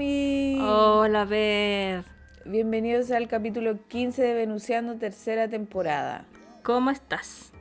Cami. 0.00 0.56
Hola, 0.62 1.26
Beth. 1.26 2.06
Bienvenidos 2.46 3.10
al 3.10 3.28
capítulo 3.28 3.86
15 3.88 4.22
de 4.22 4.32
Venusiano, 4.32 4.96
tercera 4.96 5.46
temporada. 5.46 6.24
¿Cómo 6.62 6.90
estás? 6.90 7.52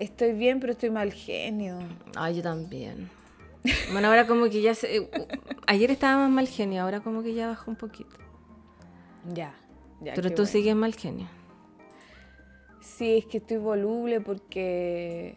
Estoy 0.00 0.32
bien, 0.32 0.58
pero 0.58 0.72
estoy 0.72 0.90
mal 0.90 1.12
genio. 1.12 1.78
Ay, 2.16 2.34
yo 2.36 2.42
también. 2.42 3.08
Bueno, 3.92 4.08
ahora 4.08 4.26
como 4.26 4.50
que 4.50 4.60
ya 4.62 4.74
se... 4.74 4.96
eh, 4.96 5.08
Ayer 5.68 5.92
estaba 5.92 6.22
más 6.22 6.30
mal 6.30 6.48
genio, 6.48 6.82
ahora 6.82 6.98
como 6.98 7.22
que 7.22 7.34
ya 7.34 7.46
bajó 7.46 7.70
un 7.70 7.76
poquito. 7.76 8.16
Ya, 9.32 9.54
ya. 10.00 10.12
Pero 10.14 10.30
tú 10.30 10.42
bueno. 10.42 10.50
sigues 10.50 10.74
mal 10.74 10.92
genio. 10.96 11.28
Sí, 12.80 13.18
es 13.18 13.26
que 13.26 13.38
estoy 13.38 13.58
voluble 13.58 14.20
porque. 14.20 15.36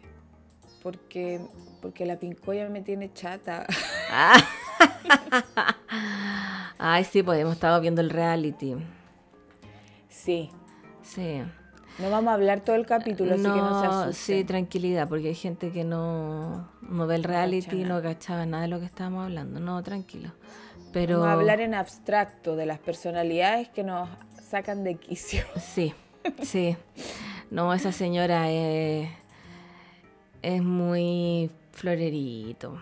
Porque. 0.82 1.40
Porque 1.80 2.06
la 2.06 2.18
pincoya 2.18 2.68
me 2.68 2.82
tiene 2.82 3.12
chata. 3.12 3.66
Ay, 6.78 7.04
sí, 7.04 7.22
pues 7.22 7.40
hemos 7.40 7.54
estado 7.54 7.80
viendo 7.80 8.00
el 8.00 8.10
reality. 8.10 8.76
Sí. 10.08 10.50
Sí. 11.02 11.42
No 11.98 12.10
vamos 12.10 12.30
a 12.30 12.34
hablar 12.34 12.60
todo 12.60 12.76
el 12.76 12.86
capítulo, 12.86 13.34
así 13.34 13.42
que 13.42 13.48
no 13.48 13.80
se 13.80 13.86
asusten. 13.86 14.14
sí, 14.14 14.44
tranquilidad, 14.44 15.08
porque 15.08 15.28
hay 15.28 15.34
gente 15.34 15.70
que 15.70 15.84
no, 15.84 16.68
no 16.80 17.06
ve 17.06 17.16
el 17.16 17.24
reality, 17.24 17.82
cacha 17.82 17.88
no 17.88 18.02
cachaba 18.02 18.46
nada 18.46 18.62
de 18.62 18.68
lo 18.68 18.80
que 18.80 18.86
estábamos 18.86 19.24
hablando. 19.24 19.60
No, 19.60 19.82
tranquilo. 19.82 20.32
Pero 20.92 21.20
Vamos 21.20 21.28
a 21.28 21.32
hablar 21.34 21.60
en 21.60 21.74
abstracto 21.74 22.56
de 22.56 22.66
las 22.66 22.78
personalidades 22.78 23.68
que 23.68 23.84
nos 23.84 24.08
sacan 24.42 24.84
de 24.84 24.94
quicio. 24.96 25.44
Sí, 25.60 25.94
sí. 26.42 26.76
No, 27.50 27.72
esa 27.74 27.92
señora 27.92 28.50
es, 28.50 29.08
es 30.42 30.62
muy 30.62 31.50
florerito. 31.72 32.80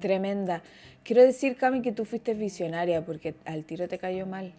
Tremenda. 0.00 0.62
Quiero 1.04 1.22
decir, 1.22 1.56
Cami, 1.56 1.80
que 1.82 1.92
tú 1.92 2.04
fuiste 2.04 2.34
visionaria 2.34 3.04
porque 3.04 3.34
al 3.46 3.64
tiro 3.64 3.88
te 3.88 3.98
cayó 3.98 4.26
mal. 4.26 4.52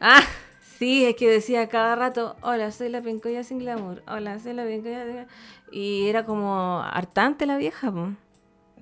Ah, 0.00 0.20
sí, 0.78 1.06
es 1.06 1.16
que 1.16 1.28
decía 1.28 1.68
cada 1.68 1.96
rato, 1.96 2.36
hola, 2.42 2.70
soy 2.70 2.88
la 2.90 3.00
pincoya 3.00 3.42
sin 3.44 3.58
glamour, 3.58 4.02
hola, 4.06 4.38
soy 4.38 4.52
la 4.52 4.66
pincoya 4.66 5.04
sin... 5.06 5.26
Y 5.72 6.08
era 6.08 6.24
como 6.26 6.80
hartante 6.82 7.46
la 7.46 7.56
vieja, 7.56 7.90
po. 7.90 8.10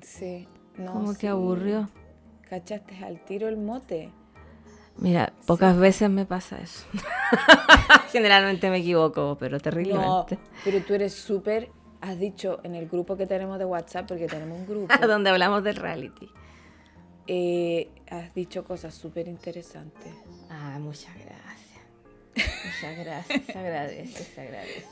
Sí. 0.02 0.48
No, 0.76 0.92
como 0.92 1.12
sí. 1.12 1.20
que 1.20 1.28
aburrió. 1.28 1.88
¿Cachaste 2.48 2.96
al 3.04 3.20
tiro 3.24 3.48
el 3.48 3.56
mote? 3.56 4.10
Mira, 4.98 5.32
pocas 5.46 5.78
veces 5.78 6.10
me 6.10 6.26
pasa 6.26 6.58
eso. 6.60 6.84
Generalmente 8.12 8.68
me 8.68 8.78
equivoco, 8.78 9.36
pero 9.38 9.56
No, 9.56 9.60
terriblemente. 9.62 10.38
pero 10.64 10.80
tú 10.82 10.92
eres 10.94 11.14
súper, 11.14 11.70
has 12.02 12.18
dicho 12.18 12.60
en 12.64 12.74
el 12.74 12.86
grupo 12.88 13.16
que 13.16 13.26
tenemos 13.26 13.58
de 13.58 13.64
WhatsApp, 13.64 14.06
porque 14.06 14.26
tenemos 14.26 14.58
un 14.58 14.66
grupo, 14.68 14.94
Donde 15.06 15.30
hablamos 15.30 15.64
del 15.64 15.76
reality. 15.76 16.28
eh, 17.26 17.88
has 18.10 18.34
dicho 18.34 18.64
cosas 18.64 18.94
súper 18.94 19.26
interesantes. 19.28 20.12
Ah, 20.50 20.78
muchas 20.80 21.14
gracias. 21.14 21.80
Muchas 22.36 22.98
gracias, 23.04 23.42
se 23.46 23.58
agradece, 23.58 24.24
se 24.24 24.40
agradece. 24.40 24.86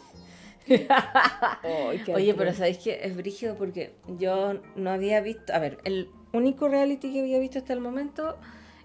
Qué 2.05 2.15
Oye, 2.15 2.35
pero. 2.35 2.53
¿sabéis 2.55 2.79
que 2.79 3.01
es 3.05 3.17
brígido? 3.17 3.57
Porque 3.57 3.93
yo 4.19 4.61
no 4.77 4.91
había 4.91 5.21
visto. 5.21 5.53
A 5.53 5.59
ver, 5.59 5.79
el 5.85 6.09
único 6.33 6.69
reality 6.69 7.13
que 7.13 7.21
había 7.21 7.39
visto 7.39 7.59
hasta 7.59 7.73
el 7.73 7.81
momento 7.81 8.37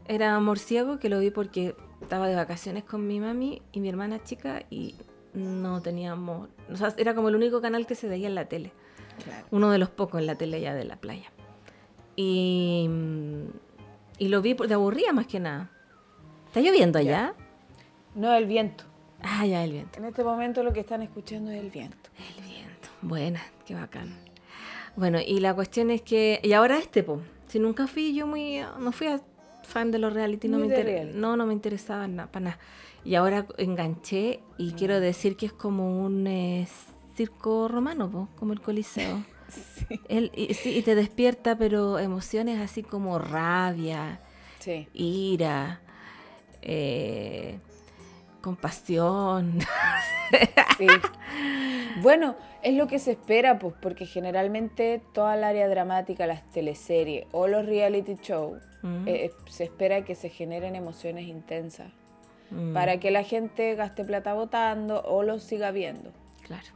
era 0.07 0.35
Amor 0.35 0.57
Ciego, 0.59 0.99
que 0.99 1.09
lo 1.09 1.19
vi 1.19 1.31
porque 1.31 1.75
estaba 2.01 2.27
de 2.27 2.35
vacaciones 2.35 2.83
con 2.83 3.05
mi 3.07 3.19
mami 3.19 3.61
y 3.71 3.79
mi 3.81 3.89
hermana 3.89 4.23
chica 4.23 4.63
y 4.69 4.95
no 5.35 5.81
teníamos. 5.81 6.49
O 6.71 6.75
sea, 6.77 6.93
era 6.97 7.13
como 7.13 7.29
el 7.29 7.35
único 7.35 7.61
canal 7.61 7.85
que 7.85 7.95
se 7.95 8.07
veía 8.07 8.27
en 8.27 8.35
la 8.35 8.45
tele. 8.45 8.71
Claro. 9.23 9.45
Uno 9.51 9.71
de 9.71 9.77
los 9.77 9.89
pocos 9.89 10.19
en 10.19 10.27
la 10.27 10.35
tele 10.35 10.59
ya 10.61 10.73
de 10.73 10.83
la 10.85 10.95
playa. 10.97 11.31
Y, 12.15 12.89
y 14.17 14.27
lo 14.29 14.41
vi 14.41 14.53
porque 14.53 14.73
aburría 14.73 15.13
más 15.13 15.27
que 15.27 15.39
nada. 15.39 15.69
¿Está 16.47 16.61
lloviendo 16.61 16.99
allá? 16.99 17.33
No, 18.15 18.33
el 18.33 18.45
viento. 18.45 18.85
Ah, 19.21 19.45
ya, 19.45 19.63
el 19.63 19.71
viento. 19.73 19.99
En 19.99 20.05
este 20.05 20.23
momento 20.23 20.63
lo 20.63 20.71
que 20.71 20.79
están 20.81 21.01
escuchando 21.01 21.51
es 21.51 21.59
el 21.61 21.69
viento. 21.69 22.09
El 22.37 22.43
viento. 22.43 22.89
Buena, 23.01 23.41
qué 23.65 23.73
bacán. 23.75 24.13
Bueno, 24.95 25.19
y 25.25 25.39
la 25.39 25.53
cuestión 25.53 25.89
es 25.91 26.01
que. 26.01 26.39
Y 26.43 26.53
ahora 26.53 26.77
este, 26.77 27.03
po. 27.03 27.21
Si 27.47 27.59
nunca 27.59 27.87
fui 27.87 28.13
yo 28.15 28.27
muy. 28.27 28.61
No 28.79 28.91
fui 28.91 29.07
a- 29.07 29.21
fan 29.63 29.89
de 29.89 29.97
los 29.97 30.13
reality, 30.13 30.47
no 30.47 30.59
me, 30.59 30.67
de 30.67 30.69
inter- 30.69 30.85
reality. 30.85 31.17
no, 31.17 31.35
no 31.35 31.45
me 31.47 31.53
interesaba 31.53 32.07
nada, 32.07 32.31
para 32.31 32.43
nada. 32.45 32.59
Y 33.05 33.15
ahora 33.15 33.45
enganché 33.57 34.41
y 34.57 34.71
Mm. 34.73 34.75
quiero 34.75 34.99
decir 34.99 35.37
que 35.37 35.45
es 35.45 35.53
como 35.53 36.03
un 36.03 36.25
eh, 36.27 36.67
circo 37.15 37.67
romano, 37.67 38.09
po, 38.09 38.27
como 38.37 38.51
el 38.53 38.61
Coliseo. 38.61 39.23
Sí. 39.47 39.99
Él, 40.09 40.31
y, 40.35 40.53
sí, 40.55 40.75
y 40.75 40.81
te 40.81 40.95
despierta, 40.95 41.55
pero 41.55 41.99
emociones 41.99 42.59
así 42.59 42.81
como 42.81 43.19
rabia, 43.19 44.19
Sí. 44.59 44.87
ira, 44.93 45.81
eh, 46.61 47.59
compasión. 48.41 49.59
Sí. 50.77 50.87
Bueno, 52.01 52.35
es 52.63 52.73
lo 52.73 52.87
que 52.87 52.97
se 52.99 53.11
espera, 53.11 53.59
pues, 53.59 53.75
porque 53.81 54.05
generalmente 54.07 54.99
toda 55.13 55.35
el 55.35 55.43
área 55.43 55.69
dramática, 55.69 56.25
las 56.27 56.49
teleseries 56.51 57.27
o 57.31 57.47
los 57.47 57.65
reality 57.65 58.15
shows, 58.21 58.61
Mm. 58.81 59.07
eh, 59.07 59.31
se 59.47 59.63
espera 59.65 60.03
que 60.03 60.15
se 60.15 60.29
generen 60.29 60.75
emociones 60.75 61.27
intensas 61.27 61.91
Mm, 62.51 62.73
para 62.73 62.99
que 62.99 63.11
la 63.11 63.23
gente 63.23 63.75
gaste 63.75 64.03
plata 64.03 64.33
votando 64.33 65.01
o 65.03 65.23
los 65.23 65.43
siga 65.43 65.71
viendo. 65.71 66.11
Claro, 66.45 66.67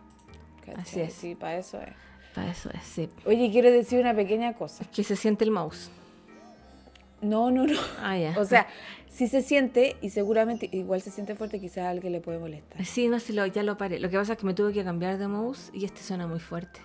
¿cachai? 0.66 0.82
Así 0.82 1.02
es. 1.02 1.14
Sí, 1.14 1.36
para 1.36 1.58
eso 1.58 1.80
es. 1.82 1.90
para 2.34 2.52
eso 2.52 2.70
es, 2.74 2.84
sí. 2.84 3.10
Oye, 3.26 3.50
quiero 3.52 3.72
decir 3.72 4.00
una 4.00 4.14
pequeña 4.16 4.54
cosa. 4.54 4.86
Que 4.86 5.04
se 5.04 5.16
siente 5.16 5.44
el 5.44 5.52
mouse. 5.52 5.92
No, 7.22 7.52
no, 7.52 7.68
no. 7.68 7.80
Ah, 8.02 8.18
ya. 8.18 8.36
O 8.40 8.46
sea, 8.46 8.68
sí 9.10 9.28
se 9.28 9.42
siente 9.42 9.98
y 10.02 10.10
seguramente 10.10 10.70
igual 10.72 11.02
se 11.02 11.12
siente 11.12 11.36
fuerte, 11.36 11.60
quizás 11.60 11.80
a 11.80 11.90
alguien 11.90 12.14
le 12.14 12.22
puede 12.22 12.40
molestar. 12.40 12.84
Sí, 12.86 13.08
no, 13.10 13.20
sí, 13.20 13.34
lo, 13.34 13.46
ya 13.46 13.64
lo 13.64 13.78
paré. 13.78 14.00
Lo 14.00 14.10
que 14.10 14.18
pasa 14.18 14.34
es 14.34 14.40
que 14.40 14.46
me 14.46 14.54
tuve 14.54 14.72
que 14.74 14.84
cambiar 14.84 15.18
de 15.18 15.28
mouse 15.28 15.70
y 15.74 15.86
este 15.86 16.02
suena 16.02 16.28
muy 16.28 16.40
fuerte. 16.40 16.80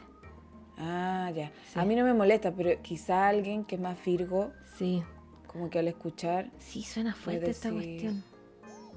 Ah, 0.77 1.31
ya. 1.35 1.53
Sí. 1.73 1.79
A 1.79 1.85
mí 1.85 1.95
no 1.95 2.05
me 2.05 2.15
molesta, 2.15 2.53
pero 2.53 2.83
quizá 2.83 3.29
alguien 3.29 3.65
que 3.65 3.77
es 3.77 3.81
más 3.81 3.97
virgo, 4.05 4.53
Sí, 4.77 5.05
como 5.47 5.71
que 5.71 5.79
al 5.79 5.87
escuchar, 5.87 6.51
sí, 6.59 6.83
suena 6.83 7.15
fuerte 7.15 7.49
esta 7.49 7.71
cuestión. 7.71 8.25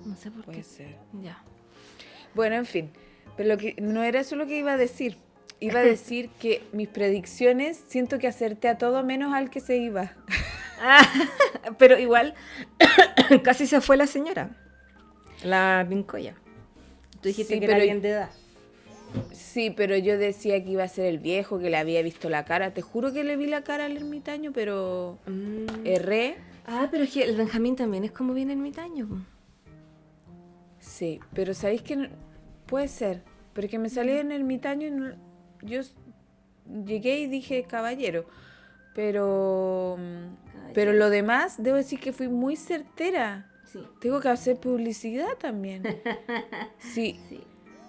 No 0.05 0.15
sé 0.15 0.31
por 0.31 0.45
puede 0.45 0.57
qué. 0.59 0.63
ser. 0.63 0.95
Ya. 1.21 1.41
Bueno, 2.33 2.55
en 2.55 2.65
fin. 2.65 2.89
Pero 3.35 3.49
lo 3.49 3.57
que, 3.57 3.75
no 3.81 4.03
era 4.03 4.19
eso 4.19 4.35
lo 4.35 4.45
que 4.47 4.57
iba 4.57 4.73
a 4.73 4.77
decir. 4.77 5.17
Iba 5.59 5.79
a 5.79 5.83
decir 5.95 6.29
que 6.39 6.63
mis 6.73 6.87
predicciones 6.87 7.83
siento 7.87 8.19
que 8.19 8.27
acerté 8.27 8.67
a 8.67 8.77
todo 8.77 9.03
menos 9.03 9.33
al 9.33 9.49
que 9.49 9.59
se 9.59 9.77
iba. 9.77 10.13
Ah, 10.81 11.01
pero 11.79 11.97
igual, 11.97 12.35
casi 13.43 13.67
se 13.67 13.81
fue 13.81 13.97
la 13.97 14.07
señora. 14.07 14.51
La 15.43 15.85
pincoya. 15.87 16.35
Tú 17.21 17.29
dijiste 17.29 17.55
Sí, 17.55 17.59
que 17.59 17.65
era 17.65 17.73
pero- 17.73 17.81
alguien 17.83 18.01
de 18.01 18.09
edad. 18.09 18.29
Sí, 19.31 19.71
pero 19.71 19.95
yo 19.95 20.17
decía 20.17 20.61
que 20.63 20.71
iba 20.71 20.83
a 20.83 20.87
ser 20.89 21.05
el 21.05 21.17
viejo, 21.19 21.59
que 21.59 21.69
le 21.69 21.77
había 21.77 22.01
visto 22.01 22.29
la 22.29 22.43
cara. 22.43 22.73
Te 22.73 22.81
juro 22.81 23.13
que 23.13 23.23
le 23.23 23.37
vi 23.37 23.47
la 23.47 23.63
cara 23.63 23.85
al 23.85 23.95
ermitaño, 23.95 24.51
pero 24.53 25.17
Mm. 25.27 25.85
erré. 25.85 26.35
Ah, 26.67 26.89
pero 26.91 27.05
es 27.05 27.11
que 27.13 27.23
el 27.23 27.37
Benjamín 27.37 27.75
también 27.77 28.03
es 28.03 28.11
como 28.11 28.33
bien 28.33 28.51
ermitaño. 28.51 29.25
Sí, 30.97 31.19
pero 31.33 31.53
¿sabéis 31.53 31.83
que 31.83 31.95
no- 31.95 32.09
puede 32.65 32.87
ser? 32.87 33.21
Pero 33.53 33.67
que 33.69 33.77
me 33.77 33.89
salí 33.89 34.11
en 34.13 34.31
ermitaño 34.31 34.87
y 34.87 34.91
no- 34.91 35.15
yo 35.61 35.81
llegué 36.85 37.19
y 37.19 37.27
dije 37.27 37.63
caballero. 37.63 38.25
Pero, 38.95 39.95
mm, 39.99 40.73
pero 40.73 40.93
lo 40.93 41.09
demás, 41.09 41.61
debo 41.61 41.77
decir 41.77 41.99
que 41.99 42.11
fui 42.13 42.27
muy 42.27 42.55
certera. 42.55 43.51
Sí. 43.65 43.79
Tengo 44.01 44.19
que 44.21 44.29
hacer 44.29 44.57
publicidad 44.57 45.35
también. 45.39 45.83
Sí, 46.79 47.19
Sí. 47.29 47.41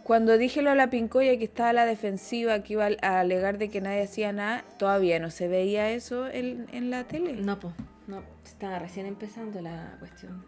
cuando 0.04 0.36
dije 0.36 0.60
lo 0.60 0.70
a 0.70 0.74
la 0.74 0.90
pincoya 0.90 1.38
que 1.38 1.44
estaba 1.44 1.70
a 1.70 1.72
la 1.72 1.86
defensiva, 1.86 2.62
que 2.62 2.74
iba 2.74 2.88
a 3.02 3.20
alegar 3.20 3.56
de 3.58 3.68
que 3.70 3.80
nadie 3.80 4.02
hacía 4.02 4.32
nada, 4.32 4.64
todavía 4.78 5.18
no 5.18 5.30
se 5.30 5.48
veía 5.48 5.90
eso 5.90 6.28
en, 6.28 6.66
en 6.72 6.90
la 6.90 7.04
tele. 7.04 7.32
No, 7.34 7.58
pues, 7.58 7.72
no, 8.06 8.22
estaba 8.44 8.78
recién 8.78 9.06
empezando 9.06 9.62
la 9.62 9.96
cuestión. 9.98 10.44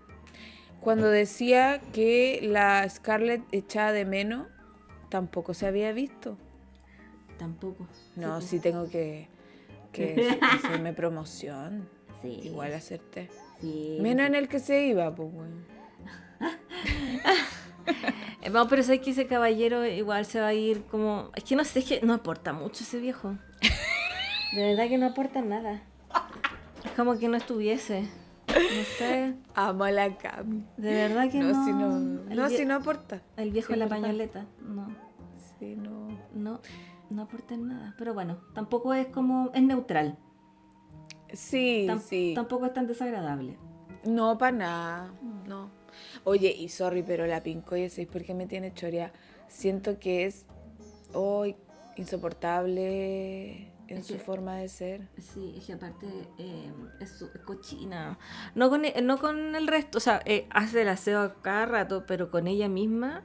Cuando 0.80 1.08
decía 1.10 1.80
que 1.92 2.40
la 2.42 2.88
Scarlett 2.88 3.42
echaba 3.52 3.92
de 3.92 4.04
menos, 4.04 4.46
tampoco 5.08 5.54
se 5.54 5.66
había 5.66 5.92
visto. 5.92 6.36
Tampoco. 7.38 7.86
No, 8.16 8.40
Sí, 8.40 8.46
sí 8.48 8.60
tengo 8.60 8.88
que 8.88 9.28
que 9.92 10.38
hacerme 10.40 10.92
promoción. 10.92 11.88
Sí. 12.22 12.38
Igual 12.44 12.74
hacerte. 12.74 13.30
Sí. 13.62 13.96
Menos 13.98 14.26
en 14.26 14.34
el 14.34 14.46
que 14.46 14.58
se 14.58 14.84
iba, 14.84 15.14
pues, 15.14 15.30
weón. 15.32 15.64
Eh, 18.42 18.50
No, 18.50 18.68
pero 18.68 18.82
sé 18.82 19.00
que 19.00 19.10
ese 19.12 19.26
caballero 19.26 19.86
igual 19.86 20.26
se 20.26 20.38
va 20.38 20.48
a 20.48 20.52
ir 20.54 20.82
como. 20.84 21.30
Es 21.34 21.44
que 21.44 21.56
no 21.56 21.64
sé, 21.64 21.78
es 21.78 21.84
que 21.86 22.00
no 22.02 22.12
aporta 22.12 22.52
mucho 22.52 22.84
ese 22.84 22.98
viejo. 22.98 23.36
De 24.52 24.62
verdad 24.68 24.88
que 24.88 24.98
no 24.98 25.06
aporta 25.06 25.40
nada. 25.40 25.82
Es 26.84 26.90
como 26.92 27.18
que 27.18 27.28
no 27.28 27.38
estuviese. 27.38 28.06
No 28.54 28.84
sé. 28.98 29.34
Amo 29.54 29.84
a 29.84 29.90
la 29.90 30.16
Cami. 30.16 30.64
De 30.76 30.92
verdad 30.92 31.30
que 31.30 31.38
no. 31.38 31.52
No, 31.52 31.64
si 31.64 31.72
no, 31.72 31.90
no, 32.34 32.48
si 32.48 32.64
no 32.64 32.74
aporta. 32.76 33.22
El 33.36 33.50
viejo 33.52 33.68
Sí, 33.68 33.72
de 33.74 33.78
la 33.78 33.84
verdad. 33.86 34.00
pañoleta. 34.02 34.46
No. 34.60 34.94
Sí, 35.58 35.76
no. 35.76 36.08
No. 36.34 36.60
No 37.10 37.22
aporta 37.22 37.54
en 37.54 37.68
nada. 37.68 37.94
Pero 37.98 38.14
bueno, 38.14 38.38
tampoco 38.54 38.94
es 38.94 39.06
como. 39.08 39.50
Es 39.54 39.62
neutral. 39.62 40.16
Sí, 41.32 41.88
sí. 42.06 42.32
Tampoco 42.34 42.66
es 42.66 42.72
tan 42.74 42.86
desagradable. 42.86 43.56
No, 44.04 44.38
para 44.38 44.56
nada. 44.56 45.12
No. 45.46 45.70
Oye, 46.24 46.54
y 46.56 46.68
sorry, 46.68 47.02
pero 47.02 47.26
la 47.26 47.42
Pincoya, 47.42 47.88
¿sabes 47.90 48.06
por 48.08 48.24
qué 48.24 48.32
me 48.34 48.46
tiene 48.46 48.72
chorea? 48.72 49.12
Siento 49.48 49.98
que 49.98 50.26
es 50.26 50.46
hoy 51.12 51.56
insoportable 51.96 53.69
en 53.90 53.98
Es 53.98 54.06
su 54.06 54.14
que- 54.14 54.20
forma 54.20 54.56
de 54.56 54.68
ser. 54.68 55.08
Sí, 55.18 55.54
es 55.58 55.64
que 55.66 55.72
aparte 55.74 56.06
eh, 56.38 56.72
es, 57.00 57.10
su- 57.18 57.30
es 57.34 57.40
cochina. 57.42 58.18
No 58.54 58.70
con, 58.70 58.84
e- 58.84 59.00
no 59.02 59.18
con 59.18 59.54
el 59.56 59.66
resto, 59.66 59.98
o 59.98 60.00
sea, 60.00 60.22
eh, 60.24 60.46
hace 60.50 60.82
el 60.82 60.88
aseo 60.88 61.20
a 61.20 61.34
cada 61.42 61.66
rato, 61.66 62.04
pero 62.06 62.30
con 62.30 62.46
ella 62.46 62.68
misma, 62.68 63.22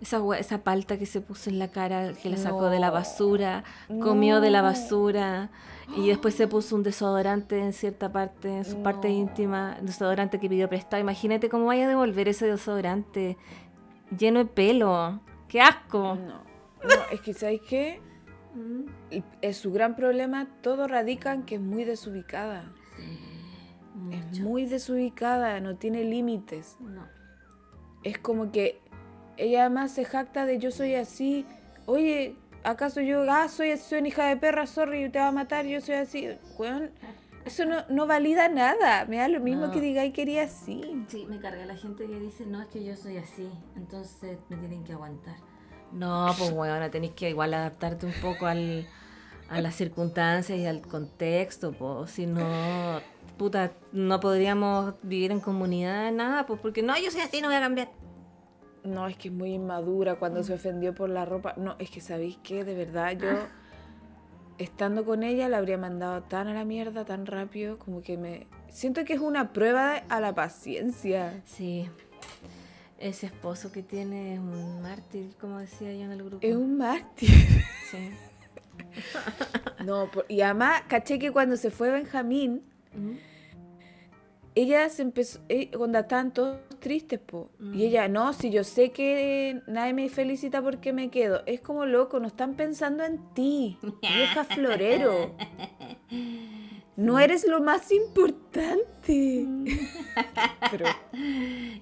esa, 0.00 0.20
esa 0.38 0.62
palta 0.62 0.98
que 0.98 1.06
se 1.06 1.20
puso 1.20 1.50
en 1.50 1.58
la 1.58 1.68
cara, 1.72 2.12
que 2.12 2.28
la 2.28 2.36
sacó 2.36 2.70
de 2.70 2.78
la 2.78 2.88
No. 2.88 2.92
basura, 2.92 3.64
comió 4.00 4.40
de 4.40 4.50
la 4.50 4.62
No. 4.62 4.68
basura, 4.68 5.50
y 5.96 6.06
después 6.08 6.34
se 6.34 6.46
puso 6.46 6.76
un 6.76 6.82
desodorante 6.82 7.58
en 7.58 7.72
cierta 7.72 8.12
parte, 8.12 8.58
en 8.58 8.64
su 8.64 8.82
parte 8.82 9.08
No. 9.08 9.14
íntima, 9.14 9.76
un 9.80 9.86
desodorante 9.86 10.38
que 10.38 10.48
pidió 10.48 10.68
prestado. 10.68 11.00
Imagínate 11.00 11.48
cómo 11.48 11.64
vaya 11.66 11.86
a 11.86 11.88
devolver 11.88 12.28
ese 12.28 12.46
desodorante 12.46 13.36
lleno 14.16 14.38
de 14.40 14.44
pelo. 14.44 15.20
¡Qué 15.48 15.60
asco! 15.62 16.14
No. 16.14 16.46
No, 16.84 16.94
es 17.10 17.20
que 17.22 17.34
¿sabes 17.34 17.60
qué? 17.68 18.00
Mm. 18.54 18.84
Es 19.42 19.56
su 19.56 19.72
gran 19.72 19.96
problema, 19.96 20.48
todo 20.62 20.88
radica 20.88 21.32
en 21.34 21.42
que 21.44 21.56
es 21.56 21.60
muy 21.60 21.84
desubicada. 21.84 22.72
Es 24.10 24.24
Mucho. 24.26 24.42
muy 24.42 24.66
desubicada, 24.66 25.60
no 25.60 25.76
tiene 25.76 26.04
límites. 26.04 26.76
No. 26.80 27.06
Es 28.04 28.18
como 28.18 28.52
que 28.52 28.80
ella 29.36 29.62
además 29.62 29.92
se 29.92 30.04
jacta 30.04 30.46
de 30.46 30.58
yo 30.58 30.70
soy 30.70 30.94
así. 30.94 31.44
Oye, 31.86 32.36
¿acaso 32.64 33.00
yo, 33.00 33.24
ah, 33.28 33.48
soy, 33.48 33.76
soy 33.76 33.98
una 34.00 34.08
hija 34.08 34.26
de 34.26 34.36
perra, 34.36 34.66
sorry, 34.66 35.10
te 35.10 35.18
va 35.18 35.28
a 35.28 35.32
matar, 35.32 35.66
yo 35.66 35.80
soy 35.80 35.96
así? 35.96 36.28
Weón, 36.58 36.90
eso 37.44 37.64
no, 37.64 37.76
no 37.88 38.06
valida 38.06 38.48
nada. 38.48 39.04
Me 39.06 39.16
da 39.16 39.28
lo 39.28 39.40
mismo 39.40 39.66
No. 39.66 39.72
que 39.72 39.80
digáis 39.80 40.12
que 40.12 40.22
eres 40.22 40.52
así. 40.52 41.04
Sí, 41.08 41.26
me 41.28 41.38
carga 41.40 41.66
la 41.66 41.76
gente 41.76 42.06
que 42.06 42.20
dice, 42.20 42.46
no, 42.46 42.60
es 42.62 42.68
que 42.68 42.84
yo 42.84 42.94
soy 42.96 43.16
así, 43.16 43.50
entonces 43.76 44.38
me 44.48 44.56
tienen 44.58 44.84
que 44.84 44.92
aguantar. 44.92 45.36
No, 45.92 46.34
pues 46.38 46.52
bueno, 46.52 46.90
tenéis 46.90 47.12
que 47.14 47.30
igual 47.30 47.54
adaptarte 47.54 48.06
un 48.06 48.12
poco 48.20 48.46
al, 48.46 48.86
a 49.48 49.60
las 49.60 49.74
circunstancias 49.74 50.58
y 50.58 50.66
al 50.66 50.82
contexto, 50.82 51.72
pues 51.72 52.10
si 52.10 52.26
no, 52.26 53.00
puta, 53.38 53.72
no 53.92 54.20
podríamos 54.20 54.94
vivir 55.02 55.32
en 55.32 55.40
comunidad, 55.40 56.12
nada, 56.12 56.46
pues 56.46 56.60
porque 56.60 56.82
no, 56.82 56.96
yo 56.98 57.10
soy 57.10 57.22
así, 57.22 57.40
no 57.40 57.48
voy 57.48 57.56
a 57.56 57.60
cambiar. 57.60 57.90
No, 58.84 59.06
es 59.06 59.16
que 59.16 59.28
es 59.28 59.34
muy 59.34 59.54
inmadura 59.54 60.16
cuando 60.16 60.42
se 60.42 60.54
ofendió 60.54 60.94
por 60.94 61.10
la 61.10 61.24
ropa. 61.24 61.54
No, 61.56 61.76
es 61.78 61.90
que 61.90 62.00
sabéis 62.00 62.38
que 62.38 62.64
de 62.64 62.74
verdad 62.74 63.12
yo, 63.12 63.28
estando 64.58 65.04
con 65.04 65.22
ella, 65.22 65.48
la 65.48 65.58
habría 65.58 65.78
mandado 65.78 66.22
tan 66.22 66.48
a 66.48 66.54
la 66.54 66.64
mierda, 66.64 67.04
tan 67.04 67.26
rápido, 67.26 67.78
como 67.78 68.02
que 68.02 68.16
me... 68.16 68.46
Siento 68.68 69.04
que 69.04 69.14
es 69.14 69.20
una 69.20 69.52
prueba 69.52 69.96
a 70.08 70.20
la 70.20 70.34
paciencia. 70.34 71.42
Sí, 71.44 71.88
ese 72.98 73.26
esposo 73.26 73.70
que 73.72 73.82
tiene 73.82 74.34
es 74.34 74.40
un 74.40 74.80
mártir, 74.82 75.34
como 75.40 75.58
decía 75.58 75.92
yo 75.92 76.02
en 76.04 76.12
el 76.12 76.22
grupo. 76.22 76.46
Es 76.46 76.54
un 76.56 76.76
mártir. 76.76 77.28
Sí. 77.90 78.10
No, 79.84 80.10
por- 80.10 80.26
y 80.28 80.40
además, 80.40 80.82
caché 80.88 81.18
que 81.18 81.30
cuando 81.30 81.56
se 81.56 81.70
fue 81.70 81.90
Benjamín, 81.90 82.62
Mm. 82.94 83.12
ella 84.54 84.88
se 84.88 85.02
empezó, 85.02 85.38
eh, 85.48 85.70
cuando 85.70 85.98
estaban 86.00 86.32
todos 86.32 86.58
tristes, 86.80 87.20
po. 87.20 87.50
Mm. 87.60 87.74
Y 87.74 87.84
ella, 87.84 88.08
no, 88.08 88.32
si 88.32 88.50
yo 88.50 88.64
sé 88.64 88.90
que 88.90 89.62
nadie 89.68 89.92
me 89.94 90.08
felicita 90.08 90.62
porque 90.62 90.92
me 90.92 91.10
quedo. 91.10 91.42
Es 91.46 91.60
como 91.60 91.86
loco, 91.86 92.18
no 92.18 92.26
están 92.26 92.54
pensando 92.54 93.04
en 93.04 93.18
ti, 93.34 93.78
vieja 94.02 94.44
florero. 94.44 95.34
No 96.98 97.20
eres 97.20 97.46
lo 97.46 97.60
más 97.60 97.92
importante. 97.92 99.46
Pero, 100.72 100.86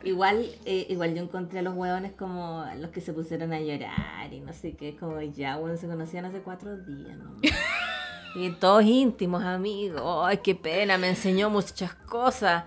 Igual, 0.04 0.46
eh, 0.66 0.86
igual 0.90 1.14
yo 1.14 1.22
encontré 1.22 1.60
a 1.60 1.62
los 1.62 1.74
hueones 1.74 2.12
como 2.12 2.66
los 2.76 2.90
que 2.90 3.00
se 3.00 3.14
pusieron 3.14 3.54
a 3.54 3.60
llorar 3.60 4.30
y 4.30 4.40
no 4.40 4.52
sé 4.52 4.76
qué, 4.76 4.94
como 4.94 5.18
ya, 5.22 5.56
bueno, 5.56 5.78
se 5.78 5.86
conocían 5.86 6.26
hace 6.26 6.40
cuatro 6.40 6.76
días, 6.76 7.16
¿no? 7.16 7.34
Y 8.34 8.50
todos 8.50 8.84
íntimos, 8.84 9.42
amigos. 9.42 10.02
Ay, 10.26 10.40
qué 10.44 10.54
pena, 10.54 10.98
me 10.98 11.08
enseñó 11.08 11.48
muchas 11.48 11.94
cosas. 11.94 12.64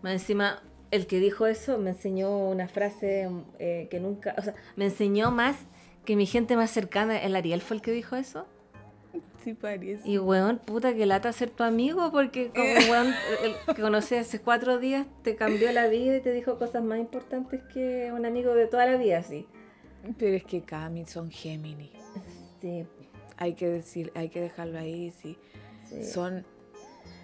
Más 0.00 0.14
encima, 0.14 0.62
el 0.90 1.06
que 1.06 1.20
dijo 1.20 1.46
eso 1.46 1.76
me 1.76 1.90
enseñó 1.90 2.30
una 2.30 2.66
frase 2.66 3.28
eh, 3.58 3.88
que 3.90 4.00
nunca, 4.00 4.34
o 4.38 4.42
sea, 4.42 4.54
me 4.76 4.86
enseñó 4.86 5.30
más 5.30 5.56
que 6.06 6.16
mi 6.16 6.24
gente 6.24 6.56
más 6.56 6.70
cercana, 6.70 7.18
el 7.18 7.36
Ariel 7.36 7.60
fue 7.60 7.76
el 7.76 7.82
que 7.82 7.92
dijo 7.92 8.16
eso. 8.16 8.46
Sí 9.44 9.54
parece. 9.54 10.08
Y 10.08 10.18
weón, 10.18 10.58
puta 10.58 10.94
que 10.94 11.06
lata 11.06 11.32
ser 11.32 11.50
tu 11.50 11.62
amigo 11.62 12.10
porque 12.12 12.50
como 12.50 12.64
weón 12.90 13.14
el 13.42 13.74
que 13.74 13.82
conocí 13.82 14.14
hace 14.14 14.40
cuatro 14.40 14.78
días 14.78 15.06
te 15.22 15.36
cambió 15.36 15.70
la 15.72 15.86
vida 15.88 16.16
y 16.16 16.20
te 16.20 16.32
dijo 16.32 16.58
cosas 16.58 16.82
más 16.82 16.98
importantes 16.98 17.60
que 17.72 18.10
un 18.12 18.26
amigo 18.26 18.54
de 18.54 18.66
toda 18.66 18.86
la 18.86 18.96
vida, 18.96 19.18
así. 19.18 19.46
Pero 20.18 20.36
es 20.36 20.44
que 20.44 20.62
Cami 20.62 21.04
son 21.06 21.30
Géminis. 21.30 21.90
Sí, 22.60 22.84
Hay 23.36 23.54
que 23.54 23.68
decir, 23.68 24.12
hay 24.14 24.28
que 24.28 24.40
dejarlo 24.40 24.78
ahí, 24.78 25.10
sí. 25.10 25.36
sí. 25.88 26.04
Son, 26.04 26.44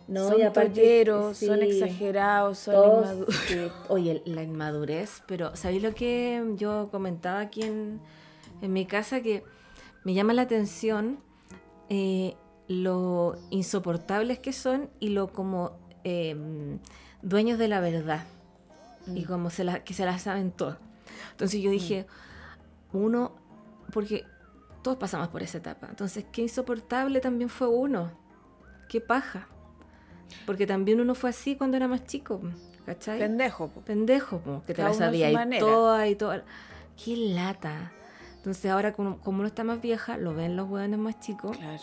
No, 0.08 0.28
son 0.30 0.52
tolleros, 0.52 1.36
son 1.38 1.60
sí, 1.60 1.64
exagerados, 1.66 2.58
son 2.58 2.74
todos, 2.74 3.02
inmaduros. 3.04 3.34
sí. 3.46 3.68
Oye, 3.88 4.22
la 4.26 4.42
inmadurez, 4.42 5.22
pero 5.26 5.56
¿sabéis 5.56 5.82
lo 5.82 5.94
que 5.94 6.42
yo 6.56 6.88
comentaba 6.90 7.40
aquí 7.40 7.62
en, 7.62 8.00
en 8.62 8.72
mi 8.72 8.86
casa? 8.86 9.20
Que 9.22 9.42
me 10.04 10.14
llama 10.14 10.32
la 10.34 10.42
atención 10.42 11.18
eh, 11.88 12.34
lo 12.68 13.36
insoportables 13.50 14.38
que 14.38 14.52
son 14.52 14.90
y 15.00 15.10
lo 15.10 15.28
como 15.32 15.78
eh, 16.04 16.78
dueños 17.22 17.58
de 17.58 17.68
la 17.68 17.80
verdad. 17.80 18.24
Y 19.14 19.22
Mm. 19.22 19.24
como 19.26 19.50
se 19.50 19.64
la, 19.64 19.84
que 19.84 19.94
se 19.94 20.04
la 20.04 20.18
saben 20.18 20.50
todas. 20.50 20.78
Entonces 21.32 21.60
yo 21.60 21.70
dije, 21.70 22.06
uno, 22.92 23.32
porque 23.92 24.24
todos 24.82 24.96
pasamos 24.96 25.28
por 25.28 25.42
esa 25.42 25.58
etapa. 25.58 25.86
Entonces, 25.90 26.24
qué 26.32 26.42
insoportable 26.42 27.20
también 27.20 27.48
fue 27.48 27.68
uno. 27.68 28.10
Qué 28.88 29.00
paja. 29.00 29.48
Porque 30.44 30.66
también 30.66 31.00
uno 31.00 31.14
fue 31.14 31.30
así 31.30 31.56
cuando 31.56 31.76
era 31.76 31.86
más 31.88 32.04
chico, 32.04 32.40
¿cachai? 32.84 33.18
Pendejo, 33.18 33.68
po. 33.68 33.80
pendejo, 33.82 34.38
po, 34.38 34.62
que 34.66 34.74
te 34.74 34.82
Cada 34.82 34.88
la 34.88 34.94
sabía 34.94 35.30
y 35.30 35.58
toda 35.58 36.08
y 36.08 36.16
toda. 36.16 36.42
Qué 37.02 37.16
lata. 37.16 37.92
Entonces 38.46 38.70
ahora 38.70 38.92
como, 38.92 39.18
como 39.22 39.38
uno 39.40 39.48
está 39.48 39.64
más 39.64 39.80
vieja, 39.80 40.16
lo 40.18 40.32
ven 40.32 40.54
los 40.54 40.68
hueones 40.70 41.00
más 41.00 41.18
chicos 41.18 41.56
Claro, 41.56 41.82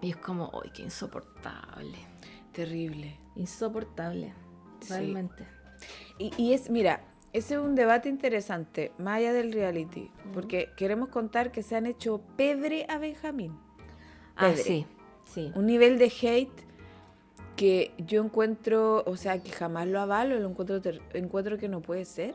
y 0.00 0.08
es 0.08 0.16
como, 0.16 0.50
¡ay, 0.64 0.70
qué 0.72 0.82
insoportable! 0.84 1.98
terrible. 2.52 3.18
Insoportable, 3.36 4.32
Sí. 4.80 4.88
realmente. 4.94 5.46
Y, 6.18 6.32
y 6.38 6.54
es, 6.54 6.70
mira, 6.70 7.00
ese 7.34 7.54
es 7.56 7.60
un 7.60 7.74
debate 7.74 8.08
interesante, 8.08 8.92
más 8.96 9.18
allá 9.18 9.34
del 9.34 9.52
reality, 9.52 10.10
porque 10.32 10.70
queremos 10.78 11.10
contar 11.10 11.52
que 11.52 11.62
se 11.62 11.76
han 11.76 11.84
hecho 11.84 12.22
pebre 12.38 12.86
a 12.88 12.96
Benjamín. 12.96 13.52
Ah, 14.36 14.48
Pedre. 14.48 14.62
sí, 14.62 14.86
sí. 15.24 15.52
Un 15.54 15.66
nivel 15.66 15.98
de 15.98 16.06
hate 16.22 16.62
que 17.56 17.92
yo 17.98 18.24
encuentro, 18.24 19.02
o 19.06 19.16
sea, 19.18 19.42
que 19.42 19.50
jamás 19.52 19.86
lo 19.88 20.00
avalo, 20.00 20.38
lo 20.40 20.48
encuentro, 20.48 20.80
ter- 20.80 21.02
encuentro 21.12 21.58
que 21.58 21.68
no 21.68 21.82
puede 21.82 22.06
ser. 22.06 22.34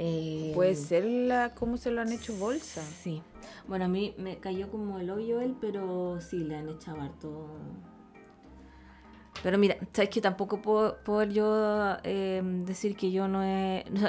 Eh, 0.00 0.52
Puede 0.54 0.76
ser 0.76 1.04
la, 1.04 1.54
cómo 1.54 1.76
se 1.76 1.90
lo 1.90 2.00
han 2.00 2.12
hecho 2.12 2.32
bolsa. 2.36 2.82
Sí. 3.02 3.20
Bueno, 3.66 3.86
a 3.86 3.88
mí 3.88 4.14
me 4.16 4.38
cayó 4.38 4.70
como 4.70 4.98
el 5.00 5.10
hoyo 5.10 5.40
él, 5.40 5.56
pero 5.60 6.20
sí, 6.20 6.38
le 6.38 6.56
han 6.56 6.68
echado 6.68 7.00
harto. 7.02 7.48
Pero 9.42 9.58
mira, 9.58 9.76
sabes 9.92 10.10
que 10.10 10.20
tampoco 10.20 10.62
puedo, 10.62 10.96
puedo 11.04 11.24
yo 11.24 11.96
eh, 12.04 12.40
decir 12.64 12.96
que 12.96 13.10
yo 13.10 13.28
no 13.28 13.42
he, 13.42 13.84
no 13.90 14.08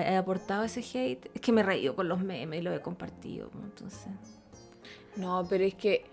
he 0.00 0.16
aportado 0.16 0.64
ese 0.64 0.80
hate. 0.80 1.30
Es 1.34 1.40
que 1.40 1.52
me 1.52 1.60
he 1.60 1.64
reído 1.64 1.94
con 1.94 2.08
los 2.08 2.20
memes 2.20 2.60
y 2.60 2.62
lo 2.62 2.72
he 2.74 2.80
compartido. 2.80 3.50
pues, 3.50 3.64
Entonces, 3.64 4.08
No, 5.16 5.46
pero 5.48 5.64
es 5.64 5.74
que 5.74 6.04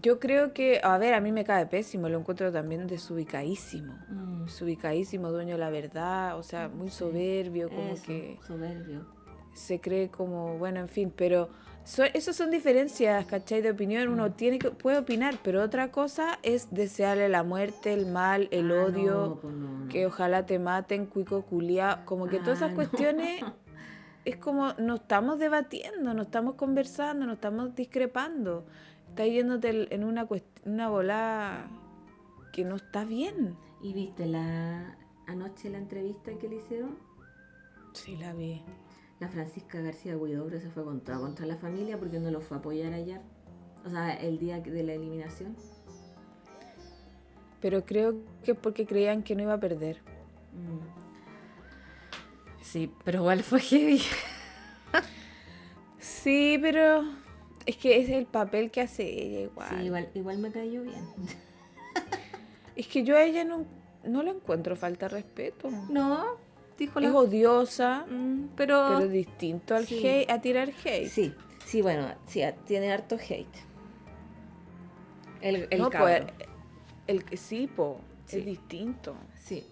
yo 0.00 0.20
creo 0.20 0.52
que, 0.52 0.80
a 0.82 0.98
ver, 0.98 1.14
a 1.14 1.20
mí 1.20 1.32
me 1.32 1.44
cae 1.44 1.66
pésimo, 1.66 2.08
lo 2.08 2.18
encuentro 2.18 2.52
también 2.52 2.86
desubicadísimo. 2.86 3.98
mm, 4.08 4.44
Desubicadísimo, 4.44 5.30
dueño 5.30 5.54
de 5.54 5.58
la 5.60 5.70
verdad, 5.70 6.38
o 6.38 6.42
sea, 6.42 6.68
muy 6.68 6.90
soberbio, 6.90 7.68
como 7.68 7.94
eso, 7.94 8.04
que... 8.06 8.38
soberbio. 8.46 9.04
se 9.52 9.80
cree 9.80 10.08
como, 10.10 10.58
bueno, 10.58 10.78
en 10.80 10.88
fin, 10.88 11.12
pero 11.14 11.48
so, 11.84 12.04
esas 12.04 12.36
son 12.36 12.50
diferencias, 12.52 13.26
¿cachai? 13.26 13.60
De 13.62 13.70
opinión, 13.72 14.08
uno 14.08 14.28
Mm. 14.28 14.32
tiene 14.32 14.58
que, 14.60 14.70
puede 14.70 14.98
opinar, 14.98 15.38
pero 15.42 15.60
otra 15.62 15.90
cosa 15.90 16.38
es 16.42 16.68
desearle 16.70 17.28
la 17.28 17.42
muerte, 17.42 17.92
el 17.92 18.06
mal, 18.06 18.48
el 18.52 18.70
Ah, 18.70 18.84
odio, 18.84 19.26
no, 19.30 19.34
pues 19.40 19.54
no, 19.54 19.78
no. 19.80 19.88
que 19.88 20.06
ojalá 20.06 20.46
te 20.46 20.58
maten, 20.60 21.06
cuico 21.06 21.42
culiao, 21.42 22.04
como 22.04 22.28
que 22.28 22.38
todas 22.38 22.62
Ah, 22.62 22.66
esas 22.66 22.70
no. 22.70 22.74
cuestiones 22.76 23.42
es 24.24 24.36
como 24.36 24.72
no 24.78 24.94
estamos 24.96 25.38
debatiendo, 25.40 26.14
no 26.14 26.22
estamos 26.22 26.54
conversando, 26.54 27.26
no 27.26 27.32
estamos 27.34 27.74
discrepando. 27.74 28.64
Estás 29.20 29.34
yéndote 29.34 29.94
en 29.94 30.04
una, 30.04 30.26
una 30.64 30.88
bola 30.88 31.68
que 32.54 32.64
no 32.64 32.76
está 32.76 33.04
bien. 33.04 33.54
¿Y 33.82 33.92
viste 33.92 34.24
la 34.24 34.96
anoche 35.26 35.68
la 35.68 35.76
entrevista 35.76 36.32
que 36.38 36.48
le 36.48 36.56
hicieron? 36.56 36.96
Sí, 37.92 38.16
la 38.16 38.32
vi. 38.32 38.62
La 39.18 39.28
Francisca 39.28 39.78
García 39.82 40.16
Huidobro 40.16 40.58
se 40.58 40.70
fue 40.70 40.84
contra, 40.84 41.18
contra 41.18 41.44
la 41.44 41.56
familia 41.56 41.98
porque 41.98 42.18
no 42.18 42.30
lo 42.30 42.40
fue 42.40 42.56
a 42.56 42.60
apoyar 42.60 42.94
ayer. 42.94 43.20
O 43.84 43.90
sea, 43.90 44.14
el 44.14 44.38
día 44.38 44.58
de 44.58 44.82
la 44.82 44.94
eliminación. 44.94 45.54
Pero 47.60 47.84
creo 47.84 48.14
que 48.42 48.52
es 48.52 48.56
porque 48.56 48.86
creían 48.86 49.22
que 49.22 49.36
no 49.36 49.42
iba 49.42 49.52
a 49.52 49.60
perder. 49.60 49.98
Mm. 50.54 50.80
Sí, 52.62 52.90
pero 53.04 53.18
igual 53.18 53.42
fue 53.42 53.60
heavy. 53.60 54.00
Sí, 55.98 56.58
pero 56.62 57.19
es 57.70 57.76
que 57.76 57.98
es 58.00 58.08
el 58.10 58.26
papel 58.26 58.70
que 58.70 58.80
hace 58.82 59.02
ella 59.04 59.40
igual. 59.40 59.68
Sí, 59.70 59.84
igual, 59.86 60.08
igual 60.14 60.38
me 60.38 60.50
cayó 60.52 60.82
bien. 60.82 61.04
Es 62.76 62.86
que 62.86 63.02
yo 63.02 63.16
a 63.16 63.22
ella 63.24 63.44
no, 63.44 63.64
no 64.04 64.22
le 64.22 64.30
encuentro 64.30 64.76
falta 64.76 65.06
de 65.08 65.14
respeto. 65.16 65.68
No, 65.90 66.24
dijo 66.78 66.98
Es 67.00 67.06
la... 67.06 67.14
odiosa, 67.14 68.06
Mm, 68.08 68.48
pero... 68.56 68.84
pero 68.88 69.00
es 69.00 69.12
distinto 69.12 69.74
al 69.74 69.86
Sí. 69.86 70.06
hate, 70.06 70.30
a 70.30 70.40
tirar 70.40 70.70
hate. 70.84 71.08
Sí, 71.08 71.34
sí, 71.66 71.82
bueno, 71.82 72.08
sí, 72.26 72.42
tiene 72.66 72.92
harto 72.92 73.16
hate. 73.16 73.46
El, 75.40 75.66
el 75.70 75.78
no, 75.80 75.90
pues, 75.90 76.22
el 77.06 77.24
que 77.24 77.36
sí, 77.36 77.66
po, 77.66 77.98
Sí. 78.26 78.38
es 78.38 78.46
distinto. 78.46 79.14
Sí. 79.42 79.64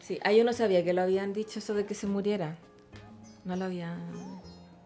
Sí, 0.00 0.18
ah, 0.22 0.32
yo 0.32 0.44
no 0.44 0.52
sabía 0.52 0.84
que 0.84 0.92
lo 0.92 1.02
habían 1.02 1.32
dicho 1.32 1.58
eso 1.58 1.74
de 1.74 1.86
que 1.86 1.94
se 1.94 2.06
muriera. 2.06 2.56
No 3.44 3.56
lo 3.56 3.64
había... 3.64 3.96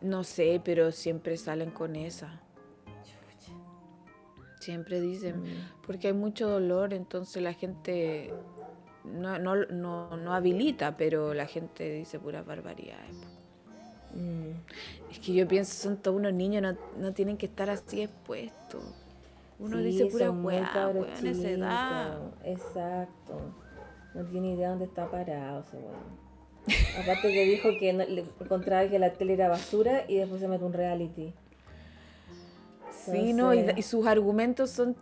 No 0.01 0.25
sé, 0.25 0.61
pero 0.65 0.93
siempre 0.93 1.37
salen 1.37 1.71
con 1.71 1.95
esa. 1.97 2.41
Siempre 4.61 5.01
dicen, 5.01 5.41
Mm. 5.43 5.47
porque 5.87 6.09
hay 6.09 6.13
mucho 6.13 6.49
dolor, 6.49 6.93
entonces 6.93 7.43
la 7.43 7.55
gente 7.55 8.33
no, 9.05 9.39
no, 9.39 9.57
no, 9.57 10.17
no 10.19 10.35
habilita, 10.35 10.97
pero 10.99 11.33
la 11.33 11.47
gente 11.47 11.91
dice 11.91 12.19
puras 12.19 12.45
barbaridades. 12.45 13.17
Mm. 14.15 14.51
Es 15.11 15.19
que 15.21 15.33
yo 15.33 15.49
pienso, 15.49 15.73
son 15.83 15.97
todos 15.97 16.17
unos 16.19 16.35
niños, 16.35 16.63
no, 16.63 16.77
no 16.99 17.13
tienen 17.15 17.39
que 17.39 17.47
estar 17.47 17.71
así 17.71 18.03
expuestos. 18.03 18.83
Uno 19.59 19.79
Sí, 19.79 19.85
dice 19.85 20.07
pura 20.07 20.27
en 20.27 21.27
esa 21.27 21.49
edad. 21.51 22.19
Exacto. 22.45 23.39
No 24.15 24.25
tiene 24.25 24.55
idea 24.55 24.71
dónde 24.71 24.87
está 24.87 25.11
parado 25.11 25.61
ese. 25.61 25.79
Aparte 27.01 27.33
que 27.33 27.45
dijo 27.45 27.69
que 27.79 27.93
no- 27.93 28.05
le 28.05 28.25
encontraba 28.41 28.89
que 28.89 28.99
la 28.99 29.13
tele 29.13 29.35
era 29.35 29.49
basura 29.49 30.05
y 30.09 30.17
después 30.17 30.41
se 30.41 30.49
mete 30.49 30.65
un 30.65 30.73
reality. 30.73 31.33
Sí, 32.91 33.33
no, 33.33 33.55
y, 33.55 33.83
sus 33.83 34.07
argumentos 34.07 34.71
son, 34.71 34.97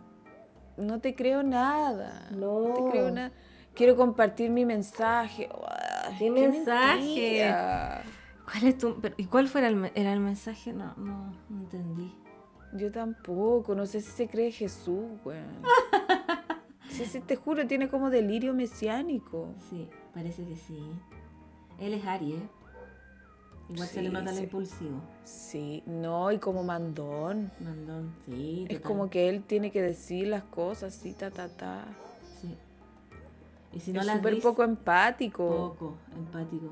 no 0.77 0.99
te 0.99 1.15
creo 1.15 1.43
nada. 1.43 2.29
No. 2.31 2.73
te 2.73 2.91
creo 2.91 3.11
nada. 3.11 3.31
Quiero 3.73 3.95
compartir 3.95 4.49
mi 4.49 4.65
mensaje. 4.65 5.49
Uah, 5.53 6.17
¿Qué 6.17 6.29
mensaje? 6.31 6.97
mentira. 6.97 8.03
¿Cuál 8.45 8.63
es 8.67 8.77
tu, 8.77 8.99
pero- 8.99 9.15
¿Y 9.17 9.25
cuál 9.25 9.47
el, 9.67 9.75
me- 9.75 9.91
era 9.95 10.11
el 10.13 10.19
mensaje? 10.19 10.73
No, 10.73 10.93
no, 10.97 11.33
no 11.49 11.57
entendí. 11.61 12.13
Yo 12.73 12.91
tampoco, 12.91 13.75
no 13.75 13.85
sé 13.85 14.01
si 14.01 14.11
se 14.11 14.27
cree 14.27 14.51
Jesús, 14.51 15.05
weón. 15.25 15.61
Sí, 16.89 17.05
sí, 17.05 17.21
te 17.21 17.35
juro, 17.35 17.65
tiene 17.67 17.87
como 17.87 18.09
delirio 18.09 18.53
mesiánico. 18.55 19.53
Sí, 19.69 19.87
parece 20.13 20.43
que 20.43 20.55
sí. 20.57 20.79
Él 21.79 21.93
es 21.93 22.05
Aries. 22.05 22.41
Igual 23.69 23.87
se 23.87 24.01
le 24.01 24.09
Sí, 24.09 24.13
nota 24.13 24.33
sí. 24.33 24.43
impulsivo. 24.43 25.01
Sí, 25.23 25.83
no, 25.85 26.31
y 26.31 26.39
como 26.39 26.63
mandón. 26.63 27.51
Mandón, 27.59 28.13
sí. 28.25 28.65
Es 28.67 28.79
como 28.79 29.09
que 29.09 29.29
él 29.29 29.43
tiene 29.43 29.71
que 29.71 29.81
decir 29.81 30.27
las 30.27 30.43
cosas 30.43 30.95
así, 30.97 31.13
ta, 31.13 31.29
ta, 31.29 31.47
ta. 31.49 31.85
Sí. 32.41 32.55
Y 33.73 33.79
si 33.79 33.93
no 33.93 33.99
es 34.01 34.07
las 34.07 34.17
súper 34.17 34.35
dice- 34.35 34.47
poco 34.47 34.63
empático. 34.63 35.75
Poco 35.77 35.97
empático. 36.15 36.69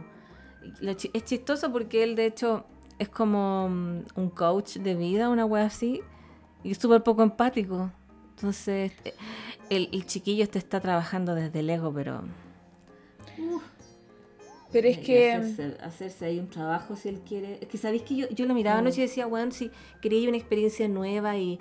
Es 1.14 1.24
chistoso 1.26 1.72
porque 1.72 2.04
él, 2.04 2.16
de 2.16 2.26
hecho, 2.26 2.66
es 2.98 3.10
como 3.10 3.70
mm, 3.70 4.00
un 4.16 4.30
coach 4.32 4.78
de 4.78 4.96
vida, 4.96 5.30
una 5.30 5.46
wea 5.46 5.66
así, 5.66 6.02
y 6.64 6.72
es 6.72 6.80
súper 6.80 7.04
poco 7.04 7.22
empático. 7.22 7.92
Entonces, 8.36 8.92
eh, 9.06 9.14
el, 9.70 9.90
el 9.94 10.06
chiquillo 10.08 10.44
este 10.44 10.58
está 10.58 10.80
trabajando 10.82 11.36
desde 11.36 11.60
el 11.60 11.70
ego, 11.70 11.94
pero. 11.94 12.24
Pero 14.72 14.88
es 14.88 14.98
y 14.98 15.02
que... 15.02 15.32
Hacerse, 15.34 15.78
hacerse 15.82 16.26
ahí 16.26 16.40
un 16.40 16.50
trabajo 16.50 16.96
si 16.96 17.10
él 17.10 17.22
quiere. 17.26 17.58
Es 17.62 17.68
que 17.68 17.78
sabéis 17.78 18.04
que 18.04 18.16
yo, 18.16 18.30
yo 18.30 18.46
lo 18.46 18.54
miraba 18.54 18.78
Mm. 18.78 18.80
anoche 18.86 19.00
y 19.02 19.04
decía, 19.06 19.26
bueno, 19.26 19.52
si 19.52 19.72
quería 20.02 20.28
una 20.28 20.38
experiencia 20.38 20.88
nueva 20.88 21.38
y, 21.38 21.60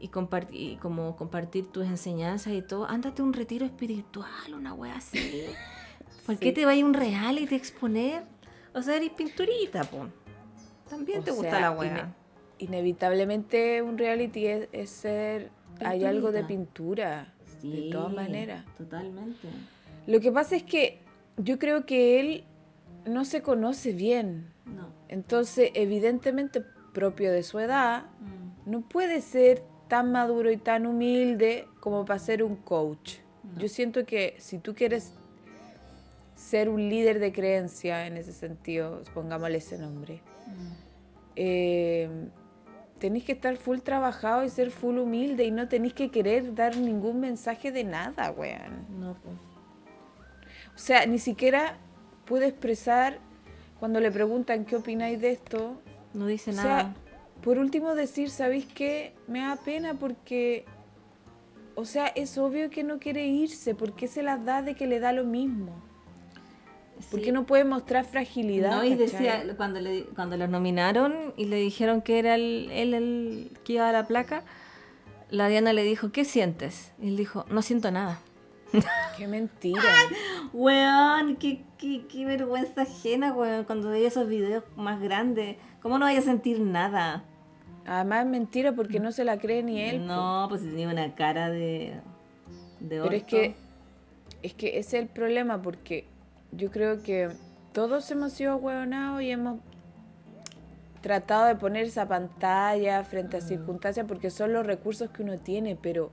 y, 0.00 0.08
compartir, 0.08 0.60
y 0.72 0.76
como 0.76 1.16
compartir 1.16 1.66
tus 1.72 1.84
enseñanzas 1.86 2.52
y 2.52 2.62
todo, 2.62 2.86
ándate 2.88 3.22
un 3.22 3.32
retiro 3.32 3.64
espiritual, 3.66 4.54
una 4.54 4.72
wea 4.74 4.96
así. 4.96 5.18
¿Por 6.26 6.38
qué 6.38 6.48
Sí. 6.48 6.54
te 6.54 6.64
vas 6.64 6.80
a 6.80 6.84
un 6.84 6.94
reality 6.94 7.54
a 7.54 7.58
exponer? 7.58 8.22
O 8.72 8.82
sea, 8.82 8.96
eres 8.96 9.10
pinturita, 9.10 9.84
po. 9.84 10.06
También 10.88 11.20
O 11.20 11.22
te 11.24 11.30
gusta 11.32 11.50
sea, 11.50 11.60
la 11.60 11.70
wea. 11.72 11.90
ine- 11.90 12.14
inevitablemente 12.58 13.82
un 13.82 13.98
reality 13.98 14.46
es, 14.46 14.68
es 14.72 14.90
ser... 14.90 15.50
Hay 15.80 16.04
algo 16.04 16.30
de 16.30 16.44
Pinturita. 16.44 16.46
pintura, 16.46 17.34
de 17.62 17.90
todas 17.90 18.10
Sí, 18.10 18.14
maneras. 18.16 18.64
Totalmente. 18.78 19.48
Lo 20.06 20.20
que 20.20 20.30
pasa 20.30 20.54
es 20.54 20.62
que 20.62 21.00
yo 21.36 21.58
creo 21.58 21.86
que 21.86 22.20
él 22.20 22.44
no 23.06 23.24
se 23.24 23.42
conoce 23.42 23.92
bien. 23.92 24.52
No. 24.64 24.88
Entonces, 25.08 25.70
evidentemente, 25.74 26.62
propio 26.92 27.32
de 27.32 27.42
su 27.42 27.58
edad, 27.58 28.04
Mm, 28.20 28.70
no 28.70 28.80
puede 28.82 29.20
ser 29.20 29.62
tan 29.88 30.12
maduro 30.12 30.50
y 30.50 30.56
tan 30.56 30.86
humilde 30.86 31.68
como 31.80 32.04
para 32.04 32.18
ser 32.18 32.42
un 32.42 32.56
coach. 32.56 33.16
No. 33.42 33.60
Yo 33.60 33.68
siento 33.68 34.06
que 34.06 34.34
si 34.38 34.58
tú 34.58 34.74
quieres 34.74 35.12
ser 36.34 36.68
un 36.68 36.88
líder 36.88 37.18
de 37.18 37.32
creencia 37.32 38.06
en 38.06 38.16
ese 38.16 38.32
sentido, 38.32 39.02
pongámosle 39.12 39.58
ese 39.58 39.78
nombre, 39.78 40.22
mm. 40.46 40.72
eh, 41.36 42.08
tenéis 42.98 43.24
que 43.24 43.32
estar 43.32 43.56
full 43.56 43.78
trabajado 43.80 44.44
y 44.44 44.48
ser 44.48 44.70
full 44.70 44.98
humilde 44.98 45.44
y 45.44 45.50
no 45.50 45.68
tenéis 45.68 45.94
que 45.94 46.10
querer 46.10 46.54
dar 46.54 46.76
ningún 46.76 47.20
mensaje 47.20 47.70
de 47.70 47.84
nada, 47.84 48.30
weón. 48.30 48.86
No, 48.98 49.14
po. 49.14 49.30
O 50.74 50.78
sea, 50.78 51.06
ni 51.06 51.18
siquiera 51.18 51.76
puede 52.24 52.46
expresar 52.46 53.18
cuando 53.78 54.00
le 54.00 54.10
preguntan 54.10 54.64
qué 54.64 54.76
opináis 54.76 55.20
de 55.20 55.30
esto. 55.32 55.80
No 56.14 56.26
dice 56.26 56.50
O 56.50 56.54
nada. 56.54 56.80
sea, 56.80 56.94
por 57.42 57.58
último 57.58 57.94
decir, 57.94 58.30
¿sabéis 58.30 58.66
qué? 58.66 59.12
Me 59.28 59.40
da 59.40 59.56
pena 59.56 59.94
porque, 59.94 60.64
o 61.74 61.84
sea, 61.84 62.06
es 62.06 62.38
obvio 62.38 62.70
que 62.70 62.82
no 62.84 62.98
quiere 62.98 63.26
irse, 63.26 63.74
porque 63.74 64.08
se 64.08 64.22
las 64.22 64.44
da 64.44 64.62
de 64.62 64.74
que 64.74 64.86
le 64.86 65.00
da 65.00 65.12
lo 65.12 65.24
mismo. 65.24 65.72
Porque 67.10 67.26
Sí. 67.26 67.32
no 67.32 67.44
puede 67.44 67.64
mostrar 67.64 68.04
fragilidad. 68.04 68.70
No, 68.70 68.84
y 68.84 68.90
¿cachai? 68.90 69.06
decía, 69.06 69.44
cuando, 69.56 69.80
le, 69.80 70.04
cuando 70.14 70.36
lo 70.36 70.46
nominaron 70.48 71.34
y 71.36 71.46
le 71.46 71.56
dijeron 71.56 72.00
que 72.02 72.18
era 72.20 72.36
el- 72.36 72.70
él 72.72 72.94
el, 72.94 73.50
que 73.64 73.74
iba 73.74 73.88
a 73.88 73.92
la 73.92 74.06
placa, 74.06 74.42
la 75.30 75.48
Diana 75.48 75.72
le 75.72 75.82
dijo, 75.82 76.12
¿qué 76.12 76.24
sientes? 76.24 76.92
Y 77.02 77.08
él 77.08 77.16
dijo, 77.16 77.44
no 77.50 77.62
siento 77.62 77.90
nada. 77.90 78.20
Qué 79.16 79.28
mentira. 79.28 79.82
Weón, 80.52 81.36
qué, 81.36 81.64
qué, 81.78 82.06
qué 82.06 82.24
vergüenza 82.24 82.82
ajena, 82.82 83.32
weón, 83.32 83.64
cuando 83.64 83.90
veía 83.90 84.08
esos 84.08 84.28
videos 84.28 84.64
más 84.76 85.00
grandes. 85.00 85.56
¿Cómo 85.82 85.98
no 85.98 86.06
vaya 86.06 86.18
a 86.18 86.22
sentir 86.22 86.60
nada? 86.60 87.24
Además 87.86 88.24
es 88.24 88.30
mentira 88.30 88.72
porque 88.72 88.98
no 88.98 89.12
se 89.12 89.24
la 89.24 89.38
cree 89.38 89.62
ni 89.62 89.80
él. 89.80 90.06
no, 90.06 90.46
pues 90.48 90.62
si 90.62 90.68
tenía 90.68 90.88
una 90.88 91.14
cara 91.14 91.50
de... 91.50 92.00
de 92.80 93.00
Pero 93.00 93.10
es 93.10 93.22
orto. 93.22 93.26
que, 93.36 93.54
es 94.42 94.54
que 94.54 94.78
ese 94.78 94.96
es 94.96 95.02
el 95.04 95.08
problema 95.08 95.60
porque 95.60 96.06
yo 96.52 96.70
creo 96.70 97.02
que 97.02 97.30
todos 97.72 98.10
hemos 98.10 98.32
sido 98.32 98.52
ahueonados 98.52 99.22
y 99.22 99.30
hemos 99.30 99.60
tratado 101.02 101.46
de 101.46 101.56
poner 101.56 101.84
esa 101.84 102.08
pantalla 102.08 103.04
frente 103.04 103.36
a 103.36 103.40
circunstancias 103.42 104.06
porque 104.08 104.30
son 104.30 104.54
los 104.54 104.64
recursos 104.64 105.10
que 105.10 105.22
uno 105.22 105.36
tiene, 105.36 105.76
pero, 105.76 106.10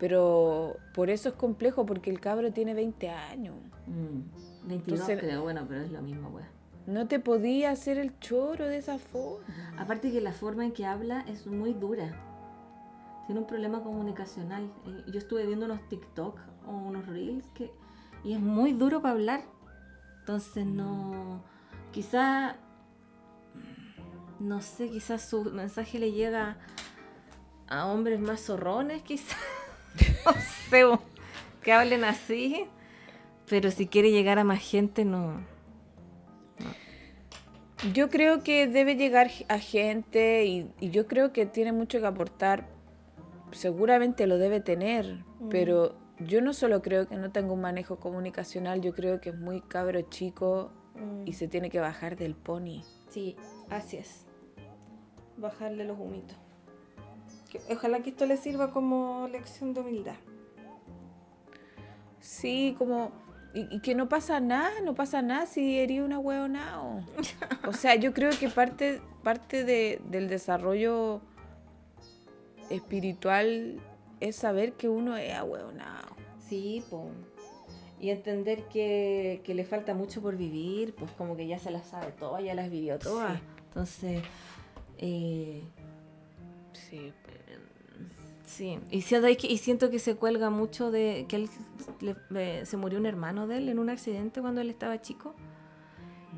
pero 0.00 0.76
por 0.94 1.10
eso 1.10 1.28
es 1.28 1.34
complejo 1.36 1.86
porque 1.86 2.10
el 2.10 2.18
cabro 2.18 2.52
tiene 2.52 2.74
20 2.74 3.08
años. 3.10 3.54
Mm, 3.86 4.66
22 4.66 5.00
Entonces- 5.00 5.20
creo, 5.20 5.42
bueno, 5.42 5.64
pero 5.68 5.82
es 5.82 5.92
lo 5.92 6.02
mismo, 6.02 6.30
weón. 6.30 6.48
No 6.86 7.06
te 7.06 7.20
podía 7.20 7.70
hacer 7.70 7.98
el 7.98 8.18
choro 8.18 8.66
de 8.66 8.78
esa 8.78 8.98
forma. 8.98 9.44
Aparte 9.78 10.10
que 10.10 10.20
la 10.20 10.32
forma 10.32 10.64
en 10.64 10.72
que 10.72 10.86
habla 10.86 11.20
es 11.28 11.46
muy 11.46 11.74
dura. 11.74 12.10
Tiene 13.26 13.42
un 13.42 13.46
problema 13.46 13.82
comunicacional. 13.82 14.64
Eh, 14.86 15.04
Yo 15.12 15.18
estuve 15.18 15.46
viendo 15.46 15.66
unos 15.66 15.86
TikTok 15.88 16.40
o 16.66 16.70
unos 16.72 17.06
Reels 17.06 17.46
que 17.50 17.70
y 18.24 18.32
es 18.32 18.40
muy 18.40 18.72
duro 18.72 19.02
para 19.02 19.12
hablar. 19.14 19.42
Entonces 20.20 20.64
no 20.66 21.42
quizá, 21.92 22.56
no 24.40 24.60
sé, 24.62 24.88
quizás 24.90 25.28
su 25.28 25.44
mensaje 25.44 25.98
le 25.98 26.12
llega 26.12 26.56
a 27.68 27.86
hombres 27.86 28.18
más 28.20 28.40
zorrones, 28.40 29.02
quizás. 29.02 29.36
no 30.24 30.32
sé, 30.70 30.84
que 31.62 31.72
hablen 31.72 32.04
así. 32.04 32.66
Pero 33.48 33.70
si 33.70 33.86
quiere 33.86 34.12
llegar 34.12 34.38
a 34.38 34.44
más 34.44 34.60
gente, 34.60 35.04
no. 35.04 35.44
Yo 37.92 38.10
creo 38.10 38.42
que 38.42 38.66
debe 38.66 38.94
llegar 38.94 39.30
a 39.48 39.58
gente 39.58 40.44
y, 40.44 40.70
y, 40.80 40.90
yo 40.90 41.06
creo 41.06 41.32
que 41.32 41.46
tiene 41.46 41.72
mucho 41.72 41.98
que 41.98 42.06
aportar. 42.06 42.68
Seguramente 43.52 44.26
lo 44.26 44.38
debe 44.38 44.60
tener, 44.60 45.24
mm. 45.40 45.48
pero 45.48 45.96
yo 46.20 46.42
no 46.42 46.52
solo 46.52 46.82
creo 46.82 47.08
que 47.08 47.16
no 47.16 47.32
tenga 47.32 47.52
un 47.52 47.62
manejo 47.62 47.96
comunicacional, 47.96 48.80
yo 48.80 48.94
creo 48.94 49.20
que 49.20 49.30
es 49.30 49.38
muy 49.38 49.62
cabro 49.62 50.00
chico 50.02 50.70
mm. 50.94 51.26
y 51.26 51.32
se 51.32 51.48
tiene 51.48 51.70
que 51.70 51.80
bajar 51.80 52.16
del 52.16 52.34
pony. 52.34 52.82
Sí, 53.08 53.36
así 53.70 53.96
es. 53.96 54.26
Bajarle 55.36 55.84
los 55.84 55.98
humitos. 55.98 56.36
Ojalá 57.70 58.00
que 58.00 58.10
esto 58.10 58.26
le 58.26 58.36
sirva 58.36 58.70
como 58.70 59.28
lección 59.28 59.74
de 59.74 59.80
humildad. 59.80 60.16
Sí, 62.20 62.74
como 62.78 63.12
y, 63.52 63.80
que 63.80 63.94
no 63.94 64.08
pasa 64.08 64.38
nada, 64.38 64.70
no 64.84 64.94
pasa 64.94 65.22
nada 65.22 65.46
si 65.46 65.78
eres 65.78 66.00
una 66.00 66.18
hueona. 66.18 66.82
O, 66.82 67.02
o 67.68 67.72
sea, 67.72 67.96
yo 67.96 68.12
creo 68.12 68.30
que 68.38 68.48
parte, 68.48 69.00
parte 69.22 69.64
de, 69.64 70.00
del 70.08 70.28
desarrollo 70.28 71.20
espiritual 72.68 73.80
es 74.20 74.36
saber 74.36 74.74
que 74.74 74.88
uno 74.88 75.16
es 75.16 75.34
ahueonado. 75.34 76.08
Sí, 76.48 76.84
pues. 76.90 77.04
Y 77.98 78.10
entender 78.10 78.62
que, 78.64 79.42
que, 79.44 79.54
le 79.54 79.64
falta 79.64 79.92
mucho 79.92 80.22
por 80.22 80.36
vivir, 80.36 80.94
pues 80.94 81.10
como 81.12 81.36
que 81.36 81.46
ya 81.46 81.58
se 81.58 81.70
las 81.70 81.86
sabe 81.86 82.12
todas, 82.12 82.42
ya 82.42 82.54
las 82.54 82.70
vivió 82.70 82.98
todas. 82.98 83.38
Entonces, 83.66 84.22
eh, 84.96 85.62
sí. 86.72 87.12
Sí, 88.50 88.80
y 88.90 89.02
siento, 89.02 89.28
y 89.28 89.58
siento 89.58 89.90
que 89.90 90.00
se 90.00 90.16
cuelga 90.16 90.50
mucho 90.50 90.90
de 90.90 91.24
que 91.28 91.36
él 91.36 91.50
se 92.66 92.76
murió 92.76 92.98
un 92.98 93.06
hermano 93.06 93.46
de 93.46 93.58
él 93.58 93.68
en 93.68 93.78
un 93.78 93.90
accidente 93.90 94.40
cuando 94.40 94.60
él 94.60 94.70
estaba 94.70 95.00
chico. 95.00 95.36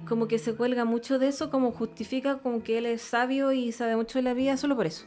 Como 0.07 0.28
que 0.28 0.38
se 0.38 0.54
cuelga 0.54 0.85
mucho 0.85 1.19
de 1.19 1.28
eso, 1.28 1.50
como 1.50 1.73
justifica 1.73 2.37
como 2.37 2.62
que 2.62 2.76
él 2.76 2.85
es 2.85 3.00
sabio 3.00 3.52
y 3.52 3.73
sabe 3.73 3.97
mucho 3.97 4.19
de 4.19 4.25
la 4.25 4.35
vida 4.35 4.59
solo 4.59 4.76
por 4.76 4.87
eso. 4.87 5.07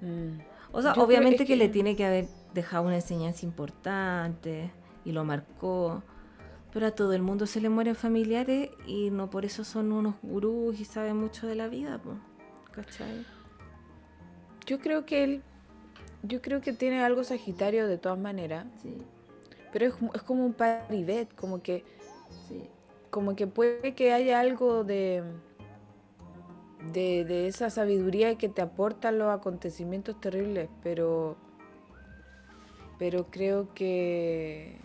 Mm. 0.00 0.40
O 0.72 0.80
sea, 0.80 0.92
obviamente 0.94 1.44
que, 1.44 1.56
le 1.56 1.68
tiene 1.68 1.94
que 1.94 2.06
haber 2.06 2.26
dejado 2.54 2.84
una 2.84 2.96
enseñanza 2.96 3.44
importante 3.44 4.70
y 5.04 5.12
lo 5.12 5.24
marcó. 5.24 6.02
Pero 6.72 6.86
a 6.86 6.92
todo 6.92 7.12
el 7.12 7.20
mundo 7.20 7.44
se 7.44 7.60
le 7.60 7.68
mueren 7.68 7.96
familiares 7.96 8.70
y 8.86 9.10
no 9.10 9.28
por 9.28 9.44
eso 9.44 9.62
son 9.62 9.92
unos 9.92 10.14
gurús 10.22 10.80
y 10.80 10.86
saben 10.86 11.18
mucho 11.18 11.46
de 11.46 11.54
la 11.54 11.68
vida, 11.68 12.00
¿cachai? 12.72 13.26
Yo 14.66 14.78
creo 14.80 15.04
que 15.04 15.24
él, 15.24 15.42
yo 16.22 16.40
creo 16.40 16.60
que 16.60 16.72
tiene 16.72 17.02
algo 17.02 17.24
sagitario 17.24 17.86
de 17.86 17.98
todas 17.98 18.18
maneras. 18.18 18.66
Sí. 18.82 18.96
Pero 19.72 19.86
es, 19.86 19.94
es 20.14 20.22
como 20.22 20.44
un 20.44 20.52
paribet, 20.52 21.34
como 21.34 21.62
que, 21.62 21.84
sí. 22.48 22.68
como 23.10 23.34
que 23.34 23.46
puede 23.46 23.94
que 23.94 24.12
haya 24.12 24.38
algo 24.38 24.84
de, 24.84 25.22
de, 26.92 27.24
de 27.24 27.48
esa 27.48 27.70
sabiduría 27.70 28.36
que 28.36 28.48
te 28.48 28.60
aporta 28.60 29.12
los 29.12 29.28
acontecimientos 29.28 30.20
terribles, 30.20 30.68
pero, 30.82 31.36
pero 32.98 33.30
creo 33.30 33.72
que, 33.72 34.78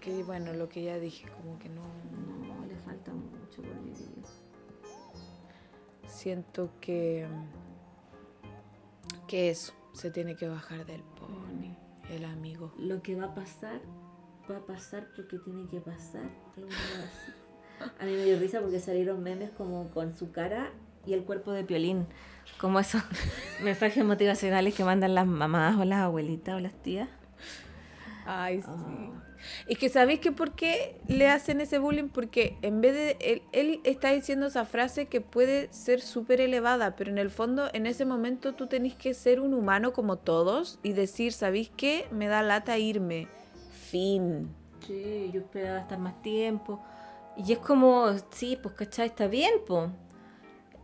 que 0.00 0.22
bueno, 0.22 0.54
lo 0.54 0.68
que 0.68 0.82
ya 0.82 0.98
dije, 0.98 1.28
como 1.28 1.58
que 1.58 1.68
no, 1.68 1.82
no 1.82 2.66
le 2.66 2.76
falta 2.76 3.12
mucho 3.12 3.62
por 3.62 3.82
vivir. 3.82 4.06
Siento 6.06 6.70
que 6.80 7.26
que 9.26 9.50
eso, 9.50 9.72
se 9.92 10.10
tiene 10.10 10.36
que 10.36 10.48
bajar 10.48 10.86
del 10.86 11.02
pony, 11.02 11.74
el 12.10 12.24
amigo. 12.24 12.72
Lo 12.78 13.02
que 13.02 13.14
va 13.14 13.26
a 13.26 13.34
pasar, 13.34 13.80
va 14.50 14.58
a 14.58 14.66
pasar 14.66 15.08
porque 15.14 15.38
tiene 15.38 15.68
que 15.68 15.80
pasar. 15.80 16.30
A 17.98 18.04
mí 18.04 18.12
me 18.12 18.24
dio 18.24 18.38
risa 18.38 18.60
porque 18.60 18.80
salieron 18.80 19.22
memes 19.22 19.50
como 19.50 19.90
con 19.90 20.16
su 20.16 20.32
cara 20.32 20.72
y 21.04 21.12
el 21.12 21.24
cuerpo 21.24 21.52
de 21.52 21.64
Piolín. 21.64 22.06
Como 22.58 22.80
esos 22.80 23.02
mensajes 23.62 24.04
motivacionales 24.04 24.74
que 24.74 24.84
mandan 24.84 25.14
las 25.14 25.26
mamás 25.26 25.78
o 25.78 25.84
las 25.84 26.00
abuelitas 26.00 26.54
o 26.54 26.60
las 26.60 26.74
tías. 26.82 27.08
Ay, 28.26 28.60
sí. 28.60 28.68
Ah. 28.68 29.16
Es 29.66 29.78
que 29.78 29.88
sabéis 29.88 30.20
que 30.20 30.32
por 30.32 30.52
qué 30.52 31.00
le 31.08 31.28
hacen 31.28 31.60
ese 31.60 31.78
bullying, 31.78 32.08
porque 32.08 32.58
en 32.62 32.80
vez 32.80 32.94
de. 32.94 33.42
Él, 33.52 33.80
está 33.84 34.12
diciendo 34.12 34.46
esa 34.46 34.64
frase 34.64 35.06
que 35.06 35.20
puede 35.20 35.72
ser 35.72 36.00
súper 36.00 36.40
elevada, 36.40 36.96
pero 36.96 37.10
en 37.10 37.18
el 37.18 37.30
fondo, 37.30 37.68
en 37.72 37.86
ese 37.86 38.04
momento, 38.04 38.54
tú 38.54 38.66
tenés 38.66 38.94
que 38.94 39.14
ser 39.14 39.40
un 39.40 39.54
humano 39.54 39.92
como 39.92 40.16
todos 40.16 40.78
y 40.82 40.92
decir, 40.92 41.32
¿sabéis 41.32 41.70
qué? 41.76 42.06
Me 42.10 42.26
da 42.28 42.42
lata 42.42 42.78
irme. 42.78 43.28
Fin. 43.70 44.54
Sí, 44.86 45.30
yo 45.32 45.40
esperaba 45.40 45.80
estar 45.80 45.98
más 45.98 46.20
tiempo. 46.22 46.82
Y 47.36 47.52
es 47.52 47.58
como, 47.58 48.06
sí, 48.30 48.58
pues, 48.60 48.74
¿cachai? 48.74 49.08
Está 49.08 49.26
bien, 49.26 49.52
pues. 49.66 49.90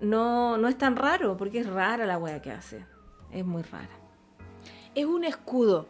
No, 0.01 0.59
no 0.59 0.69
es 0.69 0.77
tan 0.77 0.97
raro, 0.97 1.37
porque 1.37 1.61
es 1.61 1.67
rara 1.67 2.05
la 2.07 2.19
wea 2.19 2.43
que 2.43 2.51
hace. 2.51 2.85
Es 3.31 3.45
muy 3.45 3.63
rara. 3.63 3.89
Es 4.95 5.07
un 5.07 5.25
escudo 5.25 5.87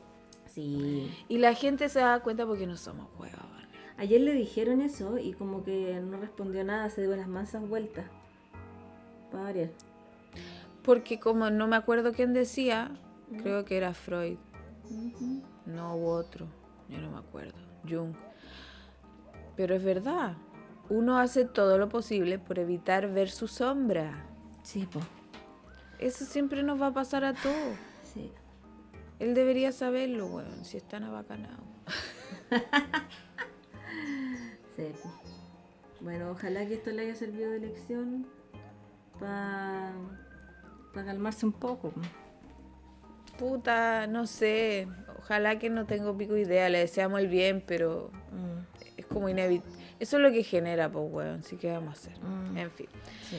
Sí. 0.54 1.10
Y 1.28 1.38
la 1.38 1.54
gente 1.54 1.88
se 1.88 2.00
da 2.00 2.20
cuenta 2.20 2.46
porque 2.46 2.66
no 2.66 2.76
somos 2.76 3.08
huevos. 3.18 3.40
Ayer 3.96 4.20
le 4.20 4.32
dijeron 4.32 4.80
eso 4.80 5.18
y 5.18 5.32
como 5.32 5.62
que 5.62 6.00
no 6.00 6.18
respondió 6.18 6.64
nada, 6.64 6.90
se 6.90 7.02
dio 7.02 7.14
las 7.14 7.28
mansas 7.28 7.66
vueltas. 7.68 8.06
Para 9.30 9.44
variar. 9.44 9.70
Porque 10.82 11.20
como 11.20 11.50
no 11.50 11.68
me 11.68 11.76
acuerdo 11.76 12.12
quién 12.12 12.32
decía, 12.32 12.90
creo 13.42 13.64
que 13.64 13.76
era 13.76 13.94
Freud. 13.94 14.38
No 15.66 15.94
hubo 15.94 16.14
otro, 16.14 16.46
yo 16.88 16.98
no 16.98 17.10
me 17.10 17.18
acuerdo. 17.18 17.58
Jung. 17.88 18.14
Pero 19.56 19.74
es 19.76 19.84
verdad, 19.84 20.36
uno 20.88 21.18
hace 21.18 21.44
todo 21.44 21.78
lo 21.78 21.88
posible 21.88 22.38
por 22.38 22.58
evitar 22.58 23.12
ver 23.12 23.30
su 23.30 23.46
sombra. 23.46 24.26
Sí, 24.62 24.88
pues. 24.90 25.04
Eso 25.98 26.24
siempre 26.24 26.62
nos 26.64 26.80
va 26.80 26.88
a 26.88 26.92
pasar 26.92 27.24
a 27.24 27.34
todos. 27.34 27.76
Él 29.22 29.34
debería 29.34 29.70
saberlo, 29.70 30.26
weón, 30.26 30.64
si 30.64 30.78
están 30.78 31.04
abacanados. 31.04 31.64
sí. 34.76 34.86
Bueno, 36.00 36.32
ojalá 36.32 36.66
que 36.66 36.74
esto 36.74 36.90
le 36.90 37.02
haya 37.02 37.14
servido 37.14 37.52
de 37.52 37.60
lección 37.60 38.26
para 39.20 39.92
calmarse 40.92 41.46
un 41.46 41.52
poco. 41.52 41.92
Puta, 43.38 44.08
no 44.08 44.26
sé. 44.26 44.88
Ojalá 45.20 45.56
que 45.60 45.70
no 45.70 45.86
tengo 45.86 46.18
pico 46.18 46.36
idea. 46.36 46.68
Le 46.68 46.78
deseamos 46.78 47.20
el 47.20 47.28
bien, 47.28 47.62
pero 47.64 48.10
mm. 48.32 48.80
es 48.96 49.06
como 49.06 49.28
inevitable. 49.28 49.78
Eso 50.00 50.16
es 50.16 50.22
lo 50.24 50.32
que 50.32 50.42
genera, 50.42 50.90
pues, 50.90 51.04
weón. 51.08 51.40
Así 51.40 51.56
que 51.56 51.70
vamos 51.70 51.90
a 51.90 51.92
hacer. 51.92 52.18
Mm. 52.18 52.58
En 52.58 52.70
fin. 52.72 52.88
Sí. 53.30 53.38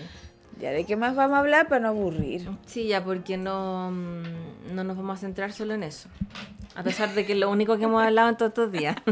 Ya, 0.60 0.72
¿de 0.72 0.86
qué 0.86 0.96
más 0.96 1.16
vamos 1.16 1.36
a 1.36 1.40
hablar 1.40 1.68
para 1.68 1.82
no 1.82 1.90
aburrir? 1.90 2.48
Sí, 2.66 2.88
ya, 2.88 3.04
porque 3.04 3.38
no, 3.38 3.92
mm, 3.92 4.76
no 4.76 4.84
nos 4.84 4.96
vamos 4.98 5.18
a 5.18 5.22
centrar 5.22 5.52
solo 5.52 5.74
en 5.74 5.84
eso. 5.84 6.10
A 6.76 6.84
pesar 6.84 7.14
de 7.14 7.26
que 7.26 7.34
es 7.34 7.40
lo 7.40 7.50
único 7.50 7.78
que 7.78 7.84
hemos 7.84 8.02
hablado 8.02 8.30
en 8.30 8.38
todos 8.38 8.50
estos 8.50 8.72
días. 8.72 8.96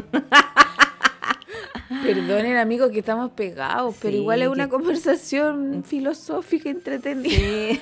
Perdonen, 2.03 2.57
amigos, 2.57 2.91
que 2.91 2.99
estamos 2.99 3.31
pegados, 3.31 3.95
pero 4.01 4.15
igual 4.15 4.41
es 4.41 4.47
una 4.47 4.69
conversación 4.69 5.83
filosófica 5.87 6.69
entretenida. 6.69 7.35
Sí. 7.35 7.81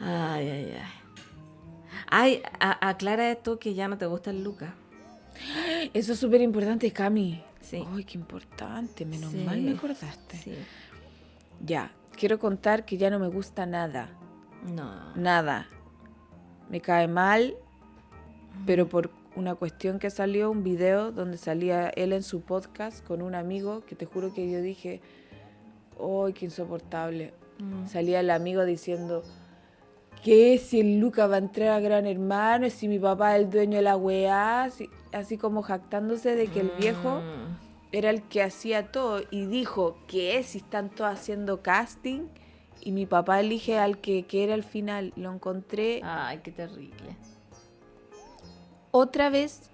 ay, 0.00 0.48
ay, 0.48 0.74
ay. 0.74 0.82
Ay, 2.12 2.42
aclara 2.58 3.30
esto 3.30 3.58
que 3.60 3.74
ya 3.74 3.86
no 3.86 3.96
te 3.96 4.06
gusta 4.06 4.30
el 4.30 4.42
Luca. 4.42 4.74
Eso 5.94 6.12
es 6.14 6.18
súper 6.18 6.40
importante, 6.40 6.90
Cami. 6.92 7.40
Ay, 7.72 8.04
qué 8.04 8.18
importante, 8.18 9.04
menos 9.04 9.32
mal 9.34 9.60
me 9.60 9.72
acordaste. 9.72 10.56
Ya, 11.64 11.92
quiero 12.16 12.38
contar 12.38 12.84
que 12.84 12.96
ya 12.96 13.10
no 13.10 13.18
me 13.18 13.28
gusta 13.28 13.66
nada. 13.66 14.08
No. 14.74 15.14
Nada. 15.14 15.68
Me 16.68 16.80
cae 16.80 17.08
mal, 17.08 17.54
pero 18.66 18.88
por 18.88 19.10
una 19.36 19.54
cuestión 19.54 19.98
que 19.98 20.10
salió, 20.10 20.50
un 20.50 20.62
video 20.62 21.12
donde 21.12 21.36
salía 21.36 21.88
él 21.90 22.12
en 22.12 22.22
su 22.22 22.42
podcast 22.42 23.06
con 23.06 23.22
un 23.22 23.34
amigo, 23.34 23.84
que 23.86 23.94
te 23.94 24.06
juro 24.06 24.32
que 24.32 24.50
yo 24.50 24.60
dije, 24.60 25.00
¡ay, 25.98 26.32
qué 26.32 26.46
insoportable! 26.46 27.32
Mm. 27.58 27.86
Salía 27.86 28.20
el 28.20 28.30
amigo 28.30 28.64
diciendo, 28.64 29.22
¿qué? 30.24 30.58
Si 30.58 30.80
el 30.80 30.98
Luca 30.98 31.26
va 31.26 31.36
a 31.36 31.38
entrar 31.38 31.68
a 31.70 31.80
Gran 31.80 32.06
Hermano, 32.06 32.68
si 32.70 32.88
mi 32.88 32.98
papá 32.98 33.36
es 33.36 33.44
el 33.44 33.50
dueño 33.50 33.76
de 33.76 33.82
la 33.82 33.96
weá, 33.96 34.70
así, 35.12 35.38
como 35.38 35.62
jactándose 35.62 36.34
de 36.36 36.46
que 36.48 36.60
el 36.60 36.70
viejo 36.78 37.20
mm. 37.20 37.92
era 37.92 38.10
el 38.10 38.22
que 38.22 38.42
hacía 38.42 38.90
todo 38.92 39.22
y 39.30 39.46
dijo, 39.46 39.98
¿qué? 40.06 40.42
Si 40.42 40.58
están 40.58 40.90
todos 40.90 41.12
haciendo 41.12 41.62
casting 41.62 42.28
y 42.80 42.92
mi 42.92 43.06
papá 43.06 43.40
elige 43.40 43.78
al 43.78 43.98
que, 43.98 44.24
que 44.24 44.44
era 44.44 44.54
el 44.54 44.64
final, 44.64 45.12
lo 45.16 45.32
encontré. 45.32 46.00
Ay, 46.02 46.40
qué 46.42 46.50
terrible. 46.50 47.16
Otra 48.90 49.30
vez, 49.30 49.70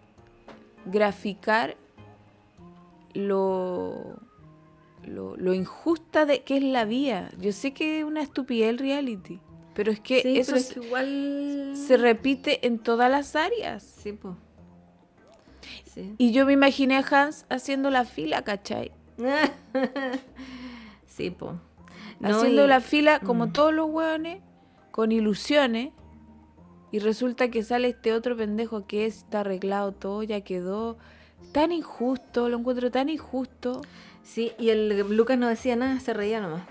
graficar 0.85 1.77
lo, 3.15 4.17
lo, 5.05 5.37
lo 5.37 5.55
injusta 5.55 6.27
de 6.27 6.43
que 6.43 6.59
es 6.59 6.63
la 6.63 6.85
vida. 6.85 7.31
Yo 7.39 7.53
sé 7.53 7.73
que 7.73 8.01
es 8.01 8.05
una 8.05 8.23
estupidez 8.23 8.71
el 8.71 8.79
reality, 8.79 9.41
pero 9.75 9.91
es 9.91 10.01
que 10.01 10.23
Sí, 10.23 10.39
eso 10.39 10.57
es 10.57 10.73
que 10.73 10.85
igual... 10.85 11.73
se 11.75 11.97
repite 11.97 12.67
en 12.67 12.79
todas 12.79 13.11
las 13.11 13.37
áreas. 13.37 13.83
Sí, 13.83 14.13
pues. 14.13 14.35
Sí. 15.97 16.15
Y 16.19 16.31
yo 16.33 16.47
me 16.47 16.53
imaginé 16.53 16.97
a 16.99 17.01
Hans 17.11 17.45
haciendo 17.49 17.91
la 17.91 18.05
fila, 18.05 18.43
¿cachai? 18.43 18.93
sí, 21.07 21.31
pues. 21.31 21.53
haciendo 22.23 22.67
la 22.67 22.81
fila 22.81 23.21
como 23.21 23.47
Mm. 23.47 23.53
todos 23.53 23.73
los 23.75 23.91
hueones, 23.91 24.41
con 24.91 25.11
ilusiones. 25.13 25.91
Y 26.93 26.99
resulta 27.01 27.51
que 27.51 27.63
sale 27.63 27.89
este 27.89 28.13
otro 28.13 28.37
pendejo 28.37 28.87
que 28.87 29.07
es, 29.07 29.19
está 29.19 29.41
arreglado 29.41 29.93
todo, 29.93 30.23
ya 30.23 30.41
quedó. 30.43 30.97
Tan 31.53 31.73
injusto, 31.73 32.49
lo 32.49 32.59
encuentro 32.59 32.91
tan 32.91 33.09
injusto. 33.09 33.81
Sí, 34.23 34.53
y 34.59 34.69
el 34.71 35.01
Lucas 35.17 35.37
no 35.39 35.49
decía 35.49 35.77
nada, 35.77 35.99
se 36.01 36.13
reía 36.15 36.41
nomás. 36.41 36.63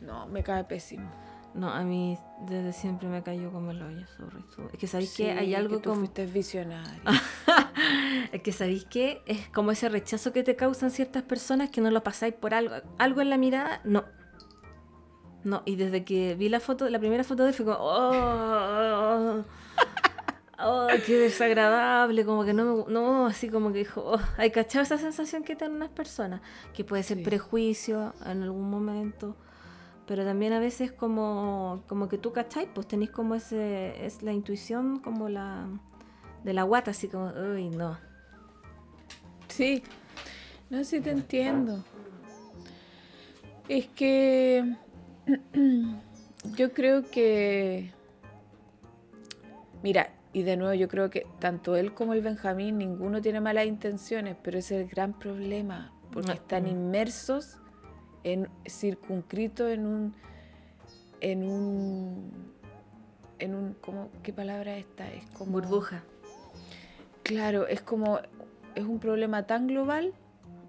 No, 0.00 0.26
me 0.26 0.42
cae 0.42 0.64
pésimo. 0.64 1.08
No, 1.54 1.70
a 1.70 1.82
mí 1.84 2.18
desde 2.46 2.72
siempre 2.74 3.08
me 3.08 3.22
cayó 3.22 3.50
como 3.50 3.70
el 3.70 3.80
hoyo, 3.82 4.06
sorry, 4.16 4.44
sorry. 4.54 4.68
Es 4.74 4.78
que 4.78 4.86
sabéis 4.86 5.10
Sí, 5.10 5.22
que 5.24 5.30
hay 5.32 5.54
algo 5.54 5.76
que 5.76 5.82
tú 5.82 5.88
como... 5.90 6.00
fuiste 6.00 6.26
visionario. 6.26 7.00
Que 8.42 8.52
sabéis 8.52 8.84
que 8.84 9.22
es 9.26 9.48
como 9.48 9.70
ese 9.70 9.88
rechazo 9.88 10.32
que 10.32 10.42
te 10.42 10.56
causan 10.56 10.90
ciertas 10.90 11.22
personas 11.22 11.70
que 11.70 11.80
no 11.80 11.90
lo 11.90 12.02
pasáis 12.02 12.34
por 12.34 12.54
algo. 12.54 12.74
Algo 12.98 13.20
en 13.20 13.30
la 13.30 13.38
mirada, 13.38 13.80
no. 13.84 14.04
No, 15.44 15.62
y 15.64 15.76
desde 15.76 16.04
que 16.04 16.34
vi 16.34 16.48
la 16.48 16.58
foto, 16.60 16.88
la 16.90 16.98
primera 16.98 17.22
foto 17.22 17.44
de 17.44 17.50
él 17.50 17.54
fue 17.54 17.66
como, 17.66 17.78
oh, 17.80 19.44
oh, 20.58 20.86
qué 21.06 21.18
desagradable, 21.18 22.24
como 22.24 22.44
que 22.44 22.52
no 22.52 22.64
me, 22.64 22.92
no, 22.92 23.26
así 23.26 23.48
como 23.48 23.70
que 23.72 23.78
dijo, 23.78 24.02
oh, 24.04 24.18
hay 24.38 24.50
cachado 24.50 24.82
esa 24.82 24.98
sensación 24.98 25.44
que 25.44 25.54
tienen 25.54 25.76
unas 25.76 25.90
personas, 25.90 26.40
que 26.74 26.82
puede 26.84 27.04
ser 27.04 27.18
Sí. 27.18 27.22
prejuicio 27.24 28.12
en 28.24 28.42
algún 28.42 28.68
momento, 28.68 29.36
pero 30.06 30.24
también 30.24 30.52
a 30.52 30.58
veces 30.58 30.90
como, 30.90 31.84
como 31.86 32.08
que 32.08 32.18
tú 32.18 32.32
cacháis, 32.32 32.68
pues 32.74 32.88
tenéis 32.88 33.10
como 33.10 33.36
ese, 33.36 34.04
es 34.04 34.22
la 34.22 34.32
intuición 34.32 34.98
como 34.98 35.28
la, 35.28 35.68
de 36.46 36.54
la 36.54 36.62
guata, 36.62 36.92
así 36.92 37.08
como, 37.08 37.32
uy, 37.32 37.68
no. 37.70 37.98
Sí, 39.48 39.82
no 40.70 40.78
sé 40.78 40.84
si 40.84 41.00
te 41.00 41.10
entiendo. 41.10 41.84
Es 43.68 43.88
que 43.88 44.76
yo 46.56 46.72
creo 46.72 47.10
que, 47.10 47.90
mira, 49.82 50.10
y 50.32 50.44
de 50.44 50.56
nuevo 50.56 50.72
yo 50.74 50.86
creo 50.86 51.10
que 51.10 51.26
tanto 51.40 51.74
él 51.74 51.92
como 51.92 52.12
el 52.12 52.22
Benjamín, 52.22 52.78
ninguno 52.78 53.20
tiene 53.20 53.40
malas 53.40 53.66
intenciones, 53.66 54.36
pero 54.40 54.58
ese 54.58 54.76
es 54.76 54.82
el 54.82 54.88
gran 54.88 55.18
problema, 55.18 55.92
porque 56.12 56.32
están 56.32 56.68
inmersos, 56.68 57.58
en 58.22 58.48
circunscritos 58.68 59.72
en 59.72 59.86
un, 59.86 60.14
en 61.20 61.42
un, 61.42 62.30
en 63.40 63.54
un, 63.54 63.74
¿cómo, 63.80 64.10
¿qué 64.22 64.32
palabra 64.32 64.76
esta? 64.76 65.10
Es 65.12 65.24
como 65.30 65.52
Burbuja. 65.52 66.04
Claro, 67.26 67.66
es 67.66 67.80
como, 67.80 68.20
es 68.74 68.84
un 68.84 68.98
problema 68.98 69.46
tan 69.46 69.66
global 69.66 70.14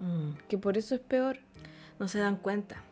Mm. 0.00 0.38
que 0.48 0.58
por 0.58 0.78
eso 0.78 0.94
es 0.94 1.00
peor. 1.00 1.38
No 1.98 2.08
se 2.08 2.18
dan 2.18 2.36
cuenta. 2.36 2.84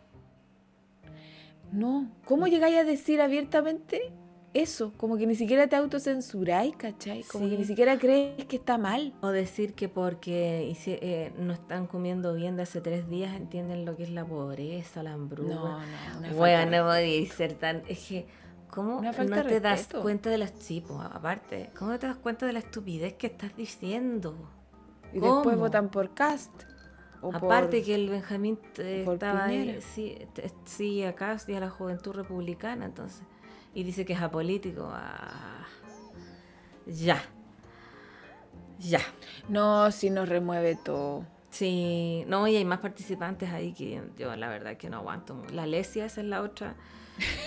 No, 1.72 2.08
¿cómo 2.24 2.46
llegáis 2.46 2.76
a 2.78 2.84
decir 2.84 3.20
abiertamente 3.20 4.12
eso? 4.54 4.92
Como 4.96 5.16
que 5.16 5.26
ni 5.26 5.34
siquiera 5.34 5.66
te 5.68 5.76
autocensuráis, 5.76 6.74
¿cachai? 6.76 7.22
Como 7.24 7.48
que 7.48 7.58
ni 7.58 7.64
siquiera 7.64 7.98
crees 7.98 8.44
que 8.46 8.56
está 8.56 8.78
mal. 8.78 9.12
O 9.20 9.28
decir 9.28 9.74
que 9.74 9.88
porque 9.88 10.74
eh, 10.86 11.32
no 11.38 11.52
están 11.52 11.86
comiendo 11.86 12.34
bien 12.34 12.56
de 12.56 12.62
hace 12.62 12.80
tres 12.80 13.08
días 13.08 13.36
entienden 13.36 13.84
lo 13.84 13.96
que 13.96 14.04
es 14.04 14.10
la 14.10 14.24
pobreza, 14.24 15.02
la 15.02 15.12
hambruna. 15.12 15.54
No, 15.54 15.78
no, 15.78 16.18
una 16.18 16.32
Bueno, 16.32 16.78
no 16.78 16.84
podía 16.90 17.32
ser 17.32 17.54
tan... 17.54 17.82
Es 17.88 18.06
que, 18.08 18.26
¿cómo 18.70 18.98
Una 18.98 19.12
falta 19.12 19.42
no 19.42 19.48
te 19.48 19.60
das 19.60 19.88
cuenta 20.02 20.30
de 20.30 20.38
la... 20.38 20.48
Sí, 20.48 20.82
pues, 20.86 21.00
aparte, 21.12 21.70
¿cómo 21.78 21.92
no 21.92 21.98
te 21.98 22.06
das 22.06 22.16
cuenta 22.16 22.46
de 22.46 22.52
la 22.52 22.58
estupidez 22.60 23.14
que 23.14 23.26
estás 23.28 23.56
diciendo? 23.56 24.34
Y 25.12 25.20
después 25.20 25.42
¿Cómo? 25.44 25.56
votan 25.58 25.88
por 25.90 26.12
Cast. 26.14 26.52
o 27.22 27.28
Aparte 27.34 27.78
por- 27.78 27.86
que 27.86 27.94
el 27.94 28.10
Benjamín 28.10 28.58
estaba 28.76 29.44
ahí, 29.46 29.80
sí, 29.80 30.18
sí, 30.64 31.02
acá 31.04 31.38
sí 31.38 31.54
a 31.54 31.60
la 31.60 31.70
juventud 31.70 32.12
republicana, 32.12 32.84
entonces. 32.84 33.22
Y 33.74 33.82
dice 33.84 34.04
que 34.04 34.12
es 34.14 34.20
apolítico. 34.20 34.88
Ah, 34.92 35.66
ya. 36.86 37.22
Ya. 38.78 39.00
No, 39.48 39.90
si 39.90 40.10
nos 40.10 40.28
remueve 40.28 40.76
todo. 40.76 41.24
Sí, 41.50 42.24
no, 42.26 42.46
y 42.48 42.56
hay 42.56 42.64
más 42.64 42.80
participantes 42.80 43.50
ahí 43.50 43.72
que 43.72 44.02
yo 44.18 44.36
la 44.36 44.48
verdad 44.48 44.76
que 44.76 44.90
no 44.90 44.98
aguanto. 44.98 45.42
La 45.52 45.66
Lesia, 45.66 46.04
esa 46.04 46.20
es 46.20 46.26
la 46.26 46.42
otra, 46.42 46.74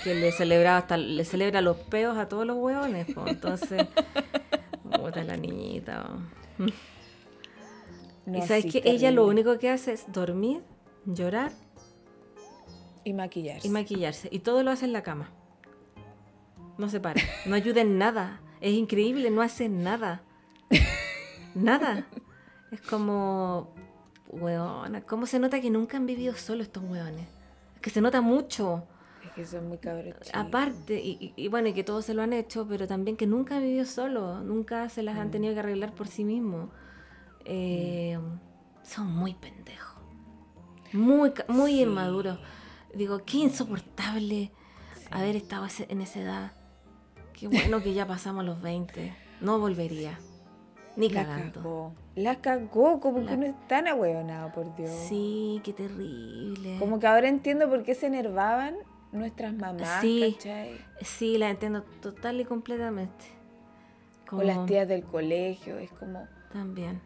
que 0.03 0.15
le 0.15 0.31
celebra 0.31 0.77
hasta 0.77 0.97
le 0.97 1.23
celebra 1.25 1.61
los 1.61 1.77
peos 1.77 2.17
a 2.17 2.27
todos 2.27 2.45
los 2.45 2.57
hueones, 2.57 3.07
pues, 3.13 3.27
entonces, 3.33 3.87
puta 4.91 5.23
la 5.23 5.37
niñita. 5.37 6.09
No, 8.25 8.37
y 8.37 8.41
sabes 8.43 8.65
que 8.65 8.81
ella 8.85 9.11
lo 9.11 9.25
único 9.27 9.57
que 9.59 9.69
hace 9.69 9.93
es 9.93 10.11
dormir, 10.11 10.61
llorar 11.05 11.51
Y 13.03 13.13
maquillarse. 13.13 13.67
y 13.67 13.71
maquillarse. 13.71 14.29
Y 14.31 14.39
todo 14.39 14.61
lo 14.63 14.71
hace 14.71 14.85
en 14.85 14.93
la 14.93 15.03
cama. 15.03 15.31
No 16.77 16.89
se 16.89 16.99
para. 16.99 17.21
No 17.45 17.55
ayuda 17.55 17.81
en 17.81 17.97
nada. 17.97 18.41
Es 18.61 18.73
increíble, 18.73 19.31
no 19.31 19.41
hace 19.41 19.67
nada. 19.69 20.21
Nada. 21.55 22.05
Es 22.71 22.79
como. 22.81 23.73
Weona. 24.29 25.01
¿Cómo 25.01 25.25
se 25.25 25.39
nota 25.39 25.59
que 25.59 25.69
nunca 25.71 25.97
han 25.97 26.05
vivido 26.05 26.35
solo 26.35 26.61
estos 26.61 26.83
weones? 26.83 27.25
Es 27.75 27.81
que 27.81 27.89
se 27.89 27.99
nota 28.01 28.21
mucho. 28.21 28.83
Es 29.29 29.33
que 29.35 29.45
son 29.45 29.67
muy 29.67 29.77
cabros 29.77 30.13
chicos. 30.21 30.29
Aparte, 30.33 30.99
y, 31.01 31.33
y- 31.35 31.47
bueno, 31.47 31.69
y 31.69 31.73
que 31.73 31.83
todos 31.83 32.05
se 32.05 32.13
lo 32.13 32.21
han 32.21 32.33
hecho, 32.33 32.67
pero 32.67 32.87
también 32.87 33.17
que 33.17 33.25
nunca 33.27 33.55
han 33.57 33.63
vivido 33.63 33.85
solo. 33.85 34.41
Nunca 34.43 34.89
se 34.89 35.03
las 35.03 35.17
han 35.17 35.31
tenido 35.31 35.53
que 35.53 35.59
arreglar 35.61 35.93
por 35.93 36.07
sí 36.07 36.23
mismos. 36.23 36.69
Eh, 37.45 38.17
Son 38.83 39.07
muy 39.07 39.33
pendejos. 39.35 40.01
Muy, 40.93 41.31
muy 41.47 41.71
Sí. 41.73 41.81
inmaduros. 41.81 42.39
Digo, 42.93 43.19
qué 43.25 43.37
insoportable 43.37 44.51
haber 45.11 45.35
estado 45.35 45.67
en 45.87 46.01
esa 46.01 46.19
edad. 46.21 46.51
Qué 47.33 47.47
bueno 47.47 47.81
que 47.83 47.93
ya 47.93 48.07
pasamos 48.07 48.43
los 48.45 48.61
20. 48.61 49.13
No 49.41 49.59
volvería. 49.59 50.19
Ni 50.95 51.07
La 51.09 51.23
cagando. 51.23 51.61
cagó. 51.61 51.93
La 52.15 52.35
cagó, 52.41 52.99
como 52.99 53.19
La- 53.19 53.29
que 53.31 53.37
no 53.37 53.45
es 53.45 53.67
tan 53.67 53.87
ahueonado, 53.87 54.51
por 54.51 54.75
Dios. 54.75 54.89
Sí, 55.07 55.61
qué 55.63 55.71
terrible. 55.71 56.77
Como 56.79 56.99
que 56.99 57.07
ahora 57.07 57.29
entiendo 57.29 57.69
por 57.69 57.83
qué 57.83 57.93
se 57.95 58.07
enervaban 58.07 58.75
nuestras 59.11 59.53
mamás, 59.53 60.01
Sí. 60.01 60.33
¿cachai? 60.37 60.77
Sí, 61.01 61.37
la 61.37 61.49
entiendo 61.49 61.83
total 62.01 62.39
y 62.41 62.45
completamente. 62.45 63.25
O 64.31 64.43
las 64.43 64.65
tías 64.67 64.87
del 64.87 65.03
colegio, 65.03 65.77
es 65.79 65.89
como 65.91 66.27
También. 66.53 67.01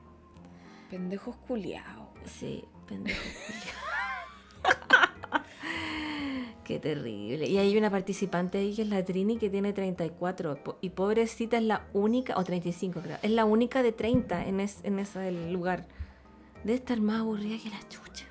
pendejos 0.89 1.35
culiados. 1.47 2.07
Sí, 2.25 2.65
pendejo. 2.87 3.21
Qué 6.63 6.79
terrible. 6.79 7.45
Y 7.47 7.57
hay 7.57 7.77
una 7.77 7.89
participante 7.89 8.57
ahí 8.57 8.73
que 8.73 8.83
es 8.83 8.87
la 8.87 9.03
Trini 9.03 9.37
que 9.37 9.49
tiene 9.49 9.73
34. 9.73 10.63
po- 10.63 10.77
Y 10.81 10.91
pobrecita 10.91 11.57
es 11.57 11.63
la 11.63 11.87
única, 11.93 12.37
o 12.37 12.43
35 12.43 13.01
creo, 13.01 13.17
es 13.21 13.31
la 13.31 13.43
única 13.45 13.83
de 13.83 13.91
30 13.91 14.45
en, 14.45 14.59
es- 14.61 14.79
en 14.83 14.99
ese 14.99 15.31
lugar. 15.51 15.85
Debe 16.63 16.75
estar 16.75 16.99
más 17.01 17.19
aburrida 17.21 17.57
que 17.61 17.69
la 17.69 17.79
chucha. 17.89 18.22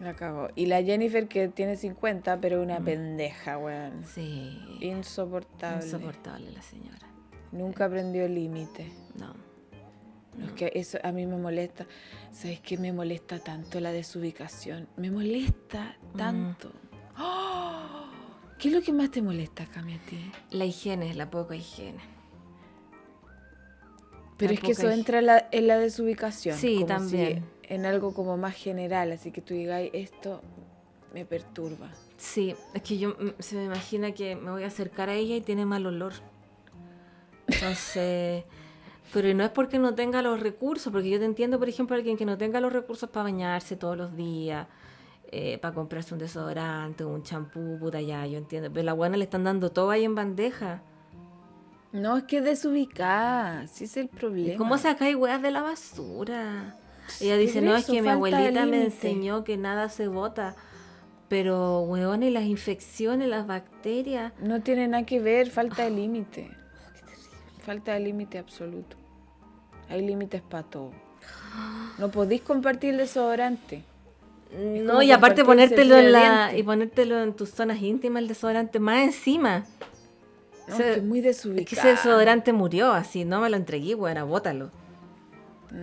La 0.00 0.14
cagó. 0.16 0.48
Y 0.56 0.66
la 0.66 0.82
Jennifer 0.82 1.28
que 1.28 1.48
tiene 1.48 1.76
50, 1.76 2.40
pero 2.40 2.58
Mm. 2.58 2.62
una 2.62 2.80
pendeja, 2.80 3.58
weón. 3.58 4.04
Sí. 4.04 4.58
Insoportable. 4.80 5.84
Insoportable 5.84 6.50
la 6.52 6.62
señora. 6.62 7.06
Nunca 7.52 7.84
aprendió 7.84 8.24
el 8.24 8.34
límite. 8.34 8.90
No. 9.18 9.34
Es 10.44 10.52
que 10.52 10.72
eso 10.74 10.98
a 11.02 11.12
mí 11.12 11.26
me 11.26 11.36
molesta. 11.36 11.86
¿Sabes 12.32 12.60
qué 12.60 12.78
me 12.78 12.92
molesta 12.92 13.38
tanto 13.40 13.78
la 13.80 13.92
desubicación? 13.92 14.88
Me 14.96 15.10
molesta 15.10 15.96
Mm. 16.14 16.16
tanto. 16.16 16.72
¡Oh! 17.18 18.06
¿Qué 18.58 18.68
es 18.68 18.74
lo 18.74 18.80
que 18.82 18.92
más 18.92 19.10
te 19.10 19.20
molesta, 19.20 19.66
Cami, 19.66 19.94
a 19.94 19.98
ti? 19.98 20.18
La 20.50 20.64
higiene, 20.64 21.12
la 21.14 21.28
poca 21.30 21.56
higiene. 21.56 22.00
Pero 24.38 24.52
La 24.52 24.54
es 24.54 24.60
que 24.64 24.72
eso 24.72 24.90
entra 24.90 25.18
en 25.18 25.26
la, 25.26 25.48
en 25.50 25.66
la 25.66 25.78
desubicación. 25.78 26.56
Sí, 26.56 26.74
como 26.76 26.86
también. 26.86 27.44
si 27.59 27.59
en 27.70 27.86
algo 27.86 28.12
como 28.12 28.36
más 28.36 28.54
general, 28.54 29.12
así 29.12 29.30
que 29.30 29.40
tú 29.40 29.54
digas, 29.54 29.82
esto 29.92 30.42
me 31.14 31.24
perturba. 31.24 31.88
Sí, 32.18 32.54
es 32.74 32.82
que 32.82 32.98
yo 32.98 33.10
mm, 33.10 33.30
se 33.38 33.56
me 33.56 33.64
imagina 33.64 34.12
que 34.12 34.36
me 34.36 34.50
voy 34.50 34.64
a 34.64 34.66
acercar 34.66 35.08
a 35.08 35.14
ella 35.14 35.36
y 35.36 35.40
tiene 35.40 35.64
mal 35.64 35.86
olor. 35.86 36.12
Entonces, 37.46 38.44
pero 39.12 39.32
no 39.34 39.44
es 39.44 39.50
porque 39.50 39.78
no 39.78 39.94
tenga 39.94 40.20
los 40.20 40.40
recursos, 40.40 40.92
porque 40.92 41.08
yo 41.10 41.18
te 41.18 41.24
entiendo, 41.24 41.58
por 41.58 41.68
ejemplo, 41.68 41.96
alguien 41.96 42.16
que 42.16 42.26
no 42.26 42.36
tenga 42.36 42.60
los 42.60 42.72
recursos 42.72 43.08
para 43.08 43.24
bañarse 43.24 43.76
todos 43.76 43.96
los 43.96 44.16
días, 44.16 44.66
eh, 45.30 45.58
para 45.58 45.72
comprarse 45.72 46.12
un 46.12 46.18
desodorante, 46.18 47.04
un 47.04 47.22
champú, 47.22 47.78
puta 47.78 48.00
ya, 48.00 48.26
yo 48.26 48.36
entiendo. 48.36 48.68
Pero 48.72 48.84
la 48.84 48.92
buena 48.94 49.16
le 49.16 49.24
están 49.24 49.44
dando 49.44 49.70
todo 49.70 49.90
ahí 49.90 50.04
en 50.04 50.16
bandeja. 50.16 50.82
No, 51.92 52.16
es 52.16 52.24
que 52.24 52.38
es 52.38 52.44
desubicada, 52.44 53.66
sí 53.68 53.84
es 53.84 53.96
el 53.96 54.04
¿Y 54.06 54.08
problema. 54.08 54.58
cómo 54.58 54.76
sacáis 54.78 55.16
weas 55.16 55.40
de 55.42 55.50
la 55.52 55.62
basura? 55.62 56.76
Ella 57.20 57.36
dice, 57.36 57.60
no, 57.60 57.74
es 57.76 57.86
que 57.86 58.02
mi 58.02 58.08
abuelita 58.08 58.50
me 58.66 58.76
límite". 58.78 58.84
enseñó 58.84 59.44
que 59.44 59.56
nada 59.56 59.88
se 59.88 60.08
bota. 60.08 60.56
Pero, 61.28 61.80
weón, 61.82 62.22
y 62.22 62.30
las 62.30 62.44
infecciones, 62.44 63.28
las 63.28 63.46
bacterias. 63.46 64.32
No 64.40 64.60
tiene 64.62 64.88
nada 64.88 65.06
que 65.06 65.20
ver, 65.20 65.50
falta 65.50 65.84
de 65.84 65.90
límite. 65.90 66.50
Falta 67.64 67.92
de 67.94 68.00
límite 68.00 68.38
absoluto. 68.38 68.96
Hay 69.88 70.04
límites 70.04 70.42
para 70.42 70.64
todo. 70.64 70.90
No 71.98 72.10
podéis 72.10 72.42
compartir 72.42 72.90
el 72.90 72.96
desodorante. 72.98 73.84
No, 74.58 75.00
y 75.02 75.12
aparte 75.12 75.44
ponértelo 75.44 75.96
en 75.96 76.10
la, 76.10 76.56
y 76.56 76.62
ponértelo 76.64 77.22
en 77.22 77.34
tus 77.34 77.50
zonas 77.50 77.80
íntimas 77.80 78.22
el 78.22 78.28
desodorante 78.28 78.80
más 78.80 79.04
encima. 79.04 79.64
No, 80.66 80.74
es 80.74 80.82
que 80.82 80.92
es 80.94 81.02
muy 81.04 81.18
Es 81.18 81.22
que 81.24 81.28
desubicado. 81.28 81.80
ese 81.80 81.88
desodorante 81.88 82.52
murió 82.52 82.90
así, 82.92 83.24
no 83.24 83.40
me 83.40 83.48
lo 83.50 83.56
entregué, 83.56 83.94
weón, 83.94 84.28
bótalo. 84.28 84.70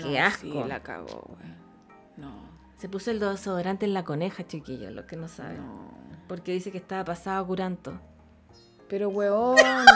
Qué 0.02 0.20
asco. 0.20 0.42
Sí, 0.42 0.64
la 0.68 0.82
cagó, 0.82 1.24
güey. 1.28 1.50
No, 2.18 2.32
Se 2.78 2.90
puso 2.90 3.12
el 3.12 3.20
desodorante 3.20 3.86
en 3.86 3.94
la 3.94 4.04
coneja, 4.04 4.46
chiquillo, 4.48 4.92
lo 4.92 5.06
que 5.06 5.16
no 5.16 5.28
saben. 5.28 5.58
no. 5.58 5.92
Porque 6.28 6.52
dice 6.52 6.72
que 6.72 6.78
estaba 6.78 7.06
pasado 7.06 7.46
curanto. 7.48 8.00
Pero, 8.90 9.10
weón. 9.10 9.58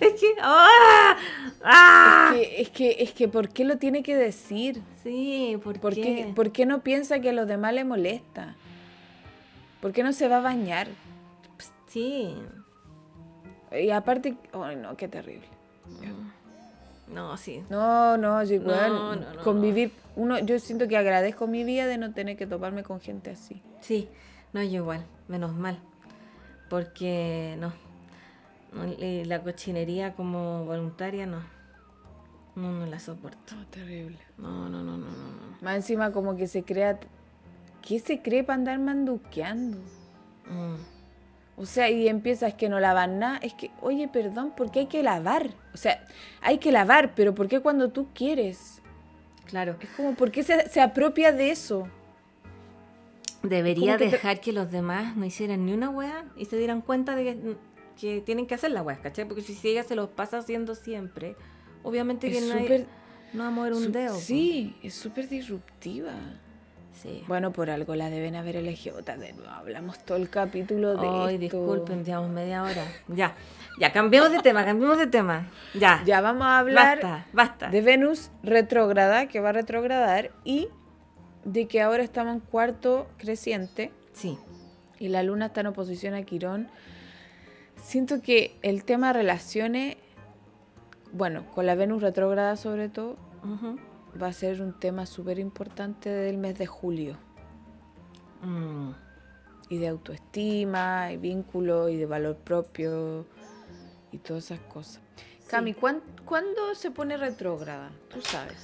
Es 0.00 0.20
que. 0.20 0.34
¡Ah! 0.40 1.16
¡Ah! 1.62 2.34
es, 2.36 2.42
que, 2.48 2.62
es 2.62 2.70
que, 2.70 3.02
es 3.04 3.12
que, 3.12 3.28
¿por 3.28 3.48
qué 3.50 3.64
lo 3.64 3.78
tiene 3.78 4.02
que 4.02 4.16
decir? 4.16 4.82
Sí, 5.02 5.58
¿por, 5.62 5.78
¿Por 5.80 5.94
qué? 5.94 6.02
qué, 6.02 6.32
¿Por 6.34 6.50
qué 6.50 6.66
no 6.66 6.82
piensa 6.82 7.20
que 7.20 7.30
a 7.30 7.32
los 7.32 7.46
demás 7.46 7.72
le 7.72 7.84
molesta? 7.84 8.56
¿Por 9.80 9.92
qué 9.92 10.02
no 10.02 10.12
se 10.12 10.26
va 10.28 10.38
a 10.38 10.40
bañar? 10.40 10.88
Sí. 11.86 12.34
Y 13.70 13.90
aparte, 13.90 14.36
ay 14.52 14.76
no, 14.76 14.96
qué 14.96 15.08
terrible. 15.08 15.46
No, 17.12 17.36
sí. 17.36 17.62
No, 17.68 18.16
no, 18.16 18.42
no, 18.42 19.16
no, 19.16 19.42
convivir. 19.42 19.92
Uno, 20.16 20.38
yo 20.38 20.58
siento 20.58 20.88
que 20.88 20.96
agradezco 20.96 21.46
mi 21.46 21.64
vida 21.64 21.86
de 21.86 21.98
no 21.98 22.12
tener 22.12 22.36
que 22.36 22.46
toparme 22.46 22.82
con 22.82 23.00
gente 23.00 23.30
así. 23.30 23.62
Sí. 23.80 24.08
No, 24.52 24.62
yo 24.62 24.76
igual. 24.76 25.04
Menos 25.28 25.54
mal. 25.54 25.78
Porque 26.68 27.56
no. 27.58 27.72
La 29.26 29.42
cochinería 29.42 30.14
como 30.14 30.64
voluntaria 30.64 31.26
no. 31.26 31.42
No, 32.54 32.72
no 32.72 32.86
la 32.86 32.98
soporto. 32.98 33.54
No, 33.54 33.66
terrible. 33.66 34.18
No, 34.38 34.68
no, 34.68 34.82
no, 34.82 34.96
no, 34.96 35.06
no. 35.06 35.06
no. 35.06 35.56
Más 35.60 35.76
encima 35.76 36.12
como 36.12 36.36
que 36.36 36.46
se 36.46 36.62
crea... 36.64 36.98
¿Qué 37.80 37.98
se 37.98 38.22
cree 38.22 38.44
para 38.44 38.58
andar 38.58 38.78
manduqueando? 38.78 39.78
Mm. 40.46 40.91
O 41.62 41.66
sea, 41.66 41.88
y 41.88 42.08
empieza, 42.08 42.48
es 42.48 42.54
que 42.54 42.68
no 42.68 42.80
lavan 42.80 43.20
nada. 43.20 43.36
Es 43.38 43.54
que, 43.54 43.70
oye, 43.80 44.08
perdón, 44.08 44.50
¿por 44.56 44.72
qué 44.72 44.80
hay 44.80 44.86
que 44.86 45.02
lavar? 45.02 45.48
O 45.72 45.76
sea, 45.76 46.04
hay 46.40 46.58
que 46.58 46.72
lavar, 46.72 47.14
pero 47.14 47.34
¿por 47.34 47.46
qué 47.48 47.60
cuando 47.60 47.90
tú 47.90 48.08
quieres? 48.12 48.82
Claro. 49.46 49.76
Es 49.80 49.88
como, 49.90 50.14
¿por 50.14 50.30
qué 50.32 50.42
se, 50.42 50.68
se 50.68 50.80
apropia 50.80 51.30
de 51.32 51.50
eso? 51.52 51.86
Debería 53.42 53.96
te- 53.96 54.08
dejar 54.08 54.40
que 54.40 54.52
los 54.52 54.70
demás 54.70 55.16
no 55.16 55.24
hicieran 55.24 55.66
ni 55.66 55.72
una 55.72 55.90
wea 55.90 56.24
y 56.36 56.44
se 56.44 56.56
dieran 56.56 56.80
cuenta 56.80 57.16
de 57.16 57.24
que, 57.24 57.56
que 58.00 58.20
tienen 58.20 58.46
que 58.46 58.54
hacer 58.54 58.70
la 58.70 58.82
wea, 58.82 59.00
¿cachai? 59.00 59.26
Porque 59.26 59.42
si 59.42 59.68
ella 59.68 59.82
se 59.82 59.96
los 59.96 60.08
pasa 60.10 60.38
haciendo 60.38 60.74
siempre, 60.74 61.34
obviamente 61.82 62.30
que 62.30 62.38
Es 62.38 62.46
no, 63.34 63.40
va 63.40 63.48
a 63.48 63.50
mover 63.50 63.72
un 63.72 63.84
su- 63.84 63.92
dedo. 63.92 64.16
Sí, 64.16 64.76
es 64.82 64.94
súper 64.94 65.28
disruptiva. 65.28 66.12
Sí. 66.94 67.24
Bueno, 67.26 67.52
por 67.52 67.70
algo 67.70 67.94
la 67.96 68.10
deben 68.10 68.36
haber 68.36 68.56
elegido. 68.56 69.00
De 69.02 69.32
nuevo, 69.32 69.50
hablamos 69.50 69.98
todo 70.04 70.18
el 70.18 70.28
capítulo 70.28 70.96
de 70.96 71.08
Ay, 71.08 71.34
esto. 71.44 71.56
disculpen, 71.58 72.04
llevamos 72.04 72.30
media 72.30 72.62
hora. 72.62 72.84
Ya, 73.08 73.34
ya, 73.80 73.92
cambiemos 73.92 74.30
de 74.30 74.38
tema, 74.40 74.64
cambiemos 74.64 74.98
de 74.98 75.06
tema. 75.06 75.48
Ya, 75.74 76.02
Ya 76.04 76.20
vamos 76.20 76.44
a 76.44 76.58
hablar 76.58 77.00
basta, 77.02 77.26
basta. 77.32 77.68
de 77.70 77.80
Venus 77.80 78.30
retrógrada, 78.42 79.26
que 79.26 79.40
va 79.40 79.48
a 79.48 79.52
retrogradar, 79.52 80.30
y 80.44 80.68
de 81.44 81.66
que 81.66 81.80
ahora 81.82 82.02
estamos 82.04 82.34
en 82.34 82.40
cuarto 82.40 83.08
creciente 83.18 83.90
Sí, 84.12 84.38
y 85.00 85.08
la 85.08 85.22
luna 85.24 85.46
está 85.46 85.62
en 85.62 85.68
oposición 85.68 86.14
a 86.14 86.22
Quirón. 86.22 86.68
Siento 87.82 88.22
que 88.22 88.54
el 88.62 88.84
tema 88.84 89.12
relaciones, 89.12 89.96
bueno, 91.12 91.44
con 91.54 91.66
la 91.66 91.74
Venus 91.74 92.00
retrógrada 92.02 92.56
sobre 92.56 92.88
todo. 92.88 93.16
Va 94.20 94.28
a 94.28 94.32
ser 94.32 94.60
un 94.62 94.72
tema 94.78 95.06
súper 95.06 95.38
importante 95.38 96.08
del 96.08 96.38
mes 96.38 96.58
de 96.58 96.66
julio. 96.66 97.16
Mm, 98.42 98.90
Y 99.68 99.78
de 99.78 99.88
autoestima, 99.88 101.12
y 101.12 101.16
vínculo, 101.16 101.88
y 101.88 101.96
de 101.96 102.04
valor 102.04 102.36
propio, 102.36 103.24
y 104.10 104.18
todas 104.18 104.44
esas 104.50 104.60
cosas. 104.60 105.00
Cami, 105.48 105.72
¿cuán- 105.72 106.02
¿cuándo 106.26 106.74
se 106.74 106.90
pone 106.90 107.16
retrógrada? 107.16 107.90
Tú 108.12 108.20
sabes. 108.20 108.58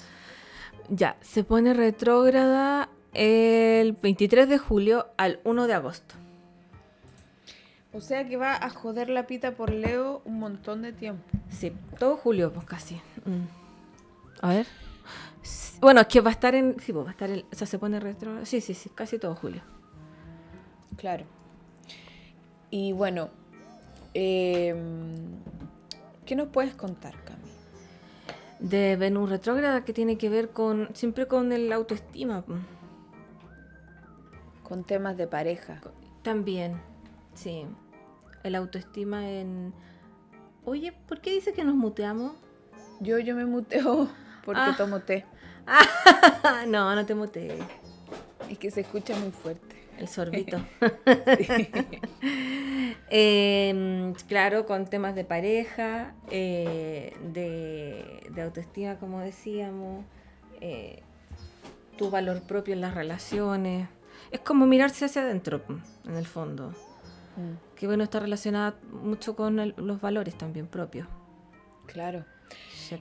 Ya, 0.91 1.17
se 1.23 1.45
pone 1.45 1.73
retrógrada 1.73 2.91
el 3.15 3.93
23 3.93 4.49
de 4.51 4.59
julio 4.59 5.07
al 5.17 5.41
1 5.45 5.67
de 5.67 5.75
agosto. 5.75 6.15
O 7.95 8.01
sea 8.03 8.29
que 8.29 8.37
va 8.37 8.55
a 8.55 8.69
joder 8.69 9.09
la 9.09 9.27
pita 9.27 9.53
por 9.53 9.71
Leo 9.73 10.21
un 10.27 10.39
montón 10.39 10.83
de 10.83 10.93
tiempo. 10.93 11.25
Sí, 11.49 11.73
todo 11.99 12.17
julio, 12.19 12.53
pues 12.53 12.67
casi. 12.67 12.97
Mm. 13.25 13.47
A 14.43 14.49
ver. 14.51 14.67
Bueno, 15.81 16.01
es 16.01 16.07
que 16.09 16.21
va 16.21 16.31
a 16.31 16.33
estar 16.33 16.55
en. 16.55 16.79
Sí, 16.81 16.93
pues 16.93 17.05
va 17.05 17.11
a 17.11 17.13
estar 17.13 17.31
en. 17.31 17.45
O 17.53 17.55
sea, 17.55 17.67
se 17.67 17.79
pone 17.79 18.01
retro. 18.01 18.45
Sí, 18.45 18.61
sí, 18.61 18.75
sí, 18.75 18.91
casi 18.91 19.19
todo 19.19 19.35
julio. 19.35 19.63
Claro. 20.97 21.25
Y 22.71 22.93
bueno, 22.93 23.31
eh, 24.15 24.75
¿qué 26.27 26.35
nos 26.37 26.49
puedes 26.49 26.75
contar, 26.75 27.15
Cami? 27.25 27.39
De 28.59 28.97
Venus 28.97 29.31
retrógrada 29.31 29.85
que 29.85 29.93
tiene 29.93 30.19
que 30.19 30.29
ver 30.29 30.51
con. 30.51 30.89
Siempre 30.95 31.27
con 31.29 31.53
el 31.53 31.73
autoestima. 31.73 32.45
Con 34.65 34.85
temas 34.85 35.17
de 35.17 35.27
pareja. 35.27 35.81
También, 36.23 36.81
sí. 37.35 37.65
El 38.43 38.55
autoestima 38.57 39.29
en. 39.31 39.73
Oye, 40.65 40.93
¿por 41.07 41.21
qué 41.21 41.31
dice 41.31 41.53
que 41.53 41.65
nos 41.65 41.75
muteamos? 41.77 42.33
Yo, 43.01 43.19
yo 43.21 43.35
me 43.37 43.47
muteo 43.47 44.09
porque 44.45 44.61
Ah. 44.61 44.75
tomo 44.77 45.01
té. 45.01 45.25
no, 46.69 46.95
no 46.95 47.07
te 47.07 47.15
mutees. 47.15 47.63
Es 48.49 48.59
que 48.59 48.71
se 48.71 48.81
escucha 48.83 49.17
muy 49.17 49.31
fuerte. 49.31 49.77
El 49.99 50.09
sorbito. 50.09 50.59
Em, 53.11 54.15
claro, 54.29 54.67
con 54.67 54.87
temas 54.87 55.15
de 55.15 55.25
pareja, 55.25 56.15
eh, 56.31 57.15
de, 57.33 58.21
de 58.31 58.43
autoestima, 58.43 58.97
como 58.97 59.21
decíamos, 59.21 60.05
eh, 60.61 61.03
tu 61.97 62.11
valor 62.11 62.43
propio 62.43 62.75
en 62.75 62.81
las 62.81 62.95
relaciones. 62.95 63.89
Es 64.31 64.41
como 64.41 64.67
mirarse 64.67 65.07
hacia 65.07 65.23
adentro, 65.23 65.63
en 66.07 66.17
el 66.17 66.27
fondo. 66.27 66.71
Mm, 67.37 67.77
Que 67.77 67.87
bueno, 67.87 68.05
está 68.05 68.21
relacionada 68.21 68.75
mucho 68.93 69.35
con 69.37 69.59
el- 69.59 69.75
los 69.77 70.01
valores 70.01 70.37
también 70.37 70.67
propios. 70.67 71.07
claro. 71.87 72.25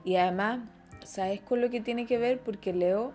Y 0.04 0.18
además, 0.18 0.60
¿sabes 1.08 1.42
con 1.42 1.62
lo 1.62 1.70
que 1.70 1.82
tiene 1.82 2.06
que 2.06 2.18
ver? 2.18 2.40
Porque 2.40 2.74
Leo 2.74 3.14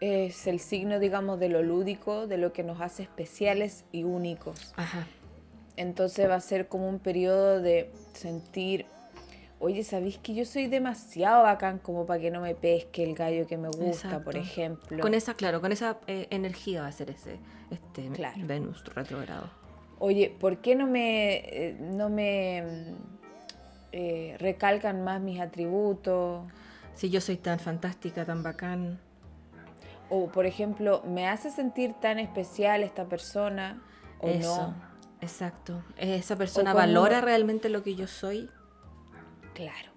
es 0.00 0.46
el 0.46 0.60
signo, 0.60 0.98
digamos, 0.98 1.40
de 1.40 1.48
lo 1.48 1.62
lúdico, 1.62 2.26
de 2.26 2.38
lo 2.38 2.52
que 2.52 2.62
nos 2.62 2.80
hace 2.80 3.02
especiales 3.02 3.84
y 3.92 4.04
únicos. 4.04 4.72
Ajá. 4.76 5.06
Entonces 5.76 6.28
va 6.28 6.34
a 6.34 6.40
ser 6.40 6.68
como 6.68 6.88
un 6.88 6.98
periodo 6.98 7.60
de 7.60 7.90
sentir, 8.12 8.86
oye, 9.60 9.84
¿sabéis 9.84 10.18
que 10.18 10.34
yo 10.34 10.44
soy 10.44 10.66
demasiado 10.66 11.44
bacán 11.44 11.78
como 11.78 12.04
para 12.04 12.20
que 12.20 12.30
no 12.30 12.40
me 12.40 12.54
pesque 12.54 13.04
el 13.04 13.14
gallo 13.14 13.46
que 13.46 13.56
me 13.56 13.68
gusta, 13.68 14.20
por 14.20 14.36
Exacto. 14.36 14.38
ejemplo? 14.38 15.00
Con 15.00 15.14
esa, 15.14 15.34
claro, 15.34 15.60
con 15.60 15.70
esa 15.72 15.98
eh, 16.08 16.26
energía 16.30 16.82
va 16.82 16.88
a 16.88 16.92
ser 16.92 17.10
ese 17.10 17.38
este 17.70 18.08
Claro. 18.08 18.40
Venus 18.44 18.84
retrogrado. 18.94 19.50
Oye, 20.00 20.34
¿por 20.38 20.58
qué 20.58 20.74
no 20.74 20.86
me, 20.86 21.36
eh, 21.36 21.76
no 21.78 22.08
me 22.08 22.94
eh, 23.92 24.36
recalcan 24.38 25.02
más 25.02 25.20
mis 25.20 25.40
atributos? 25.40 26.44
Si 26.98 27.10
yo 27.10 27.20
soy 27.20 27.36
tan 27.36 27.60
fantástica, 27.60 28.24
tan 28.24 28.42
bacán. 28.42 28.98
O, 30.10 30.26
por 30.26 30.46
ejemplo, 30.46 31.00
¿me 31.06 31.28
hace 31.28 31.48
sentir 31.48 31.94
tan 31.94 32.18
especial 32.18 32.82
esta 32.82 33.04
persona 33.04 33.80
o 34.18 34.26
Eso, 34.26 34.56
no? 34.72 34.74
exacto. 35.20 35.84
¿Esa 35.96 36.34
persona 36.34 36.72
cuando 36.72 37.00
valora 37.00 37.20
realmente 37.20 37.68
lo 37.68 37.84
que 37.84 37.94
yo 37.94 38.08
soy? 38.08 38.50
Claro. 39.54 39.92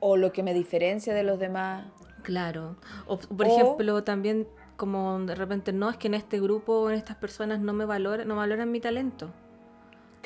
O 0.00 0.18
lo 0.18 0.32
que 0.32 0.42
me 0.42 0.52
diferencia 0.52 1.14
de 1.14 1.22
los 1.22 1.38
demás. 1.38 1.86
Claro. 2.24 2.76
O, 3.06 3.16
por 3.18 3.46
O- 3.46 3.48
ejemplo, 3.48 4.04
también 4.04 4.46
como 4.76 5.18
de 5.20 5.34
repente, 5.34 5.72
no, 5.72 5.88
es 5.88 5.96
que 5.96 6.08
en 6.08 6.14
este 6.14 6.40
grupo, 6.40 6.90
en 6.90 6.96
estas 6.96 7.16
personas 7.16 7.58
no 7.60 7.72
me 7.72 7.86
valoran, 7.86 8.28
no 8.28 8.36
valoran 8.36 8.70
mi 8.70 8.80
talento. 8.80 9.30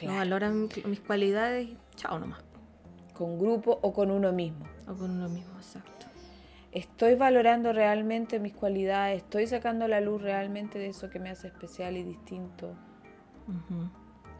No 0.03 0.17
valoran 0.17 0.69
mis 0.87 0.99
cualidades, 0.99 1.71
chao 1.95 2.19
nomás. 2.19 2.43
Con 3.12 3.38
grupo 3.38 3.79
o 3.83 3.93
con 3.93 4.11
uno 4.11 4.33
mismo. 4.33 4.67
O 4.87 4.94
con 4.94 5.11
uno 5.11 5.29
mismo, 5.29 5.57
exacto. 5.57 6.07
Estoy 6.73 7.14
valorando 7.14 7.73
realmente 7.73 8.40
mis 8.40 8.53
cualidades, 8.53 9.23
estoy 9.23 9.47
sacando 9.47 9.87
la 9.87 10.01
luz 10.01 10.20
realmente 10.20 10.79
de 10.79 10.88
eso 10.88 11.09
que 11.09 11.20
me 11.20 11.31
hace 11.31 11.47
especial 11.47 11.97
y 11.97 12.03
distinto, 12.03 12.75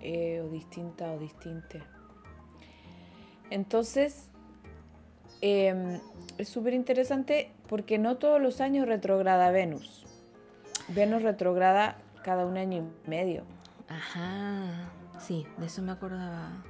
eh, 0.00 0.40
o 0.40 0.48
distinta 0.48 1.12
o 1.12 1.18
distinte. 1.18 1.80
Entonces, 3.50 4.30
em, 5.42 6.00
es 6.38 6.48
súper 6.48 6.74
interesante 6.74 7.52
porque 7.68 7.98
no 7.98 8.16
todos 8.16 8.42
los 8.42 8.61
años 8.61 8.88
retrograda 8.88 9.52
Venus. 9.52 10.04
Venus 10.88 11.22
retrograda 11.22 11.98
cada 12.24 12.46
un 12.46 12.57
año 12.57 12.90
y 13.07 13.09
medio. 13.09 13.44
Ajá. 13.88 14.90
Sí, 15.20 15.46
de 15.59 15.66
eso 15.66 15.83
me 15.83 15.92
acordaba. 15.92 16.64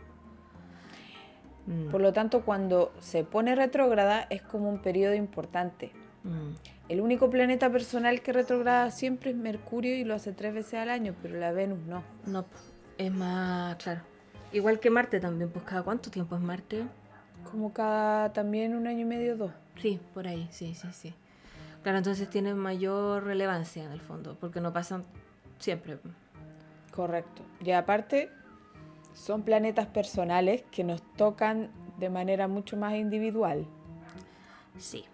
Mm. 1.66 1.90
Por 1.90 2.00
lo 2.00 2.12
tanto, 2.12 2.42
cuando 2.42 2.92
se 3.00 3.24
pone 3.24 3.55
retrógrada 3.55 4.27
es 4.31 4.42
como 4.42 4.68
un 4.68 4.81
periodo 4.81 5.14
importante. 5.14 5.92
Mm. 6.24 6.55
El 6.88 7.00
único 7.00 7.31
planeta 7.31 7.70
personal 7.70 8.20
que 8.20 8.33
retrograda 8.33 8.90
siempre 8.90 9.31
es 9.31 9.37
Mercurio 9.37 9.96
y 9.96 10.05
lo 10.05 10.14
hace 10.14 10.33
tres 10.33 10.53
veces 10.53 10.74
al 10.74 10.90
año, 10.90 11.14
pero 11.22 11.38
la 11.38 11.53
Venus 11.53 11.79
no. 11.87 12.03
No, 12.27 12.44
es 12.98 13.12
más, 13.12 13.77
claro. 13.77 14.03
Igual 14.53 14.79
que 14.81 14.90
Marte 14.90 15.18
también, 15.18 15.50
pues 15.50 15.64
cada 15.64 15.83
cuánto 15.83 16.11
tiempo 16.11 16.37
es 16.37 16.42
Marte? 16.42 16.85
Como 17.50 17.72
cada 17.72 18.33
también 18.33 18.74
un 18.74 18.87
año 18.87 19.00
y 19.00 19.05
medio, 19.05 19.37
dos. 19.37 19.53
Sí, 19.81 19.98
por 20.12 20.29
ahí, 20.29 20.46
sí, 20.50 20.74
sí, 20.74 20.88
sí. 20.92 21.14
Claro, 21.83 21.98
entonces 21.98 22.29
tiene 22.31 22.55
mayor 22.55 23.24
relevancia 23.24 23.85
en 23.85 23.92
el 23.92 24.00
fondo, 24.00 24.37
porque 24.40 24.61
no 24.61 24.72
pasan 24.72 25.05
siempre. 25.59 25.98
Correcto. 26.92 27.42
Y 27.64 27.72
aparte, 27.72 28.31
son 29.14 29.42
planetas 29.42 29.87
personales 29.87 30.64
que 30.70 30.85
nos 30.85 31.00
tocan 31.16 31.70
de 31.98 32.11
manera 32.11 32.48
mucho 32.48 32.77
más 32.77 32.94
individual. 32.94 33.64
Sí. 34.77 35.05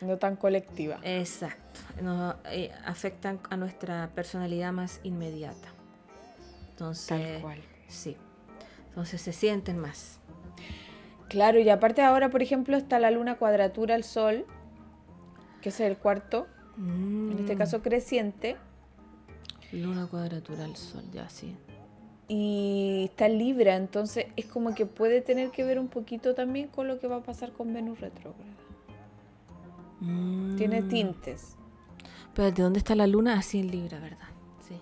No 0.00 0.16
tan 0.16 0.36
colectiva. 0.36 0.98
Exacto. 1.02 1.80
Nos 2.02 2.36
eh, 2.46 2.72
afectan 2.84 3.38
a 3.50 3.56
nuestra 3.56 4.10
personalidad 4.14 4.72
más 4.72 5.00
inmediata. 5.02 5.68
Entonces, 6.70 7.08
Tal 7.08 7.42
cual. 7.42 7.60
Sí. 7.86 8.16
Entonces 8.88 9.20
se 9.20 9.32
sienten 9.32 9.78
más. 9.78 10.20
Claro, 11.28 11.60
y 11.60 11.68
aparte 11.68 12.02
ahora, 12.02 12.30
por 12.30 12.42
ejemplo, 12.42 12.76
está 12.76 12.98
la 12.98 13.10
luna 13.10 13.36
cuadratura 13.36 13.94
al 13.94 14.04
sol, 14.04 14.46
que 15.60 15.68
es 15.68 15.80
el 15.80 15.98
cuarto, 15.98 16.46
en 16.78 17.36
este 17.38 17.54
mm. 17.54 17.58
caso 17.58 17.82
creciente. 17.82 18.56
Luna 19.72 20.06
cuadratura 20.06 20.64
al 20.64 20.76
sol, 20.76 21.04
ya 21.12 21.28
sí 21.28 21.54
y 22.28 23.04
está 23.04 23.26
Libra, 23.28 23.76
entonces 23.76 24.26
es 24.36 24.44
como 24.44 24.74
que 24.74 24.84
puede 24.84 25.22
tener 25.22 25.50
que 25.50 25.64
ver 25.64 25.78
un 25.78 25.88
poquito 25.88 26.34
también 26.34 26.68
con 26.68 26.86
lo 26.86 27.00
que 27.00 27.08
va 27.08 27.16
a 27.16 27.22
pasar 27.22 27.52
con 27.52 27.72
Venus 27.72 28.00
retrógrada. 28.00 28.44
Tiene 30.56 30.82
mm. 30.82 30.88
tintes. 30.88 31.56
Pero 32.34 32.52
¿de 32.52 32.62
dónde 32.62 32.78
está 32.78 32.94
la 32.94 33.06
luna? 33.06 33.38
Así 33.38 33.58
en 33.58 33.70
Libra, 33.70 33.98
¿verdad? 33.98 34.28
Sí. 34.68 34.80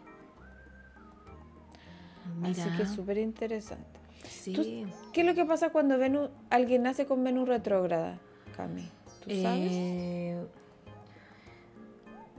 Así 2.43 2.77
que 2.77 2.83
es 2.83 2.91
súper 2.91 3.19
interesante. 3.19 4.01
Sí. 4.29 4.87
¿Qué 5.13 5.21
es 5.21 5.27
lo 5.27 5.35
que 5.35 5.45
pasa 5.45 5.71
cuando 5.71 5.97
Venus, 5.99 6.31
alguien 6.51 6.83
nace 6.83 7.07
con 7.07 7.23
Venus 7.23 7.49
retrógrada, 7.49 8.19
Cami? 8.57 8.91
¿Tú 9.25 9.31
sabes? 9.41 9.71
Eh... 9.73 10.47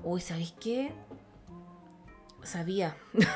Uy, 0.04 0.22
¿sabéis 0.22 0.54
qué? 0.60 0.92
Sabía. 2.48 2.96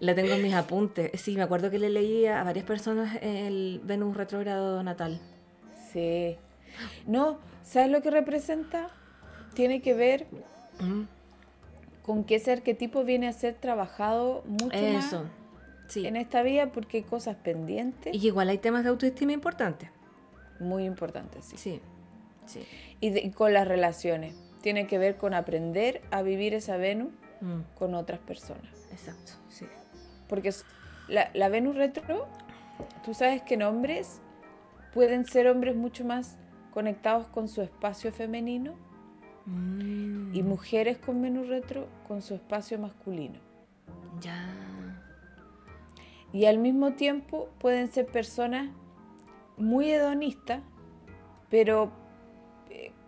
La 0.00 0.14
tengo 0.16 0.32
en 0.32 0.42
mis 0.42 0.54
apuntes. 0.54 1.20
Sí, 1.20 1.36
me 1.36 1.42
acuerdo 1.42 1.70
que 1.70 1.78
le 1.78 1.88
leía 1.88 2.40
a 2.40 2.44
varias 2.44 2.64
personas 2.64 3.16
el 3.22 3.80
Venus 3.84 4.16
retrógrado 4.16 4.82
natal. 4.82 5.20
Sí. 5.92 6.36
No, 7.06 7.38
¿sabes 7.62 7.92
lo 7.92 8.02
que 8.02 8.10
representa? 8.10 8.88
Tiene 9.54 9.80
que 9.82 9.94
ver 9.94 10.26
mm. 10.80 11.02
con 12.02 12.24
qué 12.24 12.40
ser, 12.40 12.62
qué 12.62 12.74
tipo 12.74 13.04
viene 13.04 13.28
a 13.28 13.32
ser 13.32 13.54
trabajado 13.54 14.42
mucho 14.44 14.76
Eso. 14.76 15.26
Sí. 15.86 16.04
en 16.06 16.16
esta 16.16 16.42
vida 16.42 16.72
porque 16.72 16.96
hay 16.98 17.04
cosas 17.04 17.36
pendientes. 17.36 18.12
Y 18.12 18.26
igual 18.26 18.48
hay 18.48 18.58
temas 18.58 18.82
de 18.82 18.88
autoestima 18.88 19.32
importantes. 19.32 19.90
Muy 20.58 20.86
importantes, 20.86 21.44
sí. 21.44 21.56
Sí. 21.56 21.80
sí. 22.46 22.66
Y, 23.00 23.30
con 23.30 23.52
las 23.52 23.68
relaciones. 23.68 24.34
Tiene 24.62 24.86
que 24.86 24.98
ver 24.98 25.16
con 25.16 25.34
aprender 25.34 26.00
a 26.10 26.22
vivir 26.22 26.54
esa 26.54 26.76
Venus 26.76 27.12
mm. 27.40 27.74
con 27.74 27.94
otras 27.94 28.20
personas. 28.20 28.72
Exacto, 28.90 29.32
sí. 29.48 29.66
Porque 30.28 30.52
la, 31.08 31.48
Venus 31.48 31.76
retro, 31.76 32.26
tú 33.04 33.12
sabes 33.12 33.42
que 33.42 33.54
en 33.54 33.62
hombres 33.62 34.20
pueden 34.94 35.26
ser 35.26 35.48
hombres 35.48 35.76
mucho 35.76 36.04
más 36.04 36.38
conectados 36.72 37.26
con 37.26 37.48
su 37.48 37.60
espacio 37.60 38.12
femenino 38.12 38.74
y 39.46 39.50
mm. 40.42 40.46
mujeres 40.46 40.98
con 40.98 41.20
Venus 41.20 41.48
retro 41.48 41.88
con 42.08 42.22
su 42.22 42.34
espacio 42.34 42.78
masculino. 42.78 43.38
Ya. 44.20 44.48
Y 46.32 46.46
al 46.46 46.58
mismo 46.58 46.92
tiempo 46.92 47.50
pueden 47.58 47.92
ser 47.92 48.06
personas 48.06 48.70
muy 49.58 49.90
hedonistas, 49.90 50.62
pero 51.50 51.92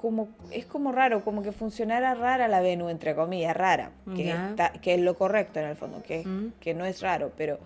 como, 0.04 0.28
es 0.50 0.66
como 0.66 0.92
raro, 0.92 1.24
como 1.24 1.40
que 1.42 1.50
funcionara 1.50 2.14
rara 2.14 2.46
la 2.46 2.60
Venus, 2.60 2.90
entre 2.90 3.14
comillas, 3.14 3.56
rara, 3.56 3.90
que, 4.14 4.36
que 4.82 4.94
es 4.96 5.00
lo 5.00 5.16
correcto 5.16 5.60
en 5.60 5.64
el 5.64 5.76
fondo, 5.76 6.02
que, 6.02 6.26
mm. 6.26 6.60
que 6.60 6.74
no 6.74 6.84
es 6.84 7.00
raro, 7.00 7.32
pero 7.38 7.58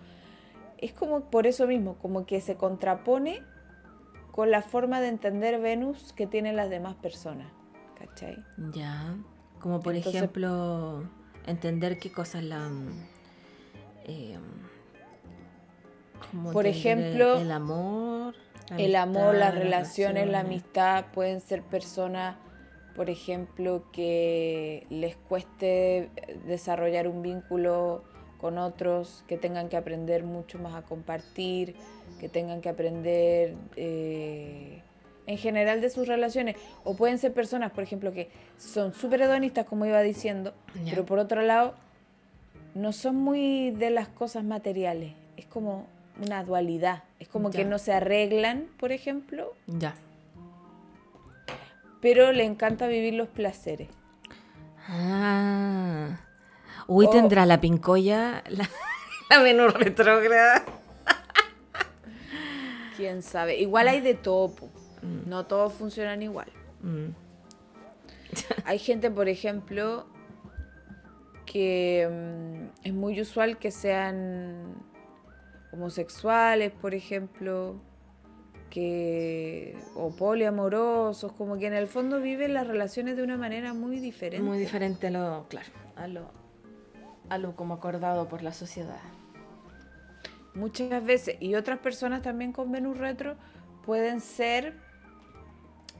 es 0.77 0.93
como 0.93 1.19
por 1.25 1.47
eso 1.47 1.67
mismo, 1.67 1.95
como 1.95 2.25
que 2.25 2.39
se 2.39 2.55
contrapone 2.55 3.41
con 4.31 4.51
la 4.51 4.61
forma 4.61 5.01
de 5.01 5.09
entender 5.09 5.59
Venus 5.59 6.13
que 6.13 6.27
tienen 6.27 6.55
las 6.55 6.69
demás 6.69 6.95
personas, 6.95 7.51
¿cachai? 7.97 8.41
Ya, 8.71 9.17
como 9.59 9.81
por 9.81 9.95
ejemplo, 9.95 11.09
entender 11.45 11.99
qué 11.99 12.09
cosas 12.09 12.41
la... 12.41 12.69
Eh, 14.05 14.37
por 16.53 16.67
ejemplo, 16.67 17.37
el 17.37 17.51
amor 17.51 18.08
el 18.77 18.95
amor, 18.95 19.35
las 19.35 19.55
relaciones, 19.55 20.27
la 20.27 20.41
amistad 20.41 21.05
pueden 21.13 21.41
ser 21.41 21.63
personas, 21.63 22.35
por 22.95 23.09
ejemplo, 23.09 23.83
que 23.91 24.85
les 24.89 25.15
cueste 25.15 26.09
desarrollar 26.45 27.07
un 27.07 27.21
vínculo 27.21 28.03
con 28.39 28.57
otros, 28.57 29.23
que 29.27 29.37
tengan 29.37 29.69
que 29.69 29.77
aprender 29.77 30.23
mucho 30.23 30.59
más 30.59 30.73
a 30.75 30.83
compartir, 30.83 31.75
que 32.19 32.29
tengan 32.29 32.61
que 32.61 32.69
aprender 32.69 33.55
eh, 33.75 34.81
en 35.27 35.37
general 35.37 35.81
de 35.81 35.89
sus 35.89 36.07
relaciones. 36.07 36.55
O 36.83 36.95
pueden 36.95 37.17
ser 37.17 37.33
personas, 37.33 37.71
por 37.71 37.83
ejemplo, 37.83 38.13
que 38.13 38.29
son 38.57 38.93
súper 38.93 39.21
hedonistas, 39.21 39.65
como 39.65 39.85
iba 39.85 40.01
diciendo, 40.01 40.53
pero 40.89 41.05
por 41.05 41.19
otro 41.19 41.41
lado, 41.41 41.75
no 42.75 42.93
son 42.93 43.17
muy 43.17 43.71
de 43.71 43.89
las 43.89 44.07
cosas 44.07 44.43
materiales. 44.43 45.13
Es 45.35 45.45
como 45.45 45.87
una 46.21 46.43
dualidad. 46.43 47.03
Es 47.19 47.27
como 47.27 47.51
que 47.51 47.65
no 47.65 47.79
se 47.79 47.93
arreglan, 47.93 48.67
por 48.79 48.91
ejemplo. 48.91 49.53
Ya. 49.67 49.95
Pero 52.01 52.31
le 52.31 52.45
encanta 52.45 52.87
vivir 52.87 53.13
los 53.13 53.27
placeres. 53.27 53.89
Ah. 54.87 56.19
Uy, 56.87 57.09
tendrá 57.09 57.45
la 57.45 57.61
pincoya, 57.61 58.43
la, 58.47 58.69
la 59.29 59.39
menor 59.39 59.77
retrógrada. 59.77 60.63
Quién 62.97 63.21
sabe. 63.21 63.57
Igual 63.59 63.87
hay 63.87 64.01
de 64.01 64.13
topo. 64.13 64.69
Mm. 65.01 65.29
No 65.29 65.45
todos 65.45 65.73
funcionan 65.73 66.21
igual. 66.21 66.51
Mm. 66.81 67.09
hay 68.65 68.79
gente, 68.79 69.11
por 69.11 69.29
ejemplo, 69.29 70.07
que 71.45 72.07
mm, 72.09 72.87
es 72.87 72.93
muy 72.93 73.19
usual 73.21 73.57
que 73.57 73.71
sean 73.71 74.75
homosexuales, 75.71 76.71
por 76.71 76.93
ejemplo, 76.93 77.75
que 78.69 79.77
o 79.95 80.11
poliamorosos, 80.11 81.31
como 81.33 81.57
que 81.57 81.67
en 81.67 81.73
el 81.73 81.87
fondo 81.87 82.21
viven 82.21 82.53
las 82.53 82.67
relaciones 82.67 83.17
de 83.17 83.23
una 83.23 83.37
manera 83.37 83.73
muy 83.73 83.99
diferente. 83.99 84.45
Muy 84.45 84.59
diferente 84.59 85.07
a 85.07 85.11
lo, 85.11 85.45
claro, 85.49 85.69
a 85.95 86.07
lo, 86.07 86.31
a 87.29 87.37
lo 87.37 87.55
como 87.55 87.73
acordado 87.73 88.27
por 88.27 88.43
la 88.43 88.53
sociedad. 88.53 89.01
Muchas 90.53 91.03
veces, 91.03 91.37
y 91.39 91.55
otras 91.55 91.79
personas 91.79 92.21
también 92.21 92.51
con 92.51 92.71
Venus 92.71 92.97
retro 92.97 93.35
pueden 93.85 94.19
ser, 94.19 94.73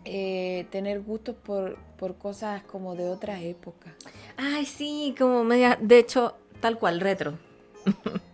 eh, 0.06 0.66
tener 0.72 1.02
gustos 1.02 1.36
por, 1.36 1.78
por 1.98 2.18
cosas 2.18 2.64
como 2.64 2.96
de 2.96 3.10
otras 3.10 3.42
épocas. 3.42 3.94
Ay, 4.38 4.66
sí, 4.66 5.16
como 5.18 5.44
media, 5.44 5.78
de 5.80 6.00
hecho, 6.00 6.36
tal 6.62 6.78
cual, 6.78 7.00
retro. 7.00 7.34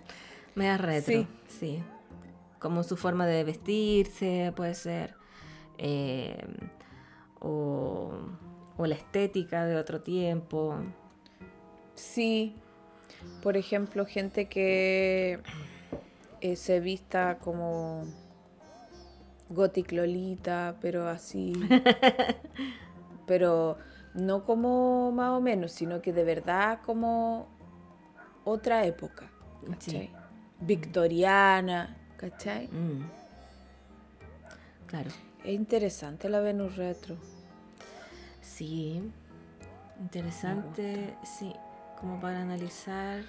Media 0.56 0.78
retro, 0.78 1.28
sí. 1.48 1.84
Como 2.60 2.84
su 2.84 2.96
forma 2.96 3.26
de 3.28 3.44
vestirse, 3.44 4.54
puede 4.56 4.74
ser. 4.74 5.16
Eh, 5.78 6.38
o, 7.40 8.14
la 8.78 8.96
estética 8.96 9.66
de 9.66 9.76
otro 9.76 10.02
tiempo. 10.02 10.78
Sí. 11.94 12.56
Por 13.44 13.58
ejemplo, 13.58 14.06
gente 14.06 14.48
que 14.48 15.40
eh, 16.42 16.56
se 16.56 16.80
vista 16.80 17.38
como 17.40 18.06
gothic 19.50 19.92
lolita, 19.92 20.78
pero 20.82 21.08
así. 21.08 21.54
pero 23.28 23.78
no 24.14 24.46
como 24.46 25.12
más 25.12 25.32
o 25.32 25.42
menos, 25.42 25.72
sino 25.72 26.02
que 26.02 26.14
de 26.14 26.24
verdad 26.24 26.80
como 26.86 27.48
otra 28.44 28.86
época. 28.86 29.30
Victoriana, 30.60 31.96
¿cachai? 32.18 32.68
Mm. 32.68 33.10
Claro. 34.88 35.12
Es 35.44 35.54
interesante 35.54 36.28
la 36.30 36.40
Venus 36.40 36.76
retro. 36.76 37.18
Sí. 38.42 39.02
Interesante, 40.00 41.16
sí. 41.24 41.54
Como 42.00 42.20
para 42.20 42.42
analizar. 42.42 43.22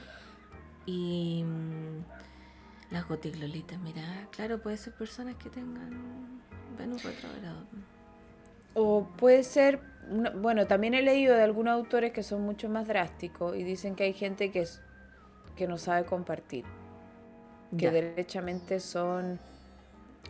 Y 0.86 1.44
mm, 1.44 2.92
las 2.92 3.08
gotiglolitas, 3.08 3.78
mira, 3.80 4.28
claro, 4.30 4.62
puede 4.62 4.76
ser 4.76 4.94
personas 4.94 5.34
que 5.36 5.50
tengan 5.50 6.40
Venus 6.78 7.02
retrogrado. 7.02 7.66
O 8.74 9.08
puede 9.16 9.42
ser, 9.42 9.80
bueno, 10.36 10.66
también 10.66 10.94
he 10.94 11.02
leído 11.02 11.34
de 11.34 11.42
algunos 11.42 11.74
autores 11.74 12.12
que 12.12 12.22
son 12.22 12.42
mucho 12.42 12.68
más 12.68 12.86
drásticos 12.86 13.56
y 13.56 13.64
dicen 13.64 13.94
que 13.94 14.04
hay 14.04 14.12
gente 14.12 14.50
que, 14.50 14.60
es, 14.60 14.80
que 15.56 15.66
no 15.66 15.78
sabe 15.78 16.04
compartir, 16.04 16.64
que 17.70 17.76
Ya. 17.86 17.90
derechamente 17.90 18.80
son 18.80 19.38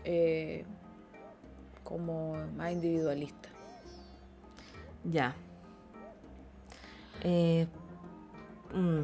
eh, 0.05 0.65
como 1.85 2.35
más 2.57 2.73
individualistas. 2.73 3.53
Ya. 5.05 5.35
Eh, 7.23 7.67
mm, 8.75 9.03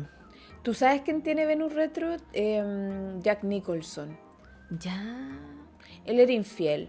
¿Tú 0.63 0.75
sabes 0.75 1.03
quién 1.03 1.23
tiene 1.23 1.47
Venus 1.47 1.73
retro? 1.75 2.17
Em, 2.33 3.21
Jack 3.23 3.43
Nicholson. 3.45 4.17
ya. 4.79 5.39
Él 6.05 6.19
era 6.19 6.33
infiel. 6.33 6.89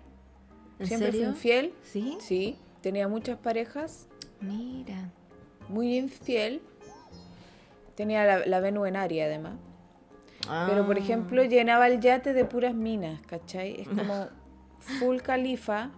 ¿En 0.79 0.87
Siempre 0.87 1.11
serio? 1.11 1.21
fue 1.27 1.29
infiel. 1.33 1.73
¿Sí? 1.83 2.17
Sí, 2.19 2.57
tenía 2.81 3.07
muchas 3.07 3.37
parejas, 3.37 4.07
Mira. 4.41 5.11
muy 5.69 5.97
infiel. 5.97 6.61
Tenía 7.95 8.25
la, 8.25 8.45
la 8.45 8.59
Venus 8.59 8.87
en 8.87 8.95
Aries 8.95 9.25
además. 9.25 9.53
Pero 10.67 10.85
por 10.85 10.97
Ah. 10.97 10.99
ejemplo 10.99 11.43
llenaba 11.43 11.87
el 11.87 11.99
yate 11.99 12.33
de 12.33 12.45
puras 12.45 12.73
minas, 12.73 13.21
¿cachai? 13.27 13.81
Es 13.81 13.87
como 14.07 14.27
full 14.99 15.17
califa, 15.17 15.91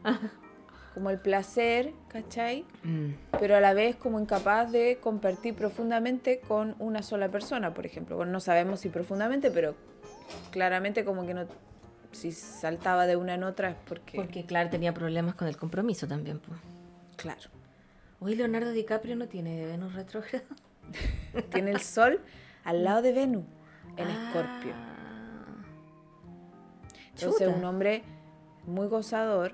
como 0.93 1.09
el 1.09 1.19
placer, 1.19 1.93
¿cachai? 2.09 2.65
Mm, 2.83 3.09
Pero 3.39 3.55
a 3.55 3.59
la 3.59 3.73
vez 3.73 3.95
como 3.95 4.19
incapaz 4.19 4.71
de 4.71 4.99
compartir 5.01 5.55
profundamente 5.55 6.39
con 6.39 6.75
una 6.79 7.01
sola 7.01 7.29
persona, 7.29 7.73
por 7.73 7.85
ejemplo. 7.85 8.15
Bueno, 8.15 8.31
no 8.31 8.39
sabemos 8.39 8.79
si 8.81 8.89
profundamente, 8.89 9.51
pero 9.51 9.75
claramente 10.51 11.03
como 11.05 11.25
que 11.25 11.33
no... 11.33 11.45
Si 12.11 12.31
saltaba 12.31 13.07
de 13.07 13.17
una 13.17 13.33
en 13.33 13.43
otra 13.43 13.71
es 13.71 13.75
porque... 13.87 14.15
Porque, 14.15 14.45
claro, 14.45 14.69
tenía 14.69 14.93
problemas 14.93 15.35
con 15.35 15.49
el 15.49 15.57
compromiso 15.57 16.07
también. 16.07 16.39
pues. 16.39 16.57
Claro. 17.17 17.49
Hoy 18.21 18.35
Leonardo 18.35 18.71
DiCaprio 18.71 19.17
no 19.17 19.27
tiene 19.27 19.65
Venus 19.65 19.93
retrógrado. 19.93 20.45
Tiene 21.51 21.71
el 21.71 21.81
sol 21.81 22.21
al 22.63 22.83
lado 22.85 23.01
de 23.01 23.11
Venus, 23.11 23.43
en 23.97 24.07
Escorpio. 24.09 24.73
Ah. 24.73 24.91
Entonces 27.15 27.47
Chuta. 27.47 27.57
un 27.57 27.63
hombre 27.65 28.03
muy 28.65 28.87
gozador, 28.87 29.53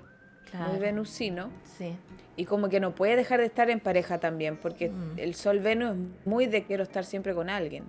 Claro. 0.50 0.72
muy 0.72 0.80
venusino, 0.80 1.50
Sí. 1.78 1.94
y 2.36 2.44
como 2.44 2.68
que 2.68 2.80
no 2.80 2.94
puede 2.94 3.16
dejar 3.16 3.40
de 3.40 3.46
estar 3.46 3.70
en 3.70 3.80
pareja 3.80 4.18
también, 4.18 4.56
porque 4.56 4.90
Mm. 4.90 5.18
el 5.18 5.34
sol 5.34 5.60
Venus 5.60 5.92
es 5.92 6.26
muy 6.26 6.46
de 6.46 6.64
quiero 6.64 6.82
estar 6.82 7.04
siempre 7.04 7.34
con 7.34 7.48
alguien, 7.50 7.84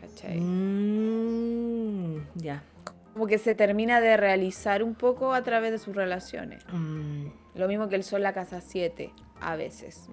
¿cachai? 0.00 0.38
Mm, 0.40 2.26
ya. 2.36 2.62
Como 3.12 3.26
que 3.26 3.38
se 3.38 3.54
termina 3.54 4.00
de 4.00 4.16
realizar 4.16 4.82
un 4.84 4.94
poco 4.94 5.34
a 5.34 5.42
través 5.42 5.72
de 5.72 5.78
sus 5.78 5.94
relaciones. 5.96 6.64
Mm, 6.72 7.26
Lo 7.56 7.66
mismo 7.66 7.88
que 7.88 7.96
el 7.96 8.04
sol 8.04 8.22
la 8.22 8.32
casa 8.32 8.60
7, 8.60 9.12
a 9.40 9.56
veces. 9.56 10.08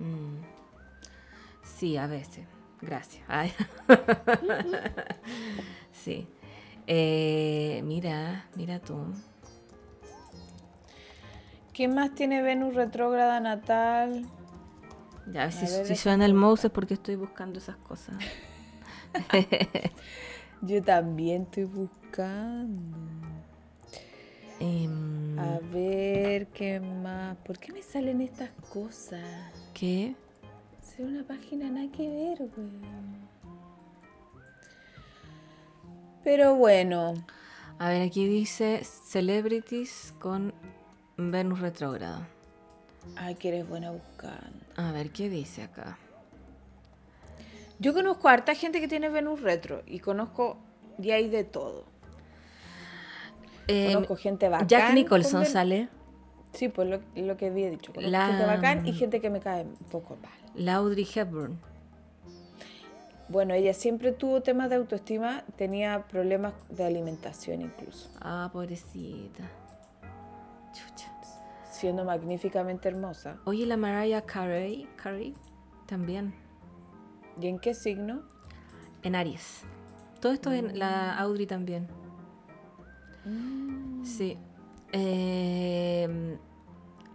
Sí, 1.61 1.95
a 1.95 2.07
veces. 2.07 2.43
Gracias. 2.81 3.23
Ay. 3.27 3.53
sí. 6.05 6.27
Eh, 6.87 7.81
mira, 7.83 8.45
mira 8.55 8.79
tú. 8.79 8.95
¿Quién 11.73 11.95
más 11.95 12.13
tiene 12.13 12.41
Venus 12.43 12.75
retrógrada 12.75 13.39
natal? 13.39 14.25
Ya, 15.33 15.49
si, 15.51 15.65
ver, 15.65 15.85
si 15.87 15.95
suena 15.95 16.25
el 16.25 16.35
mouse 16.35 16.65
es 16.65 16.71
porque 16.71 16.93
estoy 16.93 17.15
buscando 17.15 17.57
esas 17.57 17.77
cosas. 17.77 18.15
Yo 20.61 20.81
también 20.83 21.43
estoy 21.43 21.63
buscando. 21.65 22.97
Em, 24.59 25.37
A 25.39 25.59
ver, 25.73 26.47
¿qué 26.47 26.79
más? 26.79 27.35
¿Por 27.37 27.57
qué 27.57 27.73
me 27.73 27.81
salen 27.81 28.21
estas 28.21 28.51
cosas? 28.69 29.51
¿Qué? 29.73 30.15
Es 30.81 30.99
una 30.99 31.23
página 31.23 31.69
nada 31.69 31.91
que 31.91 32.07
ver, 32.07 32.37
güey. 32.55 32.69
Pero 36.25 36.55
bueno, 36.55 37.13
A 37.79 37.87
ver, 37.89 38.01
aquí 38.01 38.27
dice 38.27 38.83
Celebrities 38.83 40.13
con 40.19 40.53
Venus 41.17 41.59
retrógrado. 41.61 42.25
ay, 43.15 43.35
que 43.35 43.47
eres 43.49 43.69
buena 43.69 43.91
buscando. 43.91 44.65
A 44.75 44.91
ver, 44.91 45.11
¿qué 45.11 45.29
dice 45.29 45.61
acá? 45.63 45.97
Yo 47.79 47.93
conozco 47.93 48.27
a 48.27 48.33
harta 48.33 48.55
gente 48.55 48.81
que 48.81 48.87
tiene 48.87 49.07
Venus 49.09 49.41
retro 49.41 49.83
y 49.85 49.99
conozco 49.99 50.57
y 50.97 51.11
hay 51.11 51.29
de 51.29 51.43
todo. 51.43 51.85
Em, 53.67 53.93
conozco 53.93 54.15
gente 54.15 54.49
bacán. 54.49 54.67
Jack 54.67 54.93
Nicholson 54.93 55.41
Ven- 55.43 55.51
sale. 55.51 55.89
Sí, 56.53 56.69
pues 56.69 56.87
lo, 56.87 57.01
lo 57.15 57.35
que 57.37 57.47
había 57.47 57.69
dicho. 57.69 57.91
Conozco 57.93 58.09
La- 58.11 58.27
gente 58.27 58.45
bacán 58.45 58.87
y 58.87 58.93
gente 58.93 59.19
que 59.21 59.29
me 59.29 59.41
cae 59.41 59.63
un 59.63 59.75
poco 59.91 60.15
mal. 60.21 60.31
La 60.55 60.75
Audrey 60.75 61.07
Hepburn. 61.13 61.59
Bueno, 63.27 63.53
ella 63.55 63.73
siempre 63.73 64.11
tuvo 64.11 64.41
temas 64.41 64.69
de 64.69 64.75
autoestima, 64.75 65.43
tenía 65.55 66.05
problemas 66.07 66.53
de 66.69 66.85
alimentación 66.85 67.61
incluso, 67.61 68.09
Ah, 68.21 68.49
pobrecita. 68.53 69.43
Chucha. 70.73 71.11
siendo 71.71 72.05
magníficamente 72.05 72.87
hermosa. 72.87 73.37
Oye, 73.45 73.65
la 73.65 73.75
Mariah 73.77 74.21
Carey, 74.21 74.87
Carey 74.95 75.33
también. 75.87 76.33
¿Y 77.41 77.47
en 77.47 77.59
qué 77.59 77.73
signo? 77.73 78.21
En 79.03 79.13
Aries. 79.15 79.63
Todo 80.21 80.31
esto 80.31 80.53
en 80.53 80.79
la 80.79 81.17
Audrey 81.17 81.45
también. 81.45 81.87
Mm. 83.25 84.05
Sí. 84.05 84.37
Eh, 84.93 86.37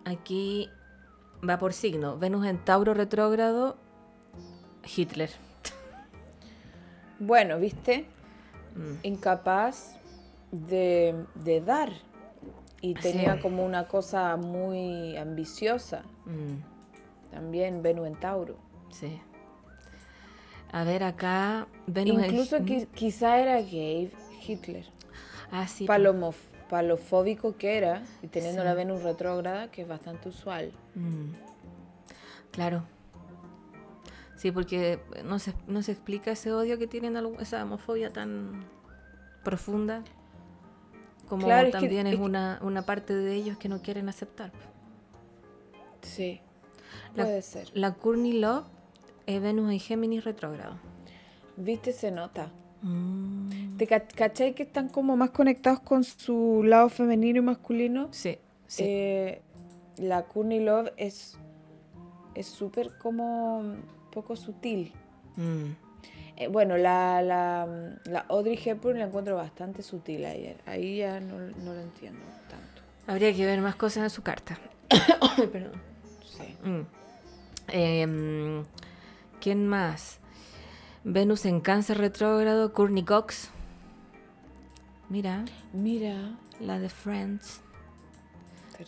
aquí 0.04 0.68
va 1.48 1.58
por 1.58 1.72
signo. 1.72 2.18
Venus 2.18 2.44
en 2.46 2.58
Tauro 2.64 2.92
retrógrado. 2.92 3.76
Hitler. 4.84 5.30
Bueno, 7.20 7.58
¿viste? 7.58 8.06
Mm. 8.74 8.94
Incapaz 9.04 9.94
de, 10.50 11.14
de 11.36 11.60
dar. 11.60 11.90
Y 12.80 12.94
tenía 12.94 13.34
Sí. 13.36 13.40
como 13.42 13.64
una 13.64 13.86
cosa 13.86 14.36
muy 14.36 15.16
ambiciosa. 15.16 16.02
Mm, 16.24 17.30
También 17.30 17.80
Venus 17.82 18.08
en 18.08 18.16
Tauro. 18.16 18.56
sí. 18.90 19.20
A 20.72 20.84
ver, 20.84 21.02
acá 21.02 21.66
Venus 21.88 22.18
en- 22.18 22.24
Incluso 22.26 22.60
Mm. 22.60 22.64
qui- 22.64 22.86
quizá 22.88 23.38
era 23.40 23.56
gay 23.60 24.12
Hitler. 24.46 24.84
Ah, 25.50 25.66
sí. 25.66 25.84
Palomof- 25.86 26.34
palofóbico 26.68 27.56
que 27.56 27.76
era, 27.76 28.02
y 28.22 28.28
teniendo 28.28 28.62
Sí. 28.62 28.66
la 28.68 28.74
Venus 28.74 29.02
retrógrada, 29.02 29.68
que 29.72 29.82
es 29.82 29.88
bastante 29.88 30.28
usual. 30.28 30.70
Mm, 30.94 31.32
Claro. 32.52 32.84
Sí, 34.40 34.50
porque 34.52 34.98
no 35.26 35.38
se, 35.38 35.52
no 35.66 35.82
se 35.82 35.92
explica 35.92 36.30
ese 36.30 36.50
odio 36.50 36.78
que 36.78 36.86
tienen, 36.86 37.14
esa 37.40 37.62
homofobia 37.62 38.10
tan 38.10 38.64
profunda, 39.44 40.02
como 41.28 41.44
Claro, 41.44 41.66
es 41.68 41.74
que- 41.74 41.80
también 41.80 42.06
es, 42.06 42.14
es 42.14 42.20
una, 42.20 42.58
una 42.62 42.86
parte 42.86 43.14
de 43.14 43.34
ellos 43.34 43.58
que 43.58 43.68
no 43.68 43.82
quieren 43.82 44.08
aceptar. 44.08 44.50
Sí, 46.00 46.40
La- 47.14 47.24
puede 47.24 47.42
ser. 47.42 47.70
La 47.74 47.92
Courtney 47.92 48.32
Love 48.32 48.64
es 49.26 49.42
Venus 49.42 49.70
en 49.72 49.78
Géminis 49.78 50.24
retrógrado. 50.24 50.76
¿Viste? 51.58 51.92
Se 51.92 52.10
nota. 52.10 52.50
Mm, 52.80 53.76
¿Te 53.76 53.86
ca- 53.86 54.08
cachai 54.08 54.54
que 54.54 54.62
están 54.62 54.88
como 54.88 55.18
más 55.18 55.32
conectados 55.32 55.80
con 55.80 56.02
su 56.02 56.62
lado 56.64 56.88
femenino 56.88 57.40
y 57.40 57.42
masculino? 57.42 58.08
Sí, 58.10 58.38
sí. 58.66 58.84
Eh, 58.86 59.42
la 59.98 60.22
Courtney 60.24 60.60
Love 60.64 60.92
es 60.96 61.36
es 62.34 62.46
súper 62.46 62.96
como 62.96 63.74
poco 64.10 64.36
sutil. 64.36 64.92
Mm, 65.36 65.72
Eh, 66.36 66.48
bueno, 66.48 66.76
la, 66.78 67.20
la, 67.20 67.66
la 68.04 68.20
Audrey 68.30 68.58
Hepburn 68.64 68.98
la 68.98 69.04
encuentro 69.04 69.36
bastante 69.36 69.82
sutil 69.82 70.24
ayer. 70.24 70.56
Ahí 70.64 70.96
ya 70.98 71.20
no, 71.20 71.38
no 71.38 71.74
lo 71.74 71.80
entiendo 71.80 72.20
tanto. 72.48 72.82
Habría 73.06 73.34
que 73.34 73.44
ver 73.44 73.60
más 73.60 73.76
cosas 73.76 74.04
en 74.04 74.10
su 74.10 74.22
carta. 74.22 74.58
Perdón. 75.52 75.72
Sí. 76.24 76.56
Mm. 76.66 76.80
Em, 77.68 78.64
¿Quién 79.40 79.68
más? 79.68 80.18
Venus 81.04 81.44
en 81.44 81.60
Cáncer 81.60 81.98
retrógrado, 81.98 82.72
Courtney 82.72 83.04
Cox. 83.04 83.50
Mira, 85.10 85.44
Mira. 85.72 86.36
la 86.60 86.78
de 86.78 86.88
Friends, 86.88 87.60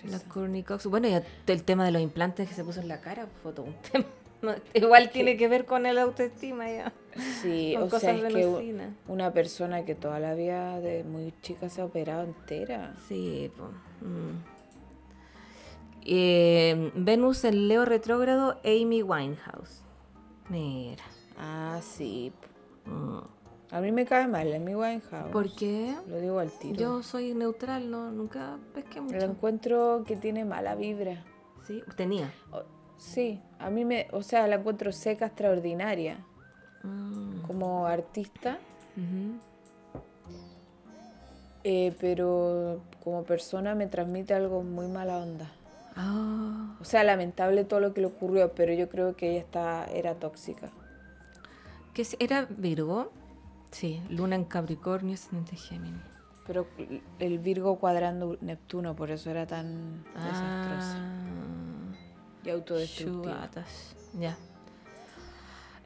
la. 0.04 0.20
Courtney 0.20 0.62
Cox. 0.62 0.86
Bueno, 0.86 1.08
y 1.08 1.20
el 1.46 1.62
tema 1.64 1.84
de 1.84 1.90
los 1.90 2.00
implantes 2.00 2.48
que 2.48 2.54
se 2.54 2.64
puso 2.64 2.80
en 2.80 2.88
la 2.88 3.00
cara 3.00 3.26
fue 3.42 3.52
todo 3.52 3.66
un 3.66 3.74
tema. 3.92 4.04
No, 4.46 4.54
igual 4.74 5.10
tiene 5.10 5.36
que 5.36 5.46
ver 5.46 5.64
con 5.64 5.86
el 5.86 5.98
autoestima 5.98 6.68
ya. 6.68 6.92
Sí, 7.40 7.74
con 7.78 7.84
o 7.84 7.98
sea, 7.98 8.12
es 8.14 8.34
que 8.34 8.90
una 9.06 9.32
persona 9.32 9.84
que 9.84 9.94
toda 9.94 10.18
la 10.18 10.34
vida 10.34 10.80
de 10.80 11.04
muy 11.04 11.32
chica 11.42 11.68
se 11.68 11.80
ha 11.80 11.84
operado 11.84 12.24
entera. 12.24 12.94
Sí. 13.08 13.52
Mm. 14.00 14.42
Eh, 16.04 16.90
Venus 16.96 17.44
en 17.44 17.68
Leo 17.68 17.84
retrógrado, 17.84 18.58
Amy 18.64 19.02
Winehouse. 19.02 19.82
Mira. 20.48 21.04
Ah, 21.38 21.78
sí. 21.80 22.32
Mm. 22.86 23.18
A 23.70 23.80
mí 23.80 23.90
me 23.90 24.04
cae 24.04 24.26
mal, 24.26 24.58
mi 24.60 24.74
Winehouse. 24.74 25.30
¿Por 25.30 25.50
qué? 25.54 25.94
Lo 26.08 26.20
digo 26.20 26.40
al 26.40 26.50
tiro. 26.50 26.74
Yo 26.78 27.02
soy 27.02 27.32
neutral, 27.32 27.90
no, 27.90 28.10
nunca 28.10 28.58
pesqué 28.74 28.96
Lo 28.96 29.04
mucho. 29.04 29.18
encuentro 29.24 30.04
que 30.06 30.16
tiene 30.16 30.44
mala 30.44 30.74
vibra. 30.74 31.24
Sí, 31.66 31.82
tenía. 31.96 32.30
O- 32.50 32.64
sí, 33.02 33.40
a 33.58 33.68
mí 33.70 33.84
me, 33.84 34.06
o 34.12 34.22
sea, 34.22 34.46
la 34.46 34.56
encuentro 34.56 34.92
seca, 34.92 35.26
extraordinaria. 35.26 36.18
Mm. 36.84 37.42
Como 37.42 37.86
artista, 37.86 38.58
eh, 41.64 41.94
pero 42.00 42.80
como 43.04 43.22
persona 43.24 43.74
me 43.74 43.86
transmite 43.86 44.34
algo 44.34 44.62
muy 44.62 44.86
mala 44.88 45.18
onda. 45.18 45.50
Ah, 45.94 46.76
O 46.80 46.84
sea, 46.84 47.04
lamentable 47.04 47.64
todo 47.64 47.80
lo 47.80 47.92
que 47.94 48.00
le 48.00 48.06
ocurrió, 48.08 48.52
pero 48.54 48.72
yo 48.72 48.88
creo 48.88 49.14
que 49.14 49.30
ella 49.30 49.40
está, 49.40 49.84
era 49.86 50.14
tóxica. 50.14 50.70
¿qué 51.94 52.02
es- 52.02 52.16
¿Era 52.18 52.46
Virgo? 52.48 53.12
Sí, 53.70 54.02
Luna 54.08 54.36
en 54.36 54.44
Capricornio, 54.44 55.14
ascendente 55.14 55.56
Géminis. 55.56 56.00
Pero 56.46 56.66
el 57.18 57.38
Virgo 57.38 57.78
cuadrando 57.78 58.36
Neptuno, 58.40 58.96
por 58.96 59.10
eso 59.10 59.30
era 59.30 59.46
tan 59.46 60.02
desastrosa 60.14 60.96
Ah, 60.98 61.71
y 62.44 62.50
autodestructiva. 62.50 63.22
chugatas. 63.22 63.94
Ya. 64.18 64.36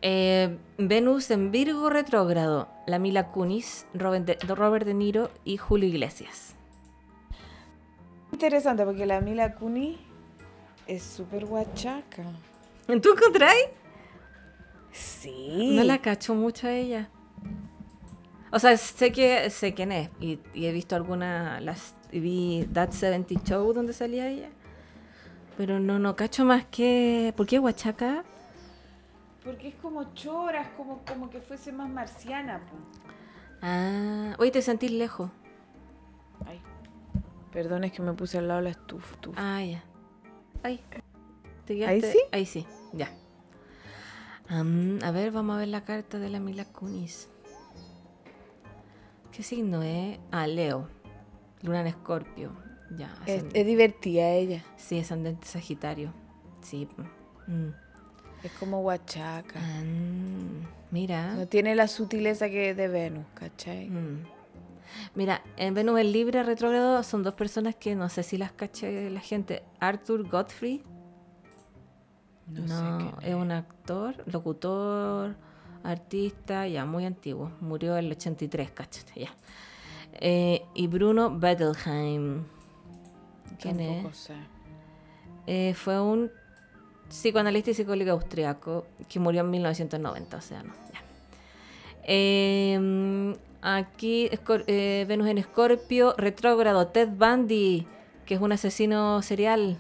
Eh, 0.03 0.57
Venus 0.79 1.31
en 1.31 1.51
Virgo 1.51 1.91
retrógrado. 1.91 2.69
La 2.87 2.99
Mila 2.99 3.33
Kunis, 3.33 3.87
Robert 3.95 4.25
de, 4.25 4.55
Robert 4.55 4.87
De 4.87 4.95
Niro 4.95 5.31
y 5.45 5.57
Julio 5.57 5.89
Iglesias. 5.89 6.55
Interesante 8.33 8.85
porque 8.85 9.07
la 9.07 9.21
Mila 9.21 9.55
Kunis 9.55 9.99
es 10.87 11.03
súper 11.03 11.47
guachaca. 11.47 12.25
¿Tú 12.87 13.13
encontráis? 13.13 13.67
Sí. 14.93 15.75
No 15.77 15.83
la 15.85 15.99
cacho 15.99 16.35
mucho 16.35 16.69
a 16.69 16.73
ella. 16.73 17.09
O 18.53 18.59
sea, 18.59 18.77
sé 18.77 19.11
que 19.13 19.51
sé 19.51 19.75
quién 19.75 19.93
es. 19.93 20.11
Y, 20.21 20.39
y 20.55 20.67
he 20.67 20.73
visto 20.73 20.95
algunas. 20.95 21.61
Las, 21.63 21.95
vi 22.13 22.69
That 22.73 22.93
70 22.93 23.43
Show 23.45 23.73
donde 23.73 23.93
salía 23.93 24.29
ella. 24.29 24.51
Pero 25.57 25.81
no, 25.81 25.99
no 25.99 26.17
cacho 26.17 26.45
más 26.45 26.65
que. 26.67 27.33
¿Por 27.37 27.47
qué 27.47 27.59
Huachaca? 27.59 28.23
Porque 29.45 29.69
es 29.69 29.75
como 29.77 30.13
chora, 30.15 30.63
es 30.63 30.69
como, 30.71 31.03
como 31.07 31.31
que 31.31 31.41
fuese 31.41 31.73
más 31.73 31.89
marciana. 31.89 32.59
po. 32.61 32.77
Ah, 33.63 34.35
oye, 34.39 34.51
te 34.51 34.61
sentís 34.61 34.91
lejos. 34.91 35.31
Ay. 36.45 36.61
Perdón, 37.53 37.85
es 37.85 37.93
que 37.93 38.03
me 38.03 38.13
puse 38.13 38.39
al 38.39 38.49
lado 38.49 38.59
de 38.59 38.65
la 38.65 38.71
estufa. 38.71 39.15
estufa. 39.15 39.57
Ah, 39.57 39.65
ya. 39.65 39.83
Ay. 40.63 40.81
¿Te 41.65 41.87
¿Ahí 41.87 42.01
sí? 42.01 42.19
Ahí 42.33 42.47
sí, 42.47 42.67
ya. 42.93 43.11
A 44.49 45.11
ver, 45.11 45.33
vamos 45.33 45.57
a 45.57 45.59
ver 45.59 45.69
la 45.69 45.85
carta 45.85 46.19
de 46.19 46.29
la 46.31 46.39
Mila 46.39 46.65
Kunis. 46.65 47.29
¿Qué 49.33 49.43
signo 49.43 49.83
es? 49.83 50.19
Ah, 50.31 50.47
Leo. 50.47 50.89
Luna 51.63 51.81
en 51.81 51.89
Escorpio. 51.89 52.66
Ya. 52.91 53.15
es, 53.27 53.45
es 53.53 53.67
divertida 53.67 54.31
ella. 54.31 54.65
Sí, 54.77 54.99
ascendente 55.01 55.47
Sagitario. 55.47 56.13
Sí. 56.63 56.89
mm. 57.47 57.69
Es 58.43 58.53
como 58.53 58.81
guachaca. 58.83 59.59
Ah, 59.61 59.83
mm, 59.85 60.67
mira. 60.93 61.35
No 61.35 61.47
tiene 61.49 61.75
la 61.75 61.89
sutileza 61.89 62.49
que 62.49 62.75
de 62.75 62.89
Venus, 62.89 63.27
¿cachai? 63.35 63.89
Mm. 63.91 64.25
Mira, 65.15 65.43
en 65.57 65.75
Venus 65.75 65.99
en 66.01 66.13
Libra 66.13 66.43
retrógrado 66.45 67.03
son 67.03 67.23
dos 67.23 67.35
personas 67.35 67.75
que 67.75 67.95
no 67.97 68.09
sé 68.09 68.23
si 68.23 68.37
las 68.39 68.53
caché 68.53 69.11
la 69.11 69.21
gente. 69.21 69.63
Arthur 69.81 70.29
Godfrey. 70.29 70.85
No, 72.47 72.63
No, 72.67 73.01
sé 73.01 73.17
qué. 73.21 73.31
es 73.31 73.35
un 73.35 73.51
actor, 73.51 74.15
locutor, 74.27 75.35
artista, 75.83 76.69
ya 76.69 76.85
muy 76.87 77.05
antiguo. 77.05 77.51
Murió 77.61 77.97
en 77.97 78.05
el 78.07 78.13
83, 78.13 78.71
cáchate, 78.71 79.21
ya. 79.21 79.35
Eh, 80.13 80.63
y 80.75 80.87
Bruno 80.87 81.37
Bettelheim. 81.37 82.45
¿Quién 83.61 83.79
Tampoco 83.79 84.09
es? 84.11 84.17
sé. 84.17 84.35
Eh, 85.47 85.75
fue 85.75 86.01
un 86.01 86.31
psicoanalista 87.09 87.71
y 87.71 87.75
psicólogo 87.75 88.11
austriaco 88.13 88.87
que 89.09 89.21
murió 89.21 89.43
en 89.43 89.51
1990, 89.51 90.37
o 90.37 90.41
sea, 90.41 90.63
no, 90.63 90.73
ya. 90.93 91.01
Eh, 92.05 93.37
aquí, 93.63 94.29
Escor- 94.31 94.65
eh, 94.67 95.05
Venus 95.09 95.29
en 95.29 95.39
Escorpio, 95.39 96.15
retrógrado, 96.19 96.89
Ted 96.89 97.09
Bundy, 97.09 97.87
que 98.25 98.35
es 98.35 98.41
un 98.41 98.53
asesino 98.53 99.23
serial. 99.23 99.79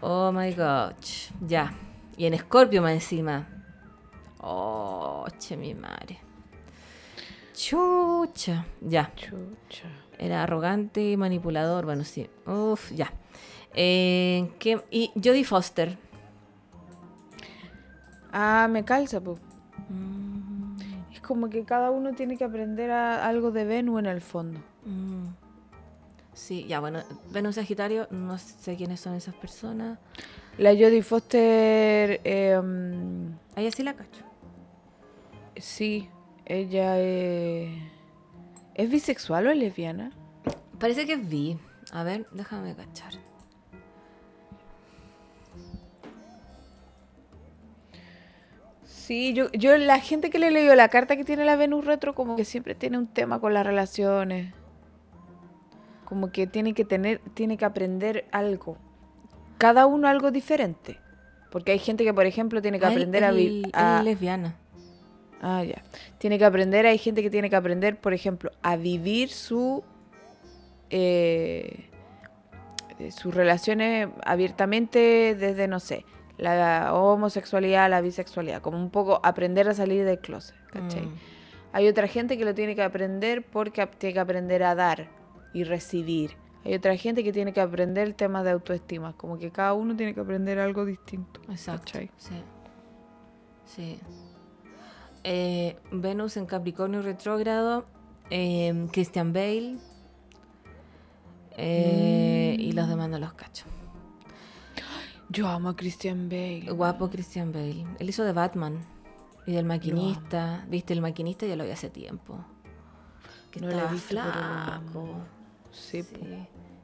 Oh 0.00 0.32
my 0.32 0.52
god, 0.52 0.92
ya. 1.46 1.74
Y 2.16 2.26
en 2.26 2.34
Escorpio 2.34 2.82
más 2.82 2.92
encima. 2.92 3.48
Oh, 4.40 5.24
che, 5.38 5.56
mi 5.56 5.74
madre. 5.74 6.18
Chucha, 7.54 8.66
ya. 8.80 9.10
Chucha. 9.14 9.88
Era 10.18 10.42
arrogante 10.44 11.10
y 11.10 11.16
manipulador. 11.16 11.84
Bueno, 11.84 12.04
sí. 12.04 12.28
Uf, 12.46 12.92
ya. 12.92 13.12
Eh, 13.74 14.50
¿qué- 14.58 14.84
Y 14.90 15.10
Jodie 15.16 15.44
Foster. 15.44 15.98
Ah, 18.32 18.68
me 18.70 18.84
calza, 18.84 19.20
pues. 19.20 19.38
Mm, 19.88 20.76
Es 21.12 21.20
como 21.20 21.48
que 21.48 21.64
cada 21.64 21.90
uno 21.90 22.12
tiene 22.14 22.36
que 22.36 22.44
aprender 22.44 22.90
a- 22.90 23.26
algo 23.26 23.50
de 23.50 23.64
Venus 23.64 24.00
en 24.00 24.06
el 24.06 24.20
fondo. 24.20 24.60
mm. 24.84 25.24
Sí, 26.32 26.66
ya, 26.66 26.80
bueno. 26.80 26.98
Venus 27.30 27.54
Sagitario, 27.54 28.08
no 28.10 28.36
sé 28.38 28.74
quiénes 28.76 28.98
son 29.00 29.14
esas 29.14 29.36
personas. 29.36 30.00
La 30.58 30.70
Jodie 30.72 31.02
Foster, 31.02 32.20
eh, 32.24 32.60
mm, 32.60 33.56
A 33.56 33.60
ella 33.60 33.70
sí 33.70 33.84
la 33.84 33.94
cacho. 33.94 34.24
sí, 35.56 36.08
ella 36.44 36.94
eh, 36.98 37.88
es 38.74 38.90
bisexual 38.90 39.46
o 39.46 39.50
es 39.50 39.56
lesbiana. 39.56 40.10
Parece 40.78 41.06
que 41.06 41.16
vi. 41.16 41.58
A 41.92 42.02
ver, 42.02 42.26
déjame 42.32 42.74
cachar. 42.74 43.12
Sí, 48.84 49.34
yo, 49.34 49.52
yo 49.52 49.76
la 49.76 50.00
gente 50.00 50.30
que 50.30 50.38
le 50.38 50.50
leyó 50.50 50.74
la 50.74 50.88
carta 50.88 51.16
que 51.16 51.24
tiene 51.24 51.44
la 51.44 51.56
Venus 51.56 51.84
retro 51.84 52.14
como 52.14 52.36
que 52.36 52.46
siempre 52.46 52.74
tiene 52.74 52.96
un 52.96 53.06
tema 53.06 53.38
con 53.38 53.52
las 53.52 53.66
relaciones. 53.66 54.54
Como 56.06 56.32
que 56.32 56.46
tiene 56.46 56.72
que 56.74 56.84
tener, 56.84 57.20
tiene 57.34 57.56
que 57.56 57.64
aprender 57.64 58.26
algo. 58.32 58.78
Cada 59.58 59.86
uno 59.86 60.08
algo 60.08 60.30
diferente. 60.30 60.98
Porque 61.50 61.72
hay 61.72 61.78
gente 61.78 62.02
que, 62.02 62.12
por 62.12 62.26
ejemplo, 62.26 62.60
tiene 62.62 62.80
que 62.80 62.86
aprender 62.86 63.24
a 63.24 63.30
vivir. 63.30 63.70
es 63.72 64.04
lesbiana. 64.04 64.56
Ah, 65.40 65.62
ya. 65.62 65.82
Tiene 66.18 66.38
que 66.38 66.44
aprender, 66.44 66.86
hay 66.86 66.98
gente 66.98 67.22
que 67.22 67.30
tiene 67.30 67.50
que 67.50 67.56
aprender, 67.56 68.00
por 68.00 68.14
ejemplo, 68.14 68.50
a 68.62 68.76
vivir 68.76 69.28
su 69.28 69.84
eh, 70.90 71.90
eh, 72.98 73.10
sus 73.10 73.34
relaciones 73.34 74.08
abiertamente 74.24 75.34
desde, 75.34 75.66
no 75.66 75.80
sé, 75.80 76.04
la 76.38 76.94
homosexualidad, 76.94 77.90
la 77.90 78.00
bisexualidad, 78.00 78.62
como 78.62 78.78
un 78.78 78.90
poco 78.90 79.20
aprender 79.24 79.68
a 79.68 79.74
salir 79.74 80.04
del 80.04 80.20
closet, 80.20 80.56
¿cachai? 80.70 81.06
Mm. 81.06 81.14
Hay 81.72 81.88
otra 81.88 82.06
gente 82.06 82.38
que 82.38 82.44
lo 82.44 82.54
tiene 82.54 82.76
que 82.76 82.82
aprender 82.82 83.44
porque 83.44 83.84
tiene 83.98 84.14
que 84.14 84.20
aprender 84.20 84.62
a 84.62 84.76
dar 84.76 85.08
y 85.52 85.64
recibir. 85.64 86.36
Hay 86.64 86.74
otra 86.74 86.96
gente 86.96 87.24
que 87.24 87.32
tiene 87.32 87.52
que 87.52 87.60
aprender 87.60 88.06
el 88.06 88.14
tema 88.14 88.44
de 88.44 88.50
autoestima, 88.50 89.16
como 89.16 89.38
que 89.38 89.50
cada 89.50 89.74
uno 89.74 89.96
tiene 89.96 90.14
que 90.14 90.20
aprender 90.20 90.60
algo 90.60 90.84
distinto. 90.84 91.40
Exacto. 91.48 91.92
¿cachai? 91.92 92.10
Sí. 92.16 92.42
Sí. 93.66 94.00
Eh, 95.24 95.78
Venus 95.90 96.36
en 96.36 96.46
Capricornio 96.46 97.02
retrógrado. 97.02 97.86
eh, 98.30 98.86
Christian 98.92 99.32
Bale. 99.32 99.78
eh, 101.56 102.56
Y 102.58 102.72
los 102.72 102.88
demás 102.88 103.08
no 103.08 103.18
los 103.18 103.32
cacho. 103.34 103.66
Yo 105.28 105.48
amo 105.48 105.70
a 105.70 105.76
Christian 105.76 106.28
Bale. 106.28 106.66
Guapo 106.70 107.10
Christian 107.10 107.52
Bale. 107.52 107.86
Él 107.98 108.08
hizo 108.08 108.24
de 108.24 108.32
Batman. 108.32 108.78
Y 109.46 109.52
del 109.52 109.64
maquinista. 109.66 110.64
¿Viste? 110.68 110.92
El 110.94 111.00
maquinista 111.02 111.46
ya 111.46 111.56
lo 111.56 111.64
vi 111.64 111.70
hace 111.70 111.90
tiempo. 111.90 112.38
Que 113.50 113.60
No 113.60 113.68
estaba 113.68 113.90
visto, 113.92 114.08
pero 114.08 114.24
lo 114.24 114.32
flaco. 114.32 115.08
Sí, 115.70 116.02
Sí. 116.02 116.14
po. 116.14 116.26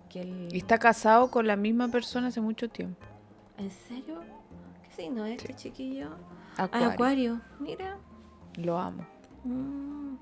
Que 0.09 0.21
él- 0.23 0.49
Y 0.53 0.59
está 0.59 0.79
casado 0.79 1.31
con 1.31 1.47
la 1.47 1.57
misma 1.57 1.89
persona 1.89 2.29
hace 2.29 2.41
mucho 2.41 2.69
tiempo. 2.69 3.01
¿En 3.57 3.71
serio? 3.71 4.21
¿Qué 4.83 5.03
signo 5.03 5.25
es 5.25 5.37
este 5.41 5.55
chiquillo? 5.55 6.09
Acuario. 6.57 6.89
Ah, 6.89 6.93
Acuario. 6.93 7.41
Mira. 7.61 7.97
Lo 8.57 8.79
amo. 8.79 9.07
Mm. 9.45 10.17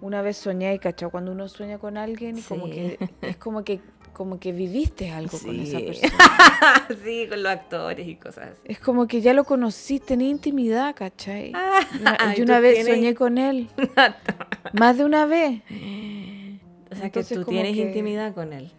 Una 0.00 0.22
vez 0.22 0.38
soñé 0.38 0.74
y 0.74 0.78
cachao 0.78 1.10
cuando 1.10 1.30
uno 1.32 1.46
sueña 1.48 1.78
con 1.78 1.96
alguien 1.98 2.40
como 2.42 2.66
Sí. 2.66 2.72
que 2.72 3.10
es 3.22 3.36
como 3.36 3.64
que 3.64 3.80
como 4.12 4.38
que 4.38 4.52
viviste 4.52 5.10
algo 5.10 5.38
con 5.38 5.58
esa 5.60 5.78
persona. 5.78 6.12
sí, 7.04 7.26
con 7.28 7.42
los 7.42 7.52
actores 7.52 8.06
y 8.06 8.16
cosas 8.16 8.50
así. 8.50 8.60
Es 8.64 8.78
como 8.78 9.06
que 9.06 9.20
ya 9.22 9.32
lo 9.32 9.44
conociste, 9.44 10.08
tenía 10.08 10.28
intimidad, 10.28 10.94
¿cachai? 10.94 11.50
Una- 12.00 12.16
Ah, 12.18 12.30
yo 12.34 12.36
¿tú 12.36 12.42
una 12.42 12.60
vez 12.60 12.74
tienes? 12.74 12.94
soñé 12.94 13.14
con 13.14 13.38
él. 13.38 13.68
Más 14.74 14.98
de 14.98 15.04
una 15.04 15.24
vez. 15.26 15.62
O 16.90 16.94
sea, 16.96 17.06
Entonces, 17.06 17.28
que 17.38 17.44
tú 17.44 17.50
tienes 17.50 17.74
que- 17.74 17.82
intimidad 17.82 18.34
con 18.34 18.52
él. 18.52 18.70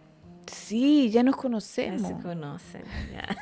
Sí, 0.46 1.10
ya 1.10 1.22
nos 1.22 1.34
Ya 1.36 1.40
conocemos. 1.42 2.02
se 2.08 2.14
conocen. 2.22 2.82
ya. 3.12 3.36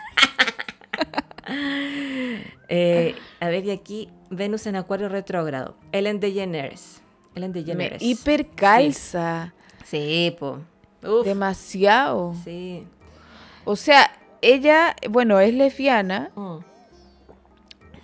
Eh, 2.69 3.15
a 3.41 3.49
ver, 3.49 3.65
y 3.65 3.71
aquí 3.73 4.09
Venus 4.31 4.67
en 4.67 4.77
Acuario 4.77 5.09
retrógrado. 5.09 5.77
Ellen 5.93 6.21
DeGeneres. 6.21 7.03
Ellen 7.35 7.51
Me 7.53 7.61
DeGeneres. 7.61 8.03
hipercalza. 8.03 9.53
Sí, 9.85 10.37
po. 10.39 10.61
Uf, 11.03 11.25
Demasiado. 11.25 12.35
sí. 12.45 12.87
O 13.65 13.75
sea, 13.77 14.11
ella, 14.43 14.95
bueno, 15.09 15.41
es 15.41 15.53
lesbiana, 15.55 16.31
Mm, 16.35 16.59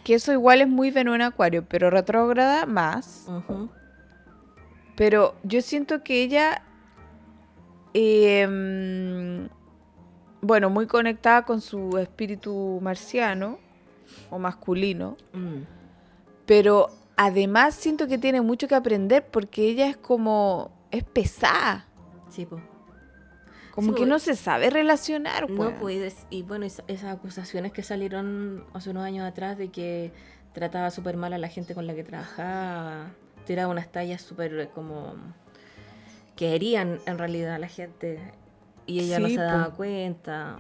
que 0.05 0.15
eso 0.15 0.33
igual 0.33 0.61
es 0.63 0.69
muy 0.69 0.91
Venus 0.91 1.15
en 1.17 1.23
Acuario, 1.23 1.65
pero 1.69 1.91
retrógrada 1.91 2.67
más. 2.67 3.27
Pero 4.97 5.35
yo 5.43 5.61
siento 5.63 6.03
que 6.03 6.23
ella, 6.23 6.63
eh, 7.95 8.47
mm, 8.47 9.47
bueno, 10.47 10.71
muy 10.71 10.87
conectada 10.87 11.45
con 11.45 11.61
su 11.61 11.99
espíritu 11.99 12.79
marciano 12.83 13.59
o 14.31 14.39
masculino, 14.39 15.17
Mm, 15.33 15.63
pero 16.47 16.89
además 17.17 17.75
siento 17.75 18.07
que 18.07 18.19
tiene 18.19 18.41
mucho 18.41 18.69
que 18.69 18.75
aprender 18.75 19.27
porque 19.27 19.63
ella 19.69 19.89
es 19.89 19.97
como, 19.97 20.71
es 20.91 21.03
pesada, 21.05 21.87
Sí, 22.31 22.47
po. 22.47 22.61
como 23.75 23.89
Sí, 23.89 23.95
que 23.95 23.99
pues. 24.01 24.09
no 24.09 24.19
se 24.19 24.37
sabe 24.37 24.71
relacionar. 24.71 25.51
No 25.51 25.61
weón. 25.61 25.75
puedes. 25.75 26.27
Y 26.31 26.43
bueno, 26.43 26.65
es- 26.67 26.83
esas 26.87 27.15
acusaciones 27.15 27.73
que 27.73 27.83
salieron 27.83 28.65
hace 28.75 28.91
unos 28.91 29.05
años 29.05 29.27
atrás 29.27 29.59
de 29.59 29.69
que 29.71 30.13
trataba 30.53 30.91
súper 30.91 31.17
mal 31.17 31.33
a 31.33 31.39
la 31.39 31.49
gente 31.49 31.75
con 31.75 31.87
la 31.87 31.95
que 31.95 32.05
trabajaba, 32.05 33.11
tiraba 33.45 33.71
unas 33.71 33.91
tallas 33.93 34.23
súper 34.23 34.59
eh, 34.59 34.69
como 34.75 35.15
que 36.37 36.55
herían 36.55 36.99
en 37.07 37.19
realidad 37.19 37.55
a 37.55 37.59
la 37.59 37.69
gente 37.69 38.19
y 38.87 39.01
ella 39.01 39.19
no 39.19 39.29
se 39.29 39.37
daba 39.37 39.71
cuenta. 39.75 40.59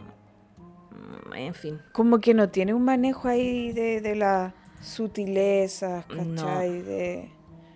Mm, 0.90 1.34
En 1.34 1.54
fin. 1.54 1.80
Como 1.92 2.18
que 2.20 2.34
no 2.34 2.48
tiene 2.48 2.74
un 2.74 2.84
manejo 2.84 3.28
ahí 3.28 3.72
de, 3.72 4.00
de 4.00 4.16
las 4.16 4.52
sutilezas, 4.80 6.06
No. 6.08 6.16
¿cachai? 6.36 6.82
De, 6.82 7.30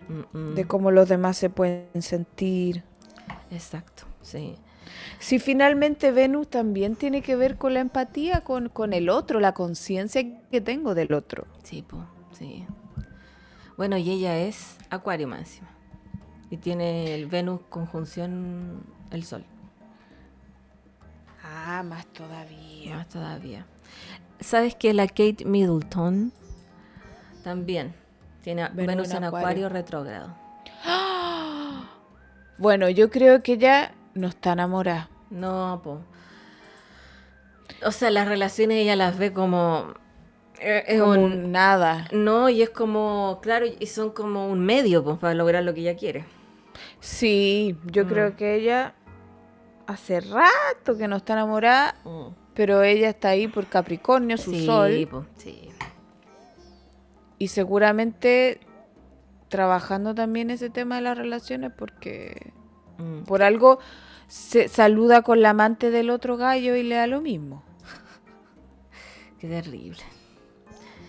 Mm, 0.09 0.37
mm. 0.37 0.55
de 0.55 0.65
cómo 0.67 0.91
los 0.91 1.09
demás 1.09 1.37
se 1.37 1.51
pueden 1.51 2.03
sentir. 2.03 2.83
Exacto, 3.51 4.05
sí. 4.23 4.57
Si 5.21 5.39
finalmente 5.39 6.11
Venus 6.11 6.49
también 6.49 6.97
tiene 6.97 7.23
que 7.23 7.37
ver 7.37 7.57
con 7.59 7.75
la 7.75 7.81
empatía 7.81 8.41
con, 8.41 8.69
con 8.71 8.93
el 8.93 9.09
otro, 9.09 9.39
la 9.39 9.55
conciencia 9.55 10.23
que 10.51 10.61
tengo 10.61 10.95
del 10.97 11.13
otro. 11.13 11.47
Sí, 11.63 11.83
po, 11.83 12.05
sí. 12.33 12.67
Bueno, 13.77 13.97
y 13.99 14.11
ella 14.11 14.37
es 14.39 14.77
Acuario 14.91 15.29
más 15.29 15.41
encima. 15.41 15.69
Y 16.51 16.57
tiene 16.57 17.15
el 17.15 17.27
Venus 17.27 17.61
conjunción 17.69 18.83
el 19.13 19.23
Sol. 19.25 19.45
Ah, 21.53 21.83
más 21.83 22.07
todavía. 22.07 22.97
Más 22.97 23.09
todavía. 23.09 23.67
¿Sabes 24.41 24.75
que 24.75 24.95
la 24.95 25.07
Kate 25.09 25.45
Middleton 25.45 26.33
también 27.43 27.93
tiene 28.43 28.69
Venus 28.69 28.87
Venus, 28.87 29.11
en 29.11 29.25
Acuario. 29.25 29.39
Acuario 29.39 29.69
retrógrado? 29.69 30.37
Bueno, 32.59 32.91
yo 32.91 33.09
creo 33.09 33.43
que 33.43 33.55
ella 33.55 33.95
no 34.15 34.29
está 34.29 34.53
enamorada. 34.53 35.09
No, 35.31 35.81
po. 35.83 36.01
O 37.87 37.91
sea, 37.91 38.11
las 38.11 38.29
relaciones 38.29 38.77
ella 38.83 38.97
las 38.97 39.17
ve 39.17 39.33
como. 39.33 39.95
eh, 40.59 40.85
es 40.87 41.01
Como 41.01 41.13
un- 41.13 41.21
un 41.21 41.53
nada. 41.53 42.07
No, 42.13 42.51
y 42.51 42.61
es 42.61 42.69
como. 42.69 43.39
Claro, 43.43 43.65
y 43.67 43.87
son 43.87 44.11
como 44.11 44.47
un 44.49 44.61
medio 44.61 45.03
pues, 45.03 45.17
para 45.19 45.33
lograr 45.33 45.65
lo 45.65 45.73
que 45.73 45.81
ella 45.81 45.97
quiere. 45.97 46.27
Sí, 47.01 47.79
yo 47.87 48.05
Mm. 48.05 48.09
creo 48.09 48.37
que 48.37 48.57
ella 48.57 48.93
hace 49.91 50.21
rato 50.21 50.97
que 50.97 51.09
no 51.09 51.17
está 51.17 51.35
enamorada, 51.35 51.97
Mm. 52.05 52.29
pero 52.55 52.83
ella 52.83 53.09
está 53.11 53.29
ahí 53.31 53.49
por 53.49 53.67
Capricornio, 53.67 54.37
su 54.39 54.53
sí, 54.53 54.67
sol, 54.67 55.09
po, 55.11 55.27
sí. 55.37 55.69
y 57.39 57.49
seguramente 57.49 58.61
trabajando 59.49 60.15
también 60.15 60.51
ese 60.51 60.71
tema 60.71 60.97
de 60.97 61.03
las 61.03 61.17
relaciones 61.19 61.73
porque 61.77 62.53
Mm. 62.99 63.23
por 63.25 63.43
algo 63.43 63.79
se 64.29 64.69
saluda 64.69 65.23
con 65.23 65.41
la 65.43 65.51
amante 65.51 65.91
del 65.91 66.11
otro 66.11 66.37
gallo 66.37 66.77
y 66.77 66.83
le 66.83 66.95
da 66.97 67.07
lo 67.07 67.21
mismo. 67.21 67.65
Qué 69.41 69.49
terrible. 69.49 69.99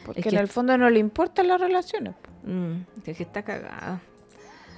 Porque 0.05 0.21
Es 0.21 0.25
en 0.27 0.31
que- 0.31 0.37
el 0.39 0.47
fondo 0.47 0.77
no 0.77 0.89
le 0.89 0.99
importan 0.99 1.47
las 1.47 1.59
relaciones. 1.61 2.15
Mm, 2.43 2.81
es 3.05 3.17
que 3.17 3.23
está 3.23 3.43
cagada. 3.43 4.01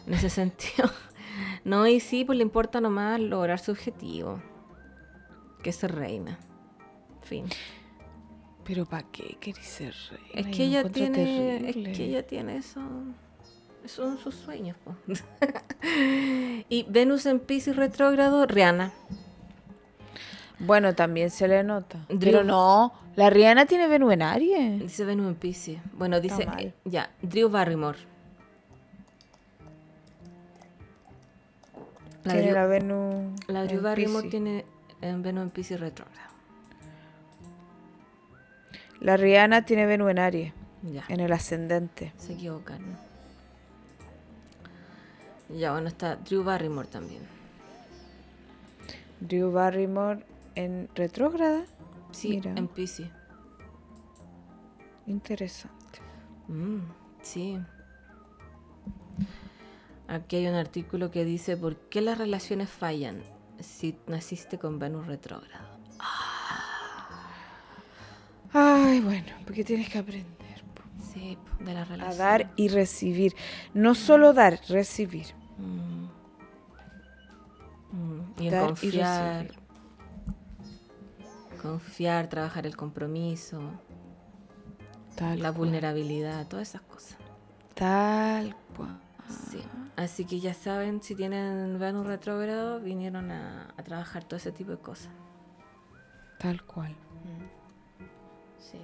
En 0.06 0.14
ese 0.16 0.30
sentido. 0.42 0.90
No, 1.64 1.88
y 1.88 2.00
sí, 2.00 2.26
pues 2.26 2.38
le 2.38 2.44
importa 2.44 2.82
nomás 2.82 3.20
lograr 3.20 3.60
su 3.60 3.72
objetivo. 3.72 4.42
Que 5.62 5.70
es 5.70 5.76
ser 5.78 5.96
reina. 5.96 6.38
Fin. 7.22 7.46
Pero 8.66 8.86
¿para 8.86 9.04
qué 9.12 9.38
querés 9.40 9.66
ser 9.66 9.94
reina? 10.12 10.50
Es 10.50 10.56
que 10.56 10.64
ella 10.66 10.84
tiene. 10.90 11.60
terrible. 11.60 11.92
Es 11.92 11.98
que 11.98 12.04
ella 12.06 12.28
tiene 12.28 12.58
eso. 12.58 12.82
Son 13.86 14.18
sus 14.18 14.36
sueños, 14.36 14.78
po. 14.84 14.96
y 16.70 16.86
Venus 16.90 17.26
en 17.26 17.40
Pisces 17.40 17.76
retrógrado, 17.76 18.46
Rihanna. 18.46 18.94
Bueno, 20.60 20.96
también 20.96 21.30
se 21.30 21.48
le 21.48 21.64
nota. 21.64 22.00
Drew- 22.08 22.20
Pero 22.20 22.44
no, 22.46 22.94
la 23.16 23.30
Rihanna 23.30 23.66
tiene 23.66 23.88
Venus 23.88 24.14
en 24.14 24.22
Aries. 24.22 24.80
Dice 24.80 25.04
Venus 25.04 25.28
en 25.28 25.36
Pisces. 25.36 25.80
Bueno, 25.94 26.22
dice. 26.22 26.48
eh, 26.60 26.74
ya, 26.86 27.10
Drew 27.22 27.50
Barrymore. 27.50 27.98
La 32.24 32.34
tiene 32.34 32.52
Drew- 32.52 32.54
la 32.54 32.66
Venus. 32.68 33.42
La 33.48 33.64
Drew 33.66 33.82
Barrymore 33.82 34.30
tiene 34.30 34.66
en 35.02 35.22
Venus 35.22 35.44
en 35.44 35.50
Pisces 35.50 35.80
retrógrado. 35.80 36.32
La 39.00 39.18
Rihanna 39.18 39.66
tiene 39.66 39.86
Venus 39.86 40.12
en 40.12 40.20
Aries, 40.20 40.54
Ya. 40.84 41.04
en 41.10 41.20
el 41.20 41.32
ascendente. 41.34 42.14
Se 42.18 42.34
equivocaron. 42.34 42.96
Ya, 45.50 45.74
bueno, 45.74 45.88
está 45.90 46.16
Drew 46.16 46.44
Barrymore 46.44 46.88
también. 46.88 47.22
Drew 49.20 49.52
Barrymore 49.52 50.26
en 50.56 50.90
retrógrada. 50.96 51.64
Sí, 52.12 52.30
Mira. 52.30 52.54
en 52.56 52.68
Pisces. 52.68 53.10
Interesante. 55.06 56.00
Mm, 56.48 56.80
sí. 57.22 57.60
Aquí 60.14 60.36
hay 60.38 60.48
un 60.48 60.56
artículo 60.56 61.10
que 61.12 61.26
dice 61.26 61.58
¿Por 61.58 61.76
qué 61.90 62.02
las 62.02 62.18
relaciones 62.18 62.70
fallan 62.70 63.22
si 63.60 63.98
naciste 64.08 64.58
con 64.60 64.80
Venus 64.80 65.08
retrógrado? 65.08 65.74
Ay, 68.52 69.00
bueno, 69.00 69.26
porque 69.46 69.64
tienes 69.64 69.90
que 69.90 69.98
aprender 69.98 70.64
po, 70.76 70.84
Sí, 71.14 71.38
po, 71.58 71.64
de 71.64 71.74
las 71.74 71.88
a 71.90 71.92
relaciones. 71.92 72.18
dar 72.18 72.52
y 72.56 72.68
recibir. 72.68 73.34
No 73.74 73.96
solo 73.96 74.34
dar, 74.34 74.60
recibir. 74.70 75.28
Mm. 75.58 76.04
Mm, 77.96 78.22
Y 78.40 78.50
Dar 78.50 78.64
y 78.64 78.68
confiar. 78.68 79.42
recibir. 79.46 79.64
Confiar, 81.62 82.28
trabajar 82.28 82.68
el 82.68 82.76
compromiso, 82.76 83.62
Tal 85.16 85.40
la 85.42 85.50
cual. 85.50 85.58
vulnerabilidad, 85.60 86.46
todas 86.48 86.70
esas 86.70 86.82
cosas. 86.82 87.18
Tal 87.74 88.56
cual. 88.76 89.00
Sí. 89.28 89.64
Así 89.96 90.26
que 90.26 90.40
ya 90.40 90.54
saben, 90.54 91.02
si 91.04 91.16
tienen 91.16 91.78
Venus 91.80 92.06
retrógrado, 92.08 92.80
vinieron 92.80 93.32
a, 93.32 93.74
a 93.78 93.84
trabajar 93.84 94.24
todo 94.24 94.38
ese 94.38 94.52
tipo 94.52 94.72
de 94.72 94.78
cosas. 94.78 95.10
Tal 96.40 96.64
cual. 96.64 96.96
Sí. 98.58 98.80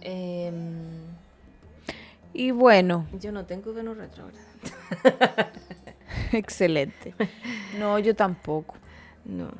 Em, 0.00 1.16
Y 2.32 2.50
bueno, 2.50 3.06
yo 3.12 3.32
no 3.32 3.46
tengo 3.46 3.72
Venus 3.72 3.96
retrógrado. 3.96 4.44
excelente. 6.32 7.14
No, 7.78 7.98
yo 7.98 8.14
tampoco. 8.14 8.76
No. 9.24 9.50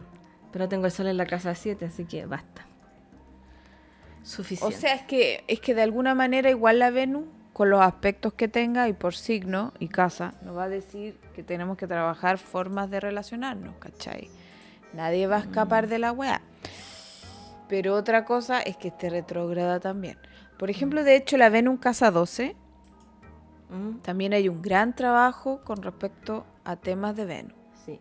Pero 0.53 0.69
tengo 0.69 0.87
el 0.87 0.93
sol 0.93 1.07
en 1.09 1.17
la 1.17 1.27
casa 1.27 1.55
7, 1.55 1.87
así 1.87 2.05
que 2.05 2.27
basta. 2.27 2.67
O 4.23 4.27
Suficiente. 4.27 4.77
sea, 4.77 4.95
es 4.95 5.03
que, 5.03 5.45
es 5.49 5.61
que 5.61 5.75
de 5.75 5.83
alguna 5.83 6.15
manera 6.15 6.51
igual 6.51 6.79
la 6.81 6.91
Venus, 6.91 7.25
con 7.57 7.71
los 7.71 7.81
aspectos 7.81 8.35
que 8.35 8.49
tenga 8.49 8.87
y 8.89 8.93
por 8.93 9.15
signo 9.15 9.73
y 9.79 9.89
casa, 9.89 10.35
nos 10.43 10.55
va 10.55 10.65
a 10.65 10.69
decir 10.69 11.19
que 11.35 11.43
tenemos 11.43 11.79
que 11.79 11.87
trabajar 11.87 12.37
formas 12.37 12.91
de 12.91 13.01
relacionarnos, 13.01 13.77
¿cachai? 13.79 14.29
Nadie 14.93 15.27
va 15.27 15.37
a 15.37 15.41
escapar 15.41 15.89
de 15.89 15.99
la 15.99 16.13
weá. 16.13 16.43
Pero 17.67 17.95
otra 17.95 18.27
cosa 18.27 18.61
es 18.61 18.77
que 18.77 18.89
esté 18.89 19.09
retrógrada 19.09 19.81
también. 19.81 20.19
Por 20.59 20.69
ejemplo, 20.69 21.03
de 21.03 21.17
hecho, 21.17 21.39
la 21.39 21.49
Venus 21.49 21.75
en 21.75 21.79
casa 21.79 22.11
12, 22.11 22.57
Mm, 23.69 23.99
también 23.99 24.33
hay 24.33 24.49
un 24.49 24.63
gran 24.63 24.95
trabajo 24.95 25.61
con 25.65 25.83
respecto 25.83 26.47
a 26.65 26.77
temas 26.77 27.17
de 27.17 27.25
Venus. 27.25 27.55
sí. 27.85 28.01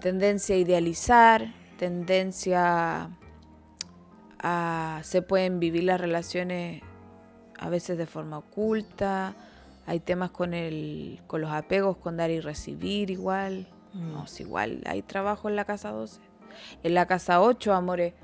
tendencia 0.00 0.56
a 0.56 0.58
idealizar, 0.58 1.54
tendencia 1.78 3.10
a... 4.42 5.00
Se 5.02 5.22
pueden 5.22 5.60
vivir 5.60 5.84
las 5.84 6.00
relaciones 6.00 6.82
a 7.60 7.68
veces 7.68 7.98
de 7.98 8.06
forma 8.06 8.38
oculta, 8.38 9.34
hay 9.86 10.00
temas 10.00 10.30
con, 10.30 10.54
el, 10.54 11.20
con 11.26 11.42
los 11.42 11.52
apegos, 11.52 11.98
con 11.98 12.16
dar 12.16 12.30
y 12.30 12.40
recibir 12.40 13.10
igual. 13.10 13.66
Mm. 13.92 14.12
No, 14.12 14.24
es 14.24 14.40
igual, 14.40 14.82
hay 14.86 15.02
trabajo 15.02 15.48
en 15.48 15.56
la 15.56 15.66
casa 15.66 15.90
12. 15.90 16.20
En 16.82 16.94
la 16.94 17.06
casa 17.06 17.40
8, 17.42 17.74
amores, 17.74 18.14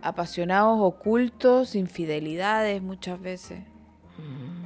apasionados, 0.00 0.78
ocultos, 0.80 1.74
infidelidades 1.74 2.80
muchas 2.82 3.20
veces. 3.20 3.60
Mm. 4.16 4.62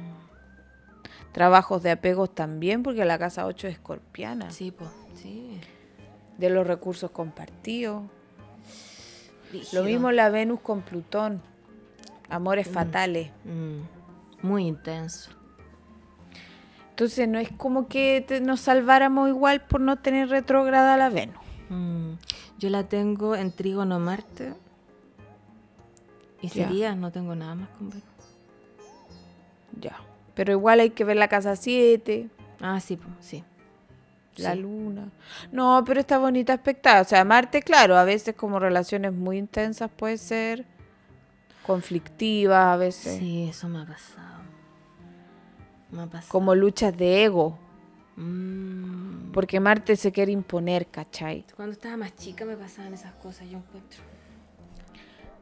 Trabajos 1.31 1.81
de 1.81 1.91
apegos 1.91 2.33
también, 2.33 2.83
porque 2.83 3.03
la 3.03 3.17
casa 3.17 3.47
8 3.47 3.67
es 3.67 3.73
escorpiana. 3.73 4.51
Sí, 4.51 4.71
pues, 4.71 4.91
sí. 5.15 5.59
De 6.37 6.51
los 6.51 6.67
recursos 6.67 7.09
compartidos. 7.09 8.03
Lo 9.73 9.83
mismo 9.83 10.11
la 10.11 10.29
Venus 10.29 10.59
con 10.59 10.81
Plutón. 10.81 11.41
Amores 12.29 12.67
fatales. 12.67 13.29
Mm. 13.45 14.45
Muy 14.45 14.67
intenso. 14.67 15.31
Entonces 16.89 17.27
no 17.27 17.37
es 17.39 17.49
como 17.51 17.87
que 17.87 18.23
te- 18.27 18.41
nos 18.41 18.59
salváramos 18.61 19.29
igual 19.29 19.61
por 19.61 19.81
no 19.81 19.97
tener 19.97 20.29
retrógrada 20.29 20.97
la 20.97 21.09
Venus. 21.09 21.37
Mm. 21.69 22.13
Yo 22.59 22.69
la 22.69 22.83
tengo 22.83 23.35
en 23.35 23.51
Trígono 23.51 23.99
Marte. 23.99 24.53
Y 26.41 26.49
sería, 26.49 26.95
no 26.95 27.11
tengo 27.11 27.35
nada 27.35 27.55
más 27.55 27.69
con 27.77 27.89
Venus. 27.89 28.03
Ya. 29.79 29.95
Pero 30.35 30.51
igual 30.51 30.79
hay 30.79 30.89
que 30.91 31.03
ver 31.03 31.17
la 31.17 31.27
casa 31.27 31.55
7, 31.55 32.29
Ah, 32.61 32.79
sí, 32.79 32.97
sí. 33.19 33.43
la 34.37 34.53
Sí. 34.53 34.59
luna. 34.59 35.09
No, 35.51 35.83
pero 35.85 35.99
está 35.99 36.17
bonita 36.19 36.53
expectada. 36.53 37.01
O 37.01 37.05
sea, 37.05 37.23
Marte, 37.25 37.61
claro, 37.61 37.95
a 37.97 38.03
veces 38.03 38.35
como 38.35 38.59
relaciones 38.59 39.13
muy 39.13 39.37
intensas 39.37 39.89
puede 39.95 40.17
ser 40.17 40.65
conflictivas, 41.67 42.73
a 42.73 42.77
veces 42.77 43.19
Sí, 43.19 43.47
eso 43.49 43.69
me 43.69 43.81
ha 43.81 43.85
pasado. 43.85 44.41
Me 45.91 46.01
ha 46.01 46.05
pasado. 46.07 46.31
como 46.31 46.55
luchas 46.55 46.97
de 46.97 47.23
ego. 47.25 47.59
Mm. 48.15 49.31
Porque 49.31 49.59
Marte 49.59 49.95
se 49.95 50.11
quiere 50.11 50.31
imponer, 50.31 50.87
¿cachai? 50.87 51.45
Cuando 51.55 51.73
estaba 51.73 51.97
más 51.97 52.15
chica 52.15 52.45
me 52.45 52.57
pasaban 52.57 52.93
esas 52.95 53.13
cosas, 53.15 53.47
yo 53.49 53.57
encuentro. 53.59 54.01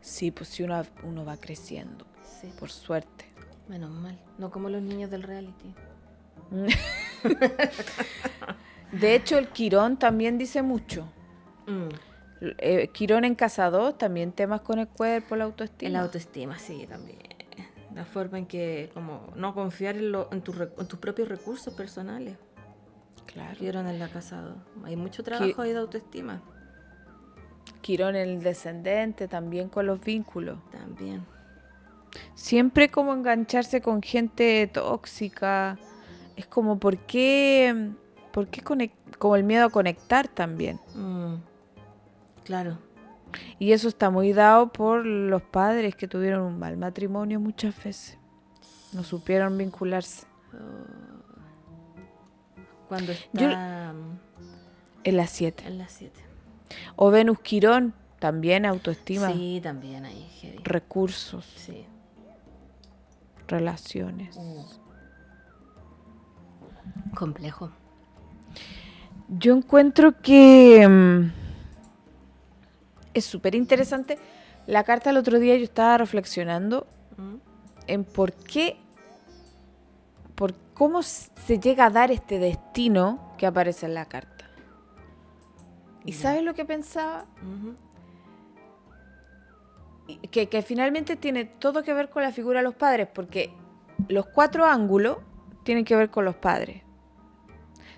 Sí, 0.02 0.32
pues 0.32 0.50
si 0.50 0.64
uno, 0.64 0.84
uno 1.04 1.24
va 1.26 1.38
creciendo, 1.38 2.06
Sí, 2.42 2.52
por 2.60 2.70
suerte. 2.70 3.26
menos 3.70 3.90
mal. 3.92 4.20
No 4.38 4.52
como 4.52 4.68
los 4.70 4.82
niños 4.82 5.10
del 5.10 5.24
reality. 5.24 5.74
De 8.92 9.16
hecho, 9.16 9.38
el 9.38 9.50
Quirón 9.50 9.98
también 9.98 10.38
dice 10.38 10.62
mucho. 10.62 11.08
Mm. 11.68 11.90
Eh, 12.60 12.90
Quirón 12.90 13.26
en 13.26 13.36
casa 13.36 13.70
2, 13.70 13.98
también 13.98 14.32
temas 14.32 14.62
con 14.62 14.80
el 14.80 14.88
cuerpo, 14.88 15.36
la 15.36 15.46
autoestima. 15.46 15.92
La 15.92 16.02
autoestima, 16.02 16.58
sí, 16.60 16.86
también. 16.88 17.20
La 17.94 18.04
forma 18.06 18.38
en 18.38 18.46
que, 18.46 18.90
como, 18.94 19.32
no 19.36 19.54
confiar 19.54 19.96
en, 19.96 20.12
lo- 20.12 20.28
en, 20.32 20.42
tus 20.42 20.56
rec- 20.58 20.74
en 20.78 20.88
tus 20.88 21.00
propios 21.00 21.30
recursos 21.30 21.74
personales. 21.74 22.38
Claro. 23.26 23.58
Vieron 23.60 23.88
en 23.88 24.00
la 24.00 24.10
casado. 24.10 24.56
Hay 24.84 24.96
mucho 24.98 25.24
trabajo 25.24 25.62
ahí 25.62 25.72
de 25.72 25.80
autoestima. 25.80 26.42
Quirón 27.82 28.16
en 28.16 28.30
el 28.30 28.44
descendente, 28.44 29.28
también 29.28 29.70
con 29.70 29.86
los 29.86 30.02
vínculos. 30.02 30.58
También. 30.72 31.26
Siempre 32.34 32.90
como 32.90 33.14
engancharse 33.14 33.82
con 33.82 34.02
gente 34.02 34.68
tóxica. 34.68 35.78
Es 36.36 36.48
como, 36.48 36.80
¿por 36.80 36.98
qué? 36.98 37.92
¿Por 38.32 38.48
qué 38.48 38.62
como 39.18 39.36
el 39.38 39.44
miedo 39.44 39.66
a 39.66 39.70
conectar 39.70 40.28
también? 40.28 40.80
Mm. 40.94 41.36
Claro. 42.46 42.78
Y 43.60 43.74
eso 43.74 43.90
está 43.90 44.10
muy 44.10 44.32
dado 44.32 44.72
por 44.72 45.06
los 45.06 45.42
padres 45.42 45.96
que 45.96 46.08
tuvieron 46.08 46.44
un 46.44 46.58
mal 46.60 46.78
matrimonio 46.78 47.40
muchas 47.42 47.76
veces. 47.84 48.18
No 48.94 49.04
supieron 49.04 49.58
vincularse. 49.58 50.26
Cuando 52.88 53.12
Yo- 53.34 53.50
está 53.50 53.94
mm, 53.94 54.20
En 55.04 55.18
las 55.18 55.30
7. 55.32 55.66
en 55.68 55.78
las 55.80 55.92
7. 55.92 56.22
O 56.96 57.12
Venus 57.12 57.40
Quirón, 57.42 57.94
también 58.20 58.66
autoestima, 58.66 59.32
Sí, 59.34 59.60
también 59.62 60.06
ahí, 60.06 60.24
heavy. 60.40 60.58
recursos, 60.64 61.46
Sí. 61.46 61.86
relaciones. 63.48 64.40
Complejo. 67.16 67.72
Yo 69.28 69.56
encuentro 69.56 70.22
que 70.22 70.88
mm, 70.88 71.32
es 73.16 73.26
súper 73.26 73.56
interesante. 73.56 74.20
La 74.68 74.84
carta 74.84 75.10
el 75.10 75.18
otro 75.18 75.40
día 75.40 75.56
yo 75.58 75.64
estaba 75.64 75.98
reflexionando 75.98 76.86
Mm. 77.18 77.36
en 77.88 78.04
por 78.04 78.34
qué, 78.34 78.76
por 80.36 80.54
cómo 80.74 81.02
se 81.02 81.60
llega 81.60 81.86
a 81.86 81.90
dar 81.90 82.12
este 82.12 82.40
destino 82.40 83.32
que 83.38 83.46
aparece 83.46 83.86
en 83.86 83.94
la 83.94 84.06
carta. 84.06 84.46
¿Y 86.04 86.12
sabes 86.14 86.44
lo 86.44 86.54
que 86.54 86.66
pensaba? 86.66 87.26
Que, 90.30 90.48
que 90.50 90.62
finalmente 90.62 91.16
tiene 91.16 91.46
todo 91.46 91.84
que 91.84 91.94
ver 91.94 92.10
con 92.10 92.22
la 92.22 92.32
figura 92.32 92.60
de 92.60 92.64
los 92.66 92.76
padres, 92.76 93.08
porque 93.14 93.52
los 94.10 94.26
cuatro 94.28 94.66
ángulos 94.66 95.18
tienen 95.64 95.86
que 95.86 95.96
ver 95.96 96.10
con 96.10 96.26
los 96.26 96.36
padres. 96.36 96.84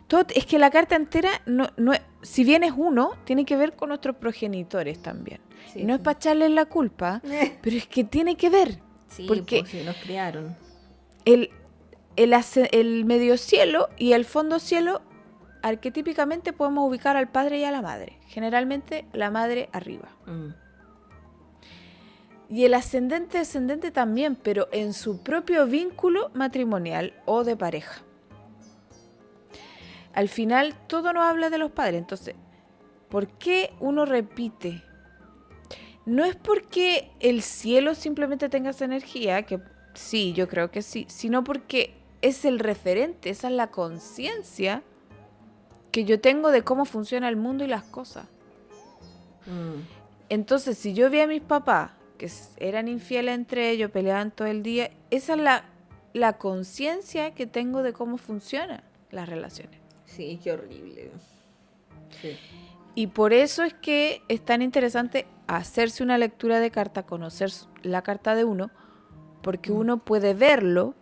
Todo, 0.08 0.26
es 0.34 0.45
que 0.45 0.58
la 0.58 0.70
carta 0.72 0.95
entera, 0.95 1.30
no, 1.45 1.68
no, 1.76 1.91
si 2.22 2.43
bien 2.43 2.64
es 2.64 2.74
uno, 2.76 3.12
tiene 3.26 3.43
que 3.45 3.58
ver 3.58 3.76
con 3.76 3.89
nuestros 3.89 4.16
progenitores 4.16 5.01
también. 5.01 5.41
Sí, 5.74 5.82
y 5.82 5.84
no 5.84 5.93
es 5.93 5.99
para 5.99 6.18
echarles 6.18 6.51
la 6.51 6.66
culpa, 6.66 7.22
pero 7.62 7.76
es 7.76 7.88
que 7.88 8.03
tiene 8.03 8.36
que 8.38 8.49
ver. 8.49 8.80
Sí, 9.10 9.26
porque- 9.28 9.60
pues, 9.60 9.72
sí, 9.72 9.84
nos 9.84 9.97
criaron. 9.97 10.55
El, 11.26 11.49
el 12.16 13.05
medio 13.05 13.38
cielo 13.38 13.89
y 13.97 14.14
el 14.14 14.24
fondo 14.24 14.60
cielo, 14.60 15.01
arquetípicamente 15.62 16.53
podemos 16.53 16.88
ubicar 16.88 17.18
al 17.18 17.28
padre 17.30 17.60
y 17.60 17.64
a 17.66 17.72
la 17.72 17.82
madre. 17.82 18.18
Generalmente 18.28 19.05
la 19.12 19.30
madre 19.30 19.70
arriba. 19.74 20.08
Mm. 20.26 20.49
Y 22.49 22.64
el 22.64 22.74
ascendente 22.76 23.39
descendente 23.39 23.91
también, 23.91 24.38
pero 24.41 24.70
en 24.72 24.93
su 24.93 25.22
propio 25.22 25.66
vínculo 25.68 26.32
matrimonial 26.34 27.14
o 27.26 27.43
de 27.43 27.58
pareja. 27.58 28.03
Al 30.18 30.30
final 30.30 30.74
todo 30.88 31.13
nos 31.13 31.26
habla 31.26 31.51
de 31.51 31.59
los 31.59 31.70
padres. 31.70 31.99
Entonces, 31.99 32.34
¿por 33.07 33.28
qué 33.28 33.72
uno 33.80 34.03
repite? 34.03 34.82
No 36.07 36.26
es 36.26 36.36
porque 36.36 37.11
el 37.20 37.43
cielo 37.43 37.93
simplemente 37.93 38.49
tenga 38.49 38.72
esa 38.72 38.86
energía, 38.86 39.43
que 39.43 39.59
sí, 39.93 40.34
yo 40.34 40.47
creo 40.47 40.72
que 40.72 40.82
sí, 40.82 41.05
sino 41.07 41.43
porque 41.43 41.93
es 42.24 42.45
el 42.45 42.57
referente, 42.57 43.30
esa 43.30 43.49
es 43.49 43.53
la 43.53 43.70
conciencia 43.70 44.82
que 45.91 46.03
yo 46.03 46.20
tengo 46.20 46.49
de 46.49 46.63
cómo 46.63 46.86
funciona 46.86 47.30
el 47.30 47.36
mundo 47.36 47.63
y 47.63 47.68
las 47.68 47.84
cosas. 47.84 48.26
Mm. 49.45 49.82
Entonces, 50.30 50.80
si 50.80 50.95
yo 50.95 51.11
vi 51.11 51.20
a 51.20 51.28
mis 51.28 51.43
papás 51.43 51.91
que 52.18 52.28
eran 52.57 52.88
infieles 52.88 53.36
entre 53.36 53.70
ellos, 53.70 53.91
peleaban 53.91 54.32
todo 54.32 54.47
el 54.47 54.63
día, 54.63 54.89
esa 55.11 55.36
es 55.36 55.39
la, 55.39 55.65
la 56.13 56.39
conciencia 56.39 57.36
que 57.36 57.45
tengo 57.45 57.84
de 57.84 57.93
cómo 57.93 58.18
funcionan 58.18 58.82
las 59.11 59.30
relaciones. 59.30 59.86
Sí, 60.08 60.39
qué 60.43 60.53
horrible. 60.53 61.12
Sí. 62.22 62.36
Y 62.95 63.08
por 63.08 63.32
eso 63.34 63.62
es 63.64 63.76
que 63.76 64.24
es 64.28 64.43
tan 64.43 64.64
interesante 64.64 65.28
hacerse 65.45 66.01
una 66.01 66.18
lectura 66.18 66.60
de 66.60 66.72
carta, 66.72 67.03
conocer 67.03 67.51
la 67.84 68.01
carta 68.01 68.34
de 68.34 68.43
uno, 68.43 68.72
porque 69.43 69.72
uno 69.72 69.99
puede 69.99 70.34
verlo 70.34 70.95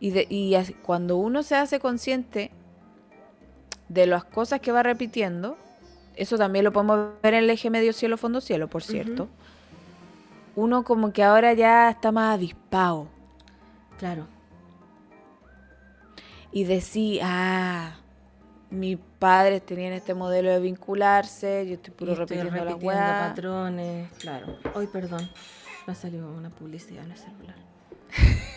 y, 0.00 0.10
de- 0.10 0.26
y 0.28 0.54
as- 0.56 0.72
cuando 0.82 1.16
uno 1.16 1.42
se 1.44 1.54
hace 1.54 1.78
consciente 1.78 2.50
de 3.88 4.06
las 4.06 4.24
cosas 4.24 4.60
que 4.60 4.72
va 4.72 4.82
repitiendo, 4.82 5.56
eso 6.16 6.36
también 6.36 6.64
lo 6.64 6.72
podemos 6.72 7.10
ver 7.22 7.34
en 7.34 7.44
el 7.44 7.50
eje 7.50 7.70
medio 7.70 7.92
cielo-fondo 7.92 8.40
cielo, 8.40 8.68
por 8.68 8.82
cierto, 8.82 9.28
uno 10.56 10.82
como 10.82 11.12
que 11.12 11.22
ahora 11.22 11.52
ya 11.54 11.88
está 11.90 12.10
más 12.10 12.34
avispado 12.34 13.06
Claro. 13.98 14.26
y 16.50 16.64
decir, 16.64 17.20
ah, 17.22 17.97
mis 18.70 18.98
padres 19.18 19.64
tenían 19.64 19.92
este 19.92 20.14
modelo 20.14 20.50
de 20.50 20.60
vincularse, 20.60 21.66
yo 21.66 21.74
estoy 21.74 21.94
puro 21.94 22.14
repitiendo 22.14 22.50
la 22.52 22.60
repitiendo 22.64 22.86
weá. 22.86 23.28
patrones. 23.30 24.10
Claro. 24.18 24.56
Hoy, 24.74 24.86
perdón. 24.86 25.28
Me 25.86 25.92
ha 25.92 25.96
salido 25.96 26.30
una 26.30 26.50
publicidad 26.50 27.04
en 27.04 27.10
el 27.12 27.16
celular. 27.18 27.56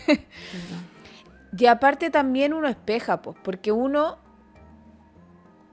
Perdón. 0.06 0.92
Y 1.58 1.66
aparte 1.66 2.08
también 2.08 2.54
uno 2.54 2.66
espeja, 2.66 3.20
pues, 3.20 3.36
porque 3.42 3.72
uno, 3.72 4.16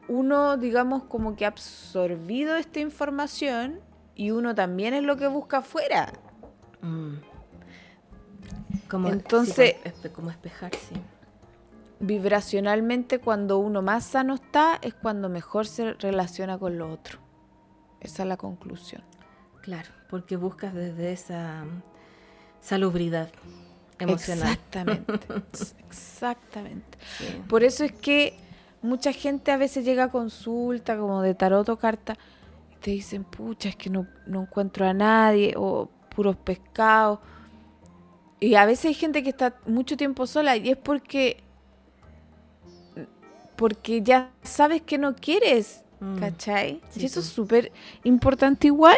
uno, 0.09 0.57
digamos, 0.57 1.03
como 1.03 1.37
que 1.37 1.45
ha 1.45 1.49
absorbido 1.49 2.57
esta 2.57 2.81
información 2.81 3.79
y 4.13 4.31
uno 4.31 4.53
también 4.53 4.93
es 4.93 5.03
lo 5.03 5.15
que 5.15 5.27
busca 5.27 5.59
afuera. 5.59 6.11
Mm. 6.81 7.13
Como, 8.89 9.07
Entonces- 9.07 9.75
como 10.13 10.29
espejar, 10.31 10.75
sí. 10.75 10.95
Vibracionalmente, 11.99 13.19
cuando 13.19 13.59
uno 13.59 13.81
más 13.81 14.05
sano 14.05 14.35
está, 14.35 14.79
es 14.81 14.93
cuando 14.93 15.27
mejor 15.29 15.67
se 15.67 15.93
relaciona 15.93 16.57
con 16.57 16.77
lo 16.77 16.91
otro. 16.91 17.19
Esa 17.99 18.23
es 18.23 18.29
la 18.29 18.37
conclusión. 18.37 19.03
Claro, 19.61 19.89
porque 20.09 20.37
buscas 20.37 20.73
desde 20.73 21.11
esa 21.11 21.65
salubridad 22.61 23.29
emocional. 23.99 24.53
Exactamente. 24.53 25.13
Exactamente. 25.87 26.97
Sí. 27.17 27.41
Por 27.47 27.63
eso 27.63 27.83
es 27.83 27.91
que 27.91 28.37
mucha 28.81 29.11
gente 29.11 29.51
a 29.51 29.57
veces 29.57 29.83
llega 29.83 30.05
a 30.05 30.11
consulta 30.11 30.97
como 30.97 31.21
de 31.21 31.35
tarot 31.35 31.67
o 31.69 31.77
carta 31.77 32.17
y 32.71 32.75
te 32.77 32.91
dicen, 32.91 33.23
pucha, 33.23 33.69
es 33.69 33.75
que 33.75 33.89
no, 33.89 34.07
no 34.25 34.43
encuentro 34.43 34.87
a 34.87 34.93
nadie 34.93 35.53
o 35.57 35.89
puros 36.15 36.37
pescados. 36.37 37.19
Y 38.39 38.55
a 38.55 38.65
veces 38.65 38.85
hay 38.85 38.93
gente 38.93 39.21
que 39.21 39.29
está 39.29 39.55
mucho 39.65 39.97
tiempo 39.97 40.25
sola 40.25 40.55
y 40.55 40.69
es 40.69 40.77
porque 40.77 41.43
porque 43.59 44.01
ya 44.01 44.31
sabes 44.41 44.81
que 44.81 44.97
no 44.97 45.13
quieres, 45.15 45.83
Mm. 45.99 46.17
¿cachai? 46.19 46.79
Sí, 46.91 47.01
y 47.01 47.05
eso 47.07 47.19
es 47.19 47.25
súper 47.25 47.73
importante 48.05 48.67
igual. 48.67 48.97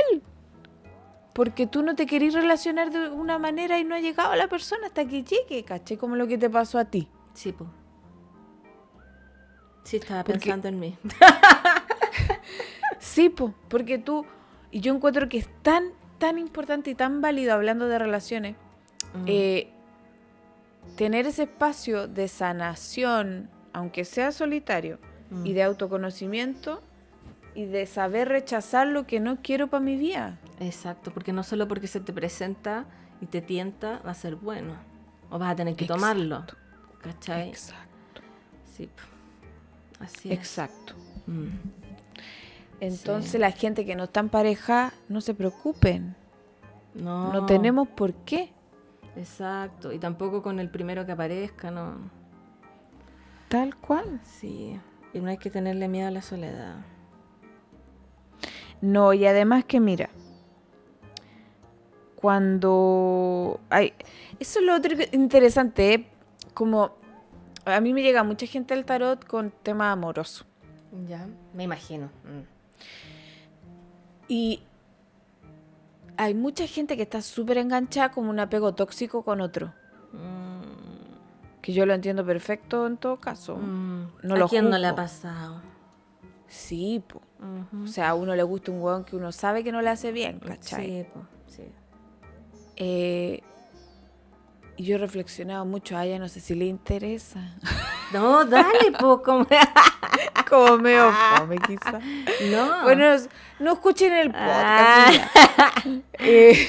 Porque 1.33 1.65
tú 1.65 1.81
no 1.81 1.95
te 1.95 2.05
querís 2.05 2.35
relacionar 2.35 2.91
de 2.91 3.09
una 3.09 3.39
manera 3.39 3.79
y 3.79 3.83
no 3.83 3.95
ha 3.95 3.99
llegado 3.99 4.35
la 4.35 4.47
persona 4.47 4.85
hasta 4.85 5.05
que 5.07 5.23
llegue, 5.23 5.63
¿cachai? 5.63 5.97
Como 5.97 6.15
lo 6.15 6.27
que 6.27 6.37
te 6.37 6.47
pasó 6.49 6.77
a 6.77 6.85
ti. 6.85 7.07
Sí, 7.33 7.53
po. 7.53 7.65
Sí, 9.83 9.97
estaba 9.97 10.23
Porque- 10.23 10.39
pensando 10.39 10.67
en 10.67 10.79
mí. 10.79 10.95
Sí, 12.99 13.29
po, 13.29 13.53
porque 13.67 13.97
tú, 13.97 14.25
y 14.69 14.79
yo 14.79 14.93
encuentro 14.93 15.27
que 15.27 15.39
es 15.39 15.49
tan, 15.63 15.85
tan 16.19 16.37
importante 16.37 16.91
y 16.91 16.95
tan 16.95 17.19
válido 17.19 17.53
hablando 17.53 17.87
de 17.87 17.97
relaciones, 17.97 18.55
Mm. 19.15 19.23
eh, 19.25 19.69
tener 20.95 21.25
ese 21.25 21.43
espacio 21.43 22.07
de 22.07 22.27
sanación, 22.27 23.49
aunque 23.73 24.05
sea 24.05 24.31
solitario, 24.31 24.99
Mm. 25.29 25.45
y 25.45 25.53
de 25.53 25.63
autoconocimiento, 25.63 26.81
y 27.55 27.65
de 27.65 27.85
saber 27.85 28.27
rechazar 28.29 28.87
lo 28.87 29.05
que 29.07 29.19
no 29.21 29.37
quiero 29.41 29.67
para 29.67 29.81
mi 29.83 29.95
vida. 29.97 30.37
Exacto, 30.59 31.11
porque 31.13 31.31
no 31.33 31.43
solo 31.43 31.67
porque 31.67 31.87
se 31.87 31.99
te 32.01 32.11
presenta 32.13 32.85
y 33.21 33.25
te 33.27 33.41
tienta 33.41 33.99
va 34.05 34.11
a 34.11 34.13
ser 34.13 34.35
bueno. 34.35 34.73
O 35.29 35.39
vas 35.39 35.51
a 35.51 35.55
tener 35.55 35.75
que 35.75 35.85
Exacto. 35.85 36.01
tomarlo. 36.01 36.43
¿Cachai? 37.01 37.49
Exacto. 37.49 38.21
Sí. 38.75 38.89
Así 39.99 40.31
es. 40.31 40.37
Exacto. 40.37 40.93
Mm. 41.27 41.47
Entonces 42.79 43.31
Sí. 43.31 43.37
la 43.37 43.51
gente 43.51 43.85
que 43.85 43.95
no 43.95 44.05
está 44.05 44.19
en 44.21 44.29
pareja, 44.29 44.91
no 45.07 45.21
se 45.21 45.33
preocupen. 45.33 46.15
No. 46.93 47.31
No 47.31 47.45
tenemos 47.45 47.87
por 47.87 48.13
qué. 48.13 48.51
Exacto. 49.15 49.91
Y 49.91 49.99
tampoco 49.99 50.41
con 50.41 50.59
el 50.59 50.69
primero 50.69 51.05
que 51.05 51.11
aparezca, 51.11 51.69
no. 51.71 51.95
Tal 53.51 53.75
cual. 53.75 54.21
Sí. 54.23 54.79
Y 55.13 55.19
no 55.19 55.29
hay 55.29 55.37
que 55.37 55.49
tenerle 55.49 55.89
miedo 55.89 56.07
a 56.07 56.11
la 56.11 56.21
soledad. 56.21 56.85
No, 58.79 59.11
y 59.11 59.25
además 59.25 59.65
que 59.65 59.81
mira, 59.81 60.09
cuando 62.15 63.59
hay... 63.69 63.93
Eso 64.39 64.59
es 64.59 64.65
lo 64.65 64.73
otro 64.73 64.95
interesante, 65.11 65.93
¿eh? 65.93 66.07
como 66.53 66.93
a 67.65 67.81
mí 67.81 67.93
me 67.93 68.01
llega 68.01 68.23
mucha 68.23 68.45
gente 68.45 68.73
al 68.73 68.85
tarot 68.85 69.25
con 69.25 69.51
tema 69.63 69.91
amoroso. 69.91 70.45
Ya, 71.05 71.27
me 71.53 71.63
imagino. 71.63 72.05
Mm. 72.23 72.47
Y 74.29 74.63
hay 76.15 76.33
mucha 76.35 76.67
gente 76.67 76.95
que 76.95 77.03
está 77.03 77.21
súper 77.21 77.57
enganchada 77.57 78.11
como 78.11 78.29
un 78.29 78.39
apego 78.39 78.73
tóxico 78.73 79.23
con 79.23 79.41
otro. 79.41 79.73
Mm. 80.13 80.60
Que 81.61 81.73
yo 81.73 81.85
lo 81.85 81.93
entiendo 81.93 82.25
perfecto 82.25 82.87
en 82.87 82.97
todo 82.97 83.17
caso. 83.19 83.55
Mm. 83.57 84.07
No 84.23 84.35
¿A 84.35 84.37
lo 84.37 84.47
quién 84.47 84.69
no 84.69 84.77
le 84.77 84.87
ha 84.87 84.95
pasado? 84.95 85.61
Sí, 86.47 87.03
po. 87.07 87.21
O 87.83 87.87
sea, 87.87 88.09
a 88.09 88.13
uno 88.13 88.35
le 88.35 88.43
gusta 88.43 88.71
un 88.71 88.81
hueón 88.81 89.03
que 89.03 89.15
uno 89.15 89.31
sabe 89.31 89.63
que 89.63 89.71
no 89.71 89.81
le 89.81 89.89
hace 89.89 90.11
bien, 90.11 90.39
¿cachai? 90.39 90.85
Sí, 90.85 91.05
po, 91.13 91.21
sí. 91.47 91.63
Eh, 92.75 93.41
y 94.77 94.83
yo 94.83 94.95
he 94.95 94.97
reflexionado 94.99 95.65
mucho, 95.65 95.97
a 95.97 96.05
ella 96.05 96.19
no 96.19 96.27
sé 96.27 96.39
si 96.39 96.55
le 96.55 96.65
interesa. 96.65 97.39
No, 98.13 98.43
dale, 98.43 98.91
po, 98.99 99.21
como... 99.23 99.47
Como 100.49 100.77
medio 100.79 101.13
fome, 101.37 101.55
quizá. 101.59 101.97
No. 102.51 102.83
Bueno, 102.83 103.05
no 103.61 103.71
escuchen 103.73 104.11
el 104.11 104.31
Ah. 104.35 105.05
podcast. 105.55 105.87
Eh, 106.19 106.67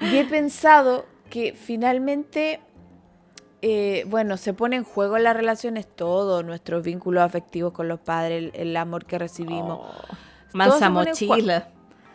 y 0.00 0.16
he 0.16 0.24
pensado 0.24 1.06
que 1.30 1.52
finalmente, 1.52 2.58
eh, 3.66 4.04
bueno, 4.08 4.36
se 4.36 4.52
pone 4.52 4.76
en 4.76 4.84
juego 4.84 5.16
las 5.16 5.34
relaciones 5.34 5.86
todo, 5.86 6.42
nuestros 6.42 6.82
vínculos 6.84 7.22
afectivos 7.22 7.72
con 7.72 7.88
los 7.88 7.98
padres, 7.98 8.52
el, 8.54 8.60
el 8.68 8.76
amor 8.76 9.06
que 9.06 9.18
recibimos. 9.18 9.80
Oh, 9.80 10.14
mansa 10.52 10.90
mochila. 10.90 11.68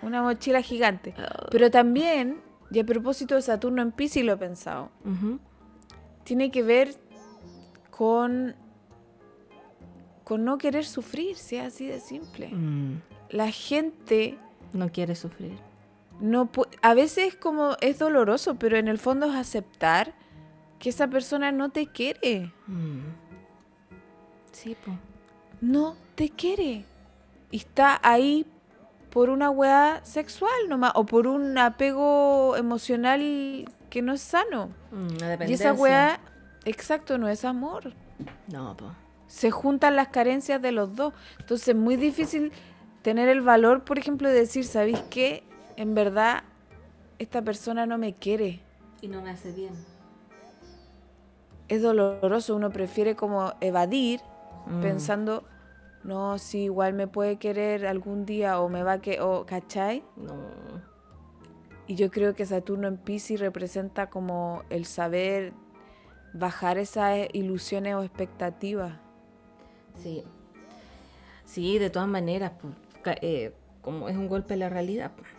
Una 0.03 0.21
mochila 0.21 0.61
gigante. 0.61 1.15
Oh. 1.17 1.47
Pero 1.49 1.71
también, 1.71 2.39
y 2.69 2.77
a 2.79 2.83
propósito 2.85 3.33
de 3.33 3.41
Saturno 3.41 3.81
en 3.81 3.91
Pisces, 3.91 4.23
lo 4.23 4.33
he 4.33 4.37
pensado, 4.37 4.91
tiene 6.23 6.51
que 6.51 6.61
ver 6.61 6.93
con, 7.89 8.55
con 10.23 10.45
no 10.45 10.57
querer 10.59 10.85
sufrir, 10.85 11.35
sea 11.35 11.65
así 11.65 11.87
de 11.87 11.99
simple. 11.99 12.49
Mm, 12.49 13.01
La 13.31 13.49
gente 13.51 14.37
No 14.73 14.89
quiere 14.91 15.15
sufrir. 15.15 15.57
no 16.21 16.49
a 16.83 16.93
veces 16.93 17.35
como 17.35 17.75
es 17.81 17.97
doloroso, 17.97 18.55
pero 18.55 18.77
en 18.77 18.87
el 18.87 18.99
fondo 18.99 19.25
es 19.31 19.35
aceptar 19.35 20.13
que 20.79 20.89
esa 20.89 21.07
persona 21.07 21.51
no 21.51 21.69
te 21.69 21.87
quiere. 21.87 22.51
Mm. 22.67 22.99
Sí, 24.51 24.75
po. 24.83 24.91
No 25.61 25.95
te 26.15 26.29
quiere. 26.29 26.85
Y 27.51 27.57
está 27.57 27.99
ahí 28.01 28.45
por 29.09 29.29
una 29.29 29.49
weá 29.49 30.01
sexual 30.03 30.69
nomás, 30.69 30.91
o 30.95 31.05
por 31.05 31.27
un 31.27 31.57
apego 31.57 32.55
emocional 32.55 33.65
que 33.89 34.01
no 34.01 34.13
es 34.13 34.21
sano. 34.21 34.69
Mm, 34.91 35.47
Y 35.47 35.53
esa 35.53 35.73
weá, 35.73 36.19
exacto, 36.65 37.17
no 37.17 37.27
es 37.27 37.43
amor. 37.43 37.93
No, 38.47 38.77
po. 38.77 38.91
Se 39.27 39.51
juntan 39.51 39.95
las 39.95 40.09
carencias 40.09 40.61
de 40.61 40.71
los 40.71 40.95
dos. 40.95 41.13
Entonces 41.39 41.69
es 41.69 41.75
muy 41.75 41.95
difícil 41.95 42.51
tener 43.01 43.29
el 43.29 43.41
valor, 43.41 43.83
por 43.83 43.99
ejemplo, 43.99 44.27
de 44.29 44.35
decir, 44.35 44.65
¿sabéis 44.65 44.99
qué? 45.09 45.43
En 45.75 45.93
verdad, 45.95 46.43
esta 47.19 47.41
persona 47.41 47.85
no 47.85 47.97
me 47.97 48.13
quiere. 48.15 48.61
Y 49.01 49.07
no 49.07 49.21
me 49.21 49.31
hace 49.31 49.51
bien. 49.51 49.73
Es 51.69 51.81
doloroso, 51.81 52.55
uno 52.55 52.71
prefiere 52.71 53.15
como 53.15 53.53
evadir 53.61 54.21
Mm. 54.65 54.81
pensando, 54.81 55.43
no, 56.03 56.37
si 56.37 56.63
igual 56.63 56.93
me 56.93 57.07
puede 57.07 57.37
querer 57.37 57.87
algún 57.87 58.25
día 58.25 58.59
o 58.59 58.69
me 58.69 58.83
va 58.83 58.93
a 58.93 59.01
que, 59.01 59.21
o, 59.21 59.45
¿cachai? 59.45 60.03
No. 60.17 60.35
Y 61.87 61.95
yo 61.95 62.11
creo 62.11 62.35
que 62.35 62.45
Saturno 62.45 62.87
en 62.87 62.97
Pisces 62.97 63.39
representa 63.39 64.09
como 64.09 64.63
el 64.69 64.85
saber 64.85 65.53
bajar 66.33 66.77
esas 66.77 67.17
ilusiones 67.33 67.95
o 67.95 68.03
expectativas. 68.03 68.93
Sí. 69.95 70.23
Sí, 71.45 71.79
de 71.79 71.89
todas 71.89 72.07
maneras, 72.07 72.51
pues, 72.61 72.73
eh, 73.21 73.53
como 73.81 74.07
es 74.09 74.15
un 74.15 74.27
golpe 74.27 74.53
a 74.53 74.57
la 74.57 74.69
realidad, 74.69 75.11
pues, 75.15 75.29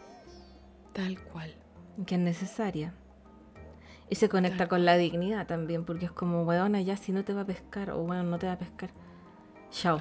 Tal 0.92 1.22
cual. 1.22 1.54
que 2.06 2.16
es 2.16 2.20
necesaria. 2.20 2.94
Y 4.10 4.16
se 4.16 4.28
conecta 4.28 4.66
con 4.66 4.84
la 4.84 4.96
dignidad 4.96 5.46
también, 5.46 5.84
porque 5.84 6.06
es 6.06 6.12
como, 6.12 6.42
weona, 6.42 6.82
ya 6.82 6.96
si 6.96 7.12
no 7.12 7.24
te 7.24 7.32
va 7.32 7.42
a 7.42 7.46
pescar, 7.46 7.92
o 7.92 8.02
bueno, 8.02 8.24
no 8.24 8.38
te 8.38 8.46
va 8.46 8.54
a 8.54 8.58
pescar. 8.58 8.90
Chao. 9.70 10.00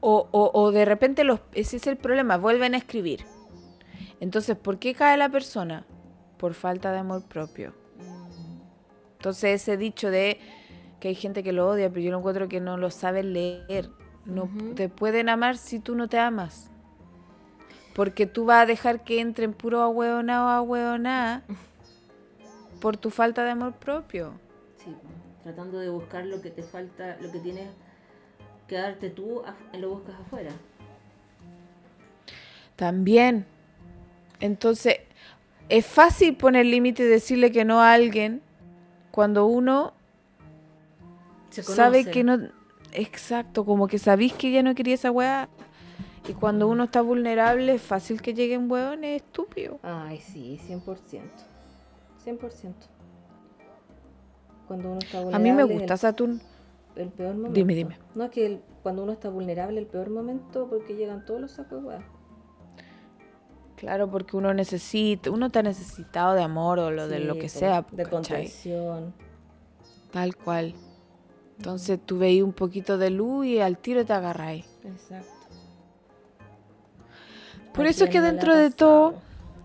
O, 0.00 0.28
o, 0.30 0.50
o 0.54 0.70
de 0.70 0.84
repente 0.84 1.24
los, 1.24 1.40
ese 1.52 1.76
es 1.76 1.86
el 1.88 1.96
problema, 1.96 2.36
vuelven 2.36 2.74
a 2.74 2.76
escribir. 2.78 3.24
Entonces, 4.20 4.56
¿por 4.56 4.78
qué 4.78 4.94
cae 4.94 5.16
la 5.16 5.28
persona? 5.28 5.84
Por 6.38 6.54
falta 6.54 6.92
de 6.92 6.98
amor 6.98 7.24
propio. 7.24 7.74
Entonces, 9.18 9.62
ese 9.62 9.76
dicho 9.76 10.10
de 10.10 10.38
que 11.00 11.08
hay 11.08 11.14
gente 11.14 11.42
que 11.42 11.52
lo 11.52 11.68
odia, 11.68 11.90
pero 11.90 12.00
yo 12.00 12.10
lo 12.10 12.18
encuentro 12.18 12.48
que 12.48 12.60
no 12.60 12.76
lo 12.76 12.90
saben 12.90 13.32
leer. 13.32 13.90
No 14.24 14.48
te 14.74 14.88
pueden 14.88 15.28
amar 15.28 15.56
si 15.56 15.80
tú 15.80 15.94
no 15.94 16.08
te 16.08 16.18
amas. 16.18 16.70
Porque 17.94 18.26
tú 18.26 18.44
vas 18.46 18.62
a 18.62 18.66
dejar 18.66 19.04
que 19.04 19.20
entren 19.20 19.52
puro 19.52 19.80
ahueonado 19.82 20.48
ahueonada 20.48 21.42
por 22.84 22.98
tu 22.98 23.08
falta 23.08 23.42
de 23.46 23.52
amor 23.52 23.72
propio. 23.72 24.34
Sí, 24.76 24.94
tratando 25.42 25.78
de 25.78 25.88
buscar 25.88 26.26
lo 26.26 26.42
que 26.42 26.50
te 26.50 26.62
falta, 26.62 27.16
lo 27.18 27.32
que 27.32 27.38
tienes 27.38 27.70
que 28.68 28.76
darte 28.76 29.08
tú, 29.08 29.40
lo 29.72 29.88
buscas 29.88 30.20
afuera. 30.20 30.50
También. 32.76 33.46
Entonces, 34.38 34.96
es 35.70 35.86
fácil 35.86 36.36
poner 36.36 36.66
límite 36.66 37.04
y 37.04 37.06
decirle 37.06 37.50
que 37.50 37.64
no 37.64 37.80
a 37.80 37.94
alguien 37.94 38.42
cuando 39.10 39.46
uno 39.46 39.94
Se 41.48 41.62
sabe 41.62 42.04
que 42.04 42.22
no. 42.22 42.36
Exacto, 42.92 43.64
como 43.64 43.88
que 43.88 43.98
sabéis 43.98 44.34
que 44.34 44.52
ya 44.52 44.62
no 44.62 44.74
quería 44.74 44.96
esa 44.96 45.10
weá. 45.10 45.48
Y 46.28 46.34
cuando 46.34 46.68
uno 46.68 46.84
está 46.84 47.00
vulnerable, 47.00 47.76
es 47.76 47.82
fácil 47.82 48.20
que 48.20 48.34
lleguen 48.34 48.70
hueones 48.70 49.22
estúpidos. 49.22 49.78
Ay, 49.82 50.20
sí, 50.20 50.60
100%. 50.68 51.53
100%. 52.24 52.74
Cuando 54.66 54.90
uno 54.90 54.98
está 54.98 55.20
vulnerable. 55.20 55.50
A 55.50 55.52
mí 55.52 55.52
me 55.52 55.64
gusta 55.64 55.96
Saturno. 55.96 56.40
El, 56.96 57.02
el 57.02 57.08
peor 57.10 57.34
momento. 57.34 57.54
Dime, 57.54 57.74
dime. 57.74 57.98
No, 58.14 58.24
es 58.24 58.30
que 58.30 58.46
el- 58.46 58.62
cuando 58.82 59.02
uno 59.02 59.12
está 59.12 59.28
vulnerable, 59.28 59.78
el 59.80 59.86
peor 59.86 60.10
momento, 60.10 60.68
porque 60.68 60.94
llegan 60.96 61.24
todos 61.24 61.40
los 61.40 61.52
sacos 61.52 61.82
de 61.82 61.88
hueá. 61.88 62.02
Claro, 63.76 64.10
porque 64.10 64.36
uno 64.36 64.54
necesita, 64.54 65.30
uno 65.30 65.46
está 65.46 65.62
necesitado 65.62 66.34
de 66.34 66.42
amor 66.42 66.78
o 66.78 66.90
lo 66.90 67.08
de 67.08 67.18
lo 67.18 67.34
que 67.34 67.48
sea. 67.48 67.84
De 67.90 68.06
contención. 68.06 69.12
Tal 70.12 70.36
cual. 70.36 70.74
Entonces 71.58 71.98
tú 72.04 72.18
veis 72.18 72.42
un 72.42 72.52
poquito 72.52 72.98
de 72.98 73.10
luz 73.10 73.46
y 73.46 73.60
al 73.60 73.78
tiro 73.78 74.04
te 74.04 74.12
agarráis. 74.12 74.64
Exacto. 74.84 75.28
Por 77.72 77.86
¿A 77.86 77.88
eso 77.90 78.04
es 78.04 78.10
que 78.10 78.20
dentro 78.20 78.54
de 78.54 78.70
todo? 78.70 79.14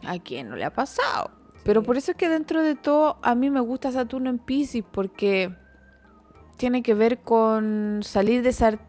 ¿a 0.05 0.17
quién 0.17 0.49
no 0.49 0.55
le 0.55 0.65
ha 0.65 0.73
pasado? 0.73 1.31
Pero 1.69 1.83
por 1.83 1.97
eso 1.97 2.09
es 2.09 2.17
que 2.17 2.29
dentro 2.29 2.63
de 2.63 2.73
todo 2.73 3.19
a 3.21 3.35
mí 3.35 3.51
me 3.51 3.59
gusta 3.59 3.91
Saturno 3.91 4.31
en 4.31 4.39
Pisces 4.39 4.83
porque 4.91 5.53
tiene 6.57 6.81
que 6.81 6.95
ver 6.95 7.19
con 7.19 7.99
salir 8.01 8.41
de 8.41 8.49
esa, 8.49 8.79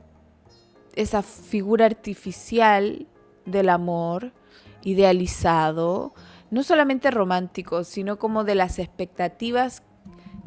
esa 0.95 1.20
figura 1.20 1.85
artificial 1.85 3.07
del 3.45 3.68
amor 3.68 4.33
idealizado, 4.81 6.14
no 6.51 6.62
solamente 6.62 7.11
romántico, 7.11 7.85
sino 7.85 8.18
como 8.18 8.45
de 8.45 8.55
las 8.55 8.78
expectativas 8.78 9.83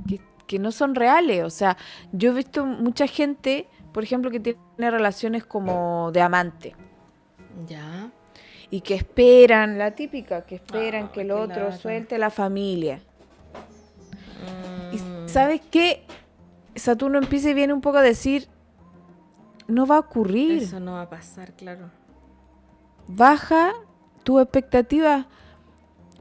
que, 0.08 0.20
que 0.48 0.58
no 0.58 0.72
son 0.72 0.96
reales. 0.96 1.44
O 1.44 1.52
sea, 1.52 1.78
yo 2.14 2.32
he 2.32 2.34
visto 2.34 2.66
mucha 2.66 3.06
gente, 3.06 3.70
por 3.92 4.04
ejemplo, 4.04 4.32
que 4.32 4.40
tiene 4.40 4.58
relaciones 4.90 5.46
como 5.46 6.10
de 6.12 6.22
amante 6.22 6.76
Ya. 7.68 8.12
Y 8.74 8.82
que 8.82 8.96
esperan, 8.96 9.78
la 9.78 9.92
típica, 9.92 10.42
que 10.48 10.56
esperan 10.56 11.06
Ah, 11.06 11.12
que 11.14 11.22
el 11.22 11.30
otro 11.30 11.72
suelte 11.78 12.18
la 12.18 12.32
familia. 12.32 13.02
Mm, 14.42 14.96
Y 14.96 15.30
sabes 15.30 15.62
qué? 15.70 16.04
Saturno 16.74 17.20
empieza 17.20 17.52
y 17.52 17.54
viene 17.54 17.72
un 17.72 17.82
poco 17.82 17.98
a 18.00 18.02
decir, 18.02 18.48
no 19.68 19.86
va 19.86 19.98
a 19.98 20.00
ocurrir. 20.00 20.64
Eso 20.64 20.80
no 20.80 20.94
va 20.94 21.04
a 21.04 21.10
pasar, 21.10 21.52
claro. 21.54 21.92
Baja 23.08 23.74
tu 24.24 24.40
expectativa 24.40 25.28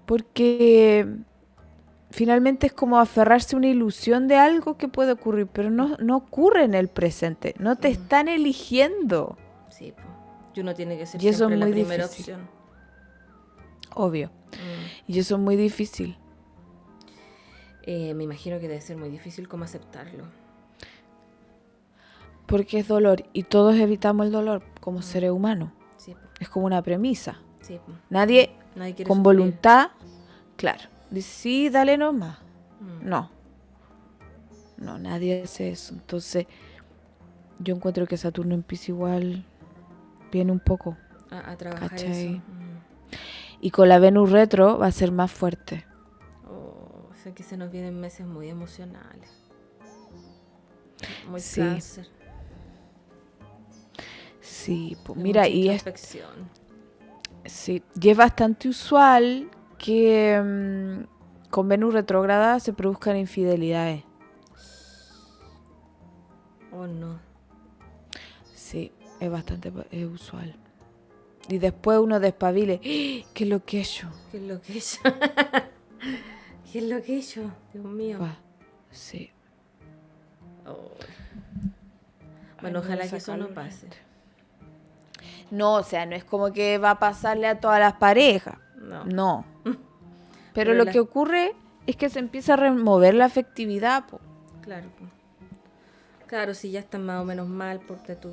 porque 0.05 1.07
finalmente 2.11 2.67
es 2.67 2.75
como 2.75 2.99
aferrarse 2.99 3.57
a 3.57 3.59
una 3.59 3.69
ilusión 3.69 4.29
de 4.29 4.37
algo 4.37 4.77
que 4.77 4.89
puede 4.89 5.13
ocurrir, 5.13 5.47
pero 5.47 5.71
no, 5.71 5.97
no 6.01 6.19
ocurre 6.19 6.65
en 6.65 6.75
el 6.75 6.89
presente. 6.89 7.55
No 7.59 7.77
te 7.77 7.89
Mm. 7.89 7.93
están 7.93 8.29
eligiendo. 8.29 9.39
Y 10.55 10.61
uno 10.61 10.75
tiene 10.75 10.97
que 10.99 11.07
ser 11.07 11.23
Y 11.23 11.29
eso 11.29 11.39
siempre 11.49 11.55
es 11.57 11.61
la 11.61 11.67
muy 11.67 11.73
primera 11.73 12.05
difícil. 12.09 12.35
opción. 12.35 12.49
obvio. 13.95 14.29
Mm. 14.29 15.13
Y 15.13 15.19
eso 15.19 15.35
es 15.37 15.41
muy 15.41 15.57
difícil. 15.57 16.17
Eh, 17.85 18.15
me 18.15 18.25
imagino 18.25 18.61
que 18.61 18.69
debe 18.69 18.81
ser 18.81 18.97
muy 18.97 19.09
difícil 19.11 19.49
como 19.49 19.65
aceptarlo. 19.65 20.25
Porque 22.47 22.79
es 22.79 22.89
dolor 22.89 23.25
y 23.33 23.45
todos 23.45 23.77
evitamos 23.77 24.27
el 24.27 24.33
dolor 24.33 24.63
como 24.81 25.03
seres 25.03 25.31
humanos. 25.31 25.71
Sí. 25.97 26.15
Es 26.39 26.49
como 26.49 26.67
una 26.67 26.83
premisa. 26.83 27.41
Sí. 27.63 27.81
Nadie 28.11 28.51
con 28.75 28.97
sufrir. 28.97 29.23
voluntad, 29.23 29.91
claro, 30.57 30.83
dice, 31.11 31.31
sí, 31.31 31.69
dale 31.71 31.97
nomás. 31.97 32.39
Mm. 32.81 33.09
No. 33.09 33.31
No, 34.77 34.99
nadie 34.99 35.43
hace 35.43 35.71
eso. 35.71 35.95
Entonces, 35.95 36.47
yo 37.61 37.75
encuentro 37.77 38.07
que 38.07 38.17
Saturno 38.17 38.55
en 38.55 38.63
Piscis 38.65 38.89
igual 38.91 39.45
viene 40.33 40.51
un 40.51 40.61
poco. 40.61 40.97
A, 41.31 41.53
a 41.53 41.57
trabajar 41.57 41.91
¿Cachai? 41.91 42.11
eso. 42.35 42.39
Mm. 42.39 42.73
Y 43.61 43.71
con 43.71 43.89
la 43.89 43.99
Venus 44.01 44.31
retro 44.33 44.79
va 44.79 44.87
a 44.87 44.93
ser 44.93 45.13
más 45.13 45.31
fuerte. 45.31 45.85
Oh, 46.49 47.09
o 47.11 47.15
sea 47.23 47.33
que 47.33 47.45
se 47.45 47.57
nos 47.57 47.71
vienen 47.71 48.01
meses 48.01 48.27
muy 48.27 48.49
emocionales. 48.49 49.31
Muy 51.29 51.41
Sí. 51.41 51.61
cáncer. 51.61 52.09
Sí, 54.41 54.97
pues 55.05 55.17
de 55.17 55.23
mira, 55.23 55.49
y 55.49 55.69
es, 55.69 55.85
sí, 57.47 57.83
y 58.01 58.09
es 58.09 58.17
bastante 58.17 58.69
usual 58.69 59.49
que 59.79 60.41
mm, 60.41 61.51
con 61.51 61.69
Venus 61.69 61.95
retrógrada 61.95 62.59
se 62.59 62.73
produzcan 62.73 63.17
infidelidades. 63.17 64.03
Oh, 66.73 66.87
no. 66.87 67.21
Sí, 68.55 68.91
es 69.25 69.31
bastante 69.31 69.73
es 69.91 70.05
usual. 70.07 70.55
Y 71.49 71.59
después 71.59 71.99
uno 71.99 72.19
despabile. 72.21 72.75
¡Ah! 72.77 73.29
¿Qué 73.35 73.45
es 73.45 73.49
lo 73.49 73.65
que 73.65 73.79
he 73.79 73.81
hecho? 73.83 74.09
¿Qué 74.31 74.39
es 74.39 74.43
lo 74.45 74.61
que 74.61 74.73
he 74.73 74.77
hecho? 74.79 74.99
¿Qué 76.73 76.79
es 76.79 76.85
lo 76.85 77.03
que 77.03 77.15
he 77.15 77.19
hecho? 77.19 77.51
Dios 77.73 77.85
mío. 77.85 78.19
Sí. 78.91 79.31
Oh. 80.67 80.91
Bueno, 82.61 82.81
ojalá 82.81 83.09
que 83.09 83.17
eso 83.17 83.37
no 83.37 83.49
pase. 83.49 83.89
No, 85.51 85.75
o 85.75 85.83
sea, 85.83 86.07
no 86.07 86.15
es 86.17 86.25
como 86.25 86.53
que 86.53 86.79
va 86.79 86.93
a 86.93 86.99
pasarle 86.99 87.47
a 87.47 87.61
todas 87.61 87.79
las 87.81 87.95
parejas. 87.95 88.57
No. 88.77 89.05
No. 89.05 89.45
Pero, 89.65 89.79
Pero 90.55 90.75
lo 90.75 90.85
la- 90.85 90.93
que 90.93 91.01
ocurre 91.01 91.55
es 91.87 91.97
que 91.97 92.09
se 92.09 92.19
empieza 92.19 92.55
a 92.55 92.57
remover 92.57 93.15
la 93.15 93.27
afectividad. 93.27 94.07
po. 94.07 94.21
Claro. 94.63 94.87
Claro, 96.27 96.55
si 96.55 96.71
ya 96.71 96.81
están 96.81 97.05
más 97.05 97.21
o 97.21 97.25
menos 97.25 97.49
mal, 97.49 97.81
porque 97.81 98.15
tú. 98.17 98.33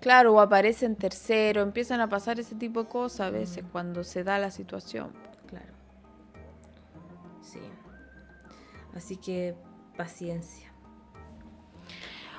Claro, 0.00 0.34
o 0.34 0.40
aparece 0.40 0.86
en 0.86 0.94
tercero, 0.96 1.62
empiezan 1.62 2.00
a 2.00 2.08
pasar 2.08 2.38
ese 2.38 2.54
tipo 2.54 2.82
de 2.84 2.88
cosas 2.88 3.20
a 3.28 3.30
veces 3.30 3.64
Mm. 3.64 3.68
cuando 3.68 4.04
se 4.04 4.24
da 4.24 4.38
la 4.38 4.50
situación. 4.50 5.12
Claro. 5.48 5.72
Sí. 7.42 7.60
Así 8.94 9.16
que 9.16 9.54
paciencia. 9.96 10.72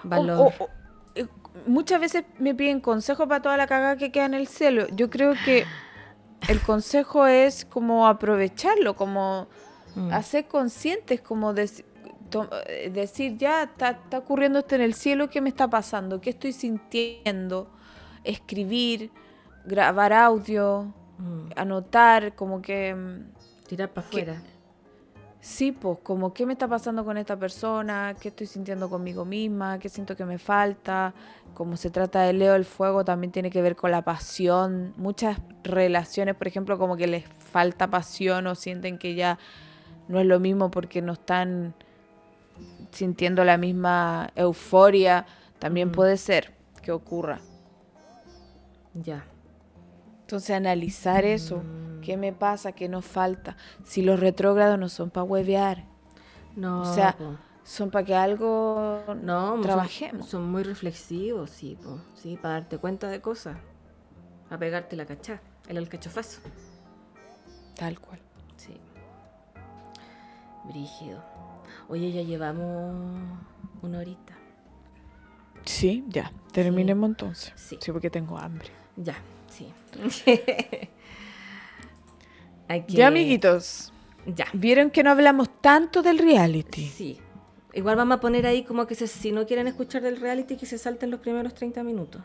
Valor. 0.04 0.54
o- 0.60 0.64
o- 0.64 0.70
eh, 1.16 1.26
muchas 1.66 2.00
veces 2.00 2.24
me 2.40 2.54
piden 2.54 2.80
consejo 2.80 3.28
para 3.28 3.42
toda 3.42 3.58
la 3.58 3.68
cagada 3.68 3.98
que 3.98 4.12
queda 4.12 4.26
en 4.26 4.34
el 4.36 4.48
cielo. 4.48 4.88
Yo 4.96 5.10
creo 5.10 5.34
que 5.44 5.66
el 6.50 6.62
consejo 6.62 7.26
es 7.28 7.66
como 7.66 8.08
aprovecharlo, 8.08 8.96
como 8.96 9.48
Mm. 9.96 10.12
hacer 10.14 10.48
conscientes, 10.48 11.22
como 11.22 11.54
deci- 11.54 11.84
to- 11.84 11.87
eh, 11.87 11.87
decir, 12.92 13.38
ya 13.38 13.64
está, 13.64 13.92
está 13.92 14.18
ocurriendo 14.20 14.60
esto 14.60 14.76
en 14.76 14.82
el 14.82 14.94
cielo, 14.94 15.30
¿qué 15.30 15.42
me 15.42 15.50
está 15.50 15.70
pasando? 15.70 16.20
¿Qué 16.22 16.30
estoy 16.32 16.54
sintiendo? 16.54 17.70
Escribir, 18.24 19.12
grabar 19.66 20.14
audio, 20.14 20.94
Mm. 21.20 21.50
anotar, 21.56 22.36
como 22.36 22.62
que... 22.62 22.94
mm, 22.94 23.66
Tirar 23.68 23.90
para 23.90 24.08
afuera. 24.08 24.42
Sí, 25.42 25.72
pues, 25.72 26.00
como 26.04 26.34
qué 26.34 26.46
me 26.46 26.54
está 26.54 26.68
pasando 26.68 27.04
con 27.06 27.18
esta 27.18 27.38
persona, 27.38 28.16
qué 28.20 28.30
estoy 28.30 28.48
sintiendo 28.48 28.90
conmigo 28.90 29.26
misma, 29.26 29.80
qué 29.80 29.90
siento 29.90 30.16
que 30.16 30.26
me 30.26 30.38
falta. 30.38 31.14
Como 31.54 31.76
se 31.78 31.90
trata 31.90 32.22
de 32.22 32.34
Leo, 32.34 32.56
el 32.56 32.66
fuego 32.66 33.04
también 33.04 33.32
tiene 33.32 33.50
que 33.50 33.62
ver 33.62 33.76
con 33.76 33.92
la 33.92 34.04
pasión. 34.04 34.94
Muchas 34.98 35.40
relaciones, 35.64 36.36
por 36.36 36.48
ejemplo, 36.48 36.78
como 36.78 36.98
que 36.98 37.08
les 37.08 37.26
falta 37.40 37.88
pasión 37.90 38.46
o 38.48 38.56
sienten 38.56 38.98
que 38.98 39.16
ya 39.16 39.40
no 40.08 40.20
es 40.20 40.26
lo 40.26 40.40
mismo 40.40 40.70
porque 40.70 41.02
no 41.02 41.14
están 41.14 41.74
sintiendo 42.92 43.44
la 43.44 43.58
misma 43.58 44.30
euforia. 44.36 45.26
También 45.60 45.90
Mm. 45.90 45.92
puede 45.94 46.18
ser 46.18 46.54
que 46.82 46.92
ocurra. 46.92 47.40
Ya. 48.94 49.26
Entonces, 50.22 50.52
analizar 50.56 51.24
eso. 51.26 51.58
Mm. 51.58 52.02
¿Qué 52.02 52.18
me 52.18 52.34
pasa? 52.34 52.72
¿Qué 52.72 52.88
nos 52.90 53.06
falta? 53.06 53.58
Si 53.84 54.02
los 54.02 54.20
retrógrados 54.20 54.78
no 54.80 54.90
son 54.90 55.10
para 55.10 55.24
huevear. 55.24 55.86
No, 56.56 56.82
O 56.82 56.86
sea, 56.94 57.16
po. 57.18 57.36
son 57.64 57.92
para 57.92 58.06
que 58.06 58.16
algo 58.16 59.04
no, 59.22 59.50
son- 59.52 59.62
trabajemos. 59.62 60.28
Son, 60.28 60.50
muy 60.50 60.64
reflexivos, 60.64 61.50
sí, 61.50 61.78
po. 61.82 62.00
sí, 62.16 62.38
para 62.42 62.56
darte 62.56 62.78
cuenta 62.78 63.08
de 63.10 63.22
cosas. 63.22 63.58
A 64.50 64.58
pegarte 64.58 64.96
la 64.96 65.06
cachá, 65.06 65.42
el 65.68 65.78
alcachofazo. 65.78 66.42
Tal 67.76 68.00
cual. 68.00 68.20
Sí. 68.58 68.80
Brígido. 70.66 71.22
Oye, 71.90 72.12
ya 72.12 72.22
llevamos 72.22 72.96
una 73.82 74.00
horita. 74.00 74.34
Sí, 75.66 76.04
ya. 76.08 76.32
Terminemos 76.52 77.10
entonces. 77.10 77.54
Sí. 77.56 77.78
Sí, 77.80 77.92
porque 77.92 78.10
tengo 78.10 78.38
hambre. 78.38 78.70
Ya, 78.96 79.16
sí. 79.50 79.68
Hay 82.68 82.82
que- 82.84 82.94
Ya, 82.94 83.08
amiguitos. 83.08 83.94
Ya. 84.26 84.46
¿Vieron 84.54 84.90
que 84.92 85.04
no 85.04 85.12
hablamos 85.12 85.50
tanto 85.62 86.02
del 86.02 86.18
reality? 86.20 86.86
Sí. 86.88 87.20
Igual 87.74 87.96
vamos 87.96 88.18
a 88.18 88.20
poner 88.20 88.46
ahí 88.46 88.64
como 88.64 88.88
que 88.88 88.96
se- 88.96 89.08
si 89.08 89.32
no 89.32 89.46
quieren 89.46 89.68
escuchar 89.68 90.02
del 90.02 90.20
reality, 90.20 90.58
que 90.58 90.66
se 90.66 90.78
salten 90.78 91.12
los 91.12 91.20
primeros 91.20 91.54
30 91.54 91.84
minutos. 91.84 92.22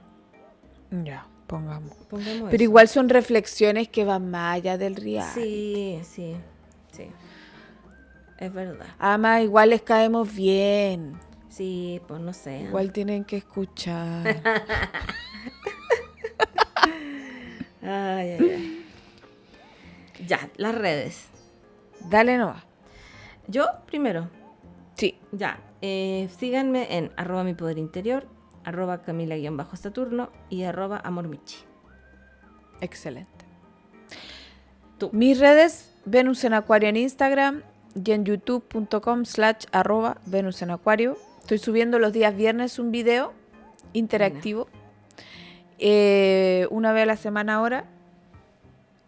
Ya, 0.90 1.26
pongamos. 1.46 1.94
Pongamos 2.08 2.44
Pero 2.50 2.54
eso. 2.56 2.64
igual 2.64 2.88
son 2.88 3.08
reflexiones 3.08 3.88
que 3.88 4.04
van 4.04 4.30
más 4.30 4.56
allá 4.56 4.78
del 4.78 4.96
reality. 4.96 5.40
Sí, 5.40 6.00
sí. 6.04 6.34
Es 8.42 8.52
verdad. 8.52 8.86
Además, 8.98 9.42
igual 9.42 9.70
les 9.70 9.82
caemos 9.82 10.34
bien. 10.34 11.14
Sí, 11.48 12.00
pues 12.08 12.20
no 12.20 12.32
sé. 12.32 12.62
Igual 12.62 12.90
tienen 12.92 13.24
que 13.24 13.36
escuchar. 13.36 14.42
Ay, 17.84 18.30
ay, 18.30 18.38
ay. 18.40 18.86
Ya, 20.26 20.48
las 20.56 20.74
redes. 20.74 21.26
Dale 22.08 22.36
nomás. 22.38 22.62
Yo 23.48 23.66
primero. 23.86 24.28
Sí. 24.94 25.18
Ya. 25.32 25.58
eh, 25.80 26.28
síganme 26.38 26.96
en 26.96 27.10
arroba 27.16 27.42
mi 27.42 27.54
poder 27.54 27.78
interior, 27.78 28.28
arroba 28.64 29.02
camila-saturno 29.02 30.30
y 30.48 30.62
arroba 30.62 31.00
amormichi. 31.02 31.58
Excelente. 32.80 33.44
Tú. 34.98 35.10
Mis 35.12 35.40
redes, 35.40 35.92
Venus 36.04 36.44
en 36.44 36.54
Acuario 36.54 36.88
en 36.88 36.96
Instagram 36.96 37.62
y 37.94 38.12
en 38.12 38.24
youtube.com 38.24 39.24
slash 39.24 39.64
arroba 39.72 40.18
Venus 40.26 40.62
en 40.62 40.70
Acuario. 40.70 41.16
Estoy 41.40 41.58
subiendo 41.58 41.98
los 41.98 42.12
días 42.12 42.36
viernes 42.36 42.78
un 42.78 42.90
video 42.90 43.32
interactivo. 43.92 44.68
eh, 45.78 46.66
una 46.70 46.92
vez 46.92 47.02
a 47.04 47.06
la 47.06 47.16
semana 47.16 47.54
ahora. 47.56 47.84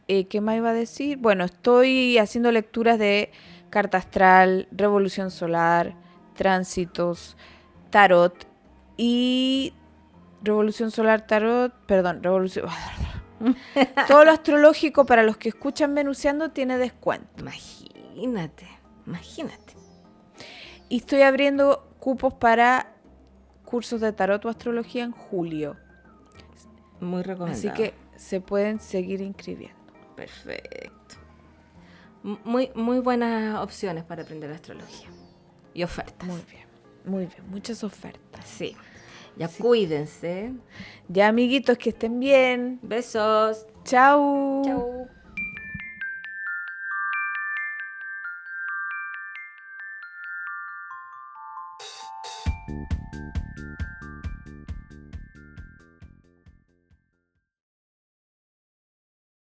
Eh, 0.08 0.26
¿Qué 0.26 0.40
más 0.40 0.56
iba 0.56 0.70
a 0.70 0.74
decir? 0.74 1.16
Bueno, 1.18 1.44
estoy 1.44 2.18
haciendo 2.18 2.52
lecturas 2.52 2.98
de 2.98 3.30
carta 3.70 3.98
astral, 3.98 4.68
revolución 4.70 5.30
solar, 5.30 5.94
tránsitos, 6.36 7.36
tarot 7.90 8.46
y 8.96 9.72
revolución 10.42 10.90
solar, 10.90 11.26
tarot, 11.26 11.72
perdón, 11.86 12.22
revolución... 12.22 12.66
Todo 14.08 14.24
lo 14.24 14.30
astrológico 14.30 15.04
para 15.04 15.22
los 15.22 15.36
que 15.36 15.48
escuchan 15.50 15.94
Venusiando 15.94 16.50
tiene 16.50 16.78
descuento. 16.78 17.26
Imagínate, 17.38 17.83
imagínate. 18.14 19.74
Y 20.88 20.98
estoy 20.98 21.22
abriendo 21.22 21.88
cupos 21.98 22.34
para 22.34 22.94
cursos 23.64 24.00
de 24.00 24.12
tarot 24.12 24.44
o 24.44 24.48
astrología 24.48 25.04
en 25.04 25.12
julio. 25.12 25.76
Muy 27.00 27.22
recomendado. 27.22 27.68
Así 27.68 27.70
que 27.70 27.94
se 28.16 28.40
pueden 28.40 28.80
seguir 28.80 29.20
inscribiendo. 29.20 29.78
Perfecto. 30.16 31.16
Muy, 32.22 32.70
muy 32.74 33.00
buenas 33.00 33.60
opciones 33.60 34.04
para 34.04 34.22
aprender 34.22 34.50
astrología. 34.50 35.08
Y 35.74 35.82
ofertas. 35.82 36.26
Muy 36.26 36.40
bien, 36.50 36.66
muy 37.04 37.26
bien. 37.26 37.50
Muchas 37.50 37.82
ofertas. 37.84 38.46
Sí. 38.46 38.76
Ya 39.36 39.48
cuídense. 39.48 40.52
Ya, 41.08 41.28
amiguitos, 41.28 41.76
que 41.76 41.90
estén 41.90 42.20
bien. 42.20 42.78
Besos. 42.82 43.66
Chau. 43.84 44.62
Chau. 44.64 45.08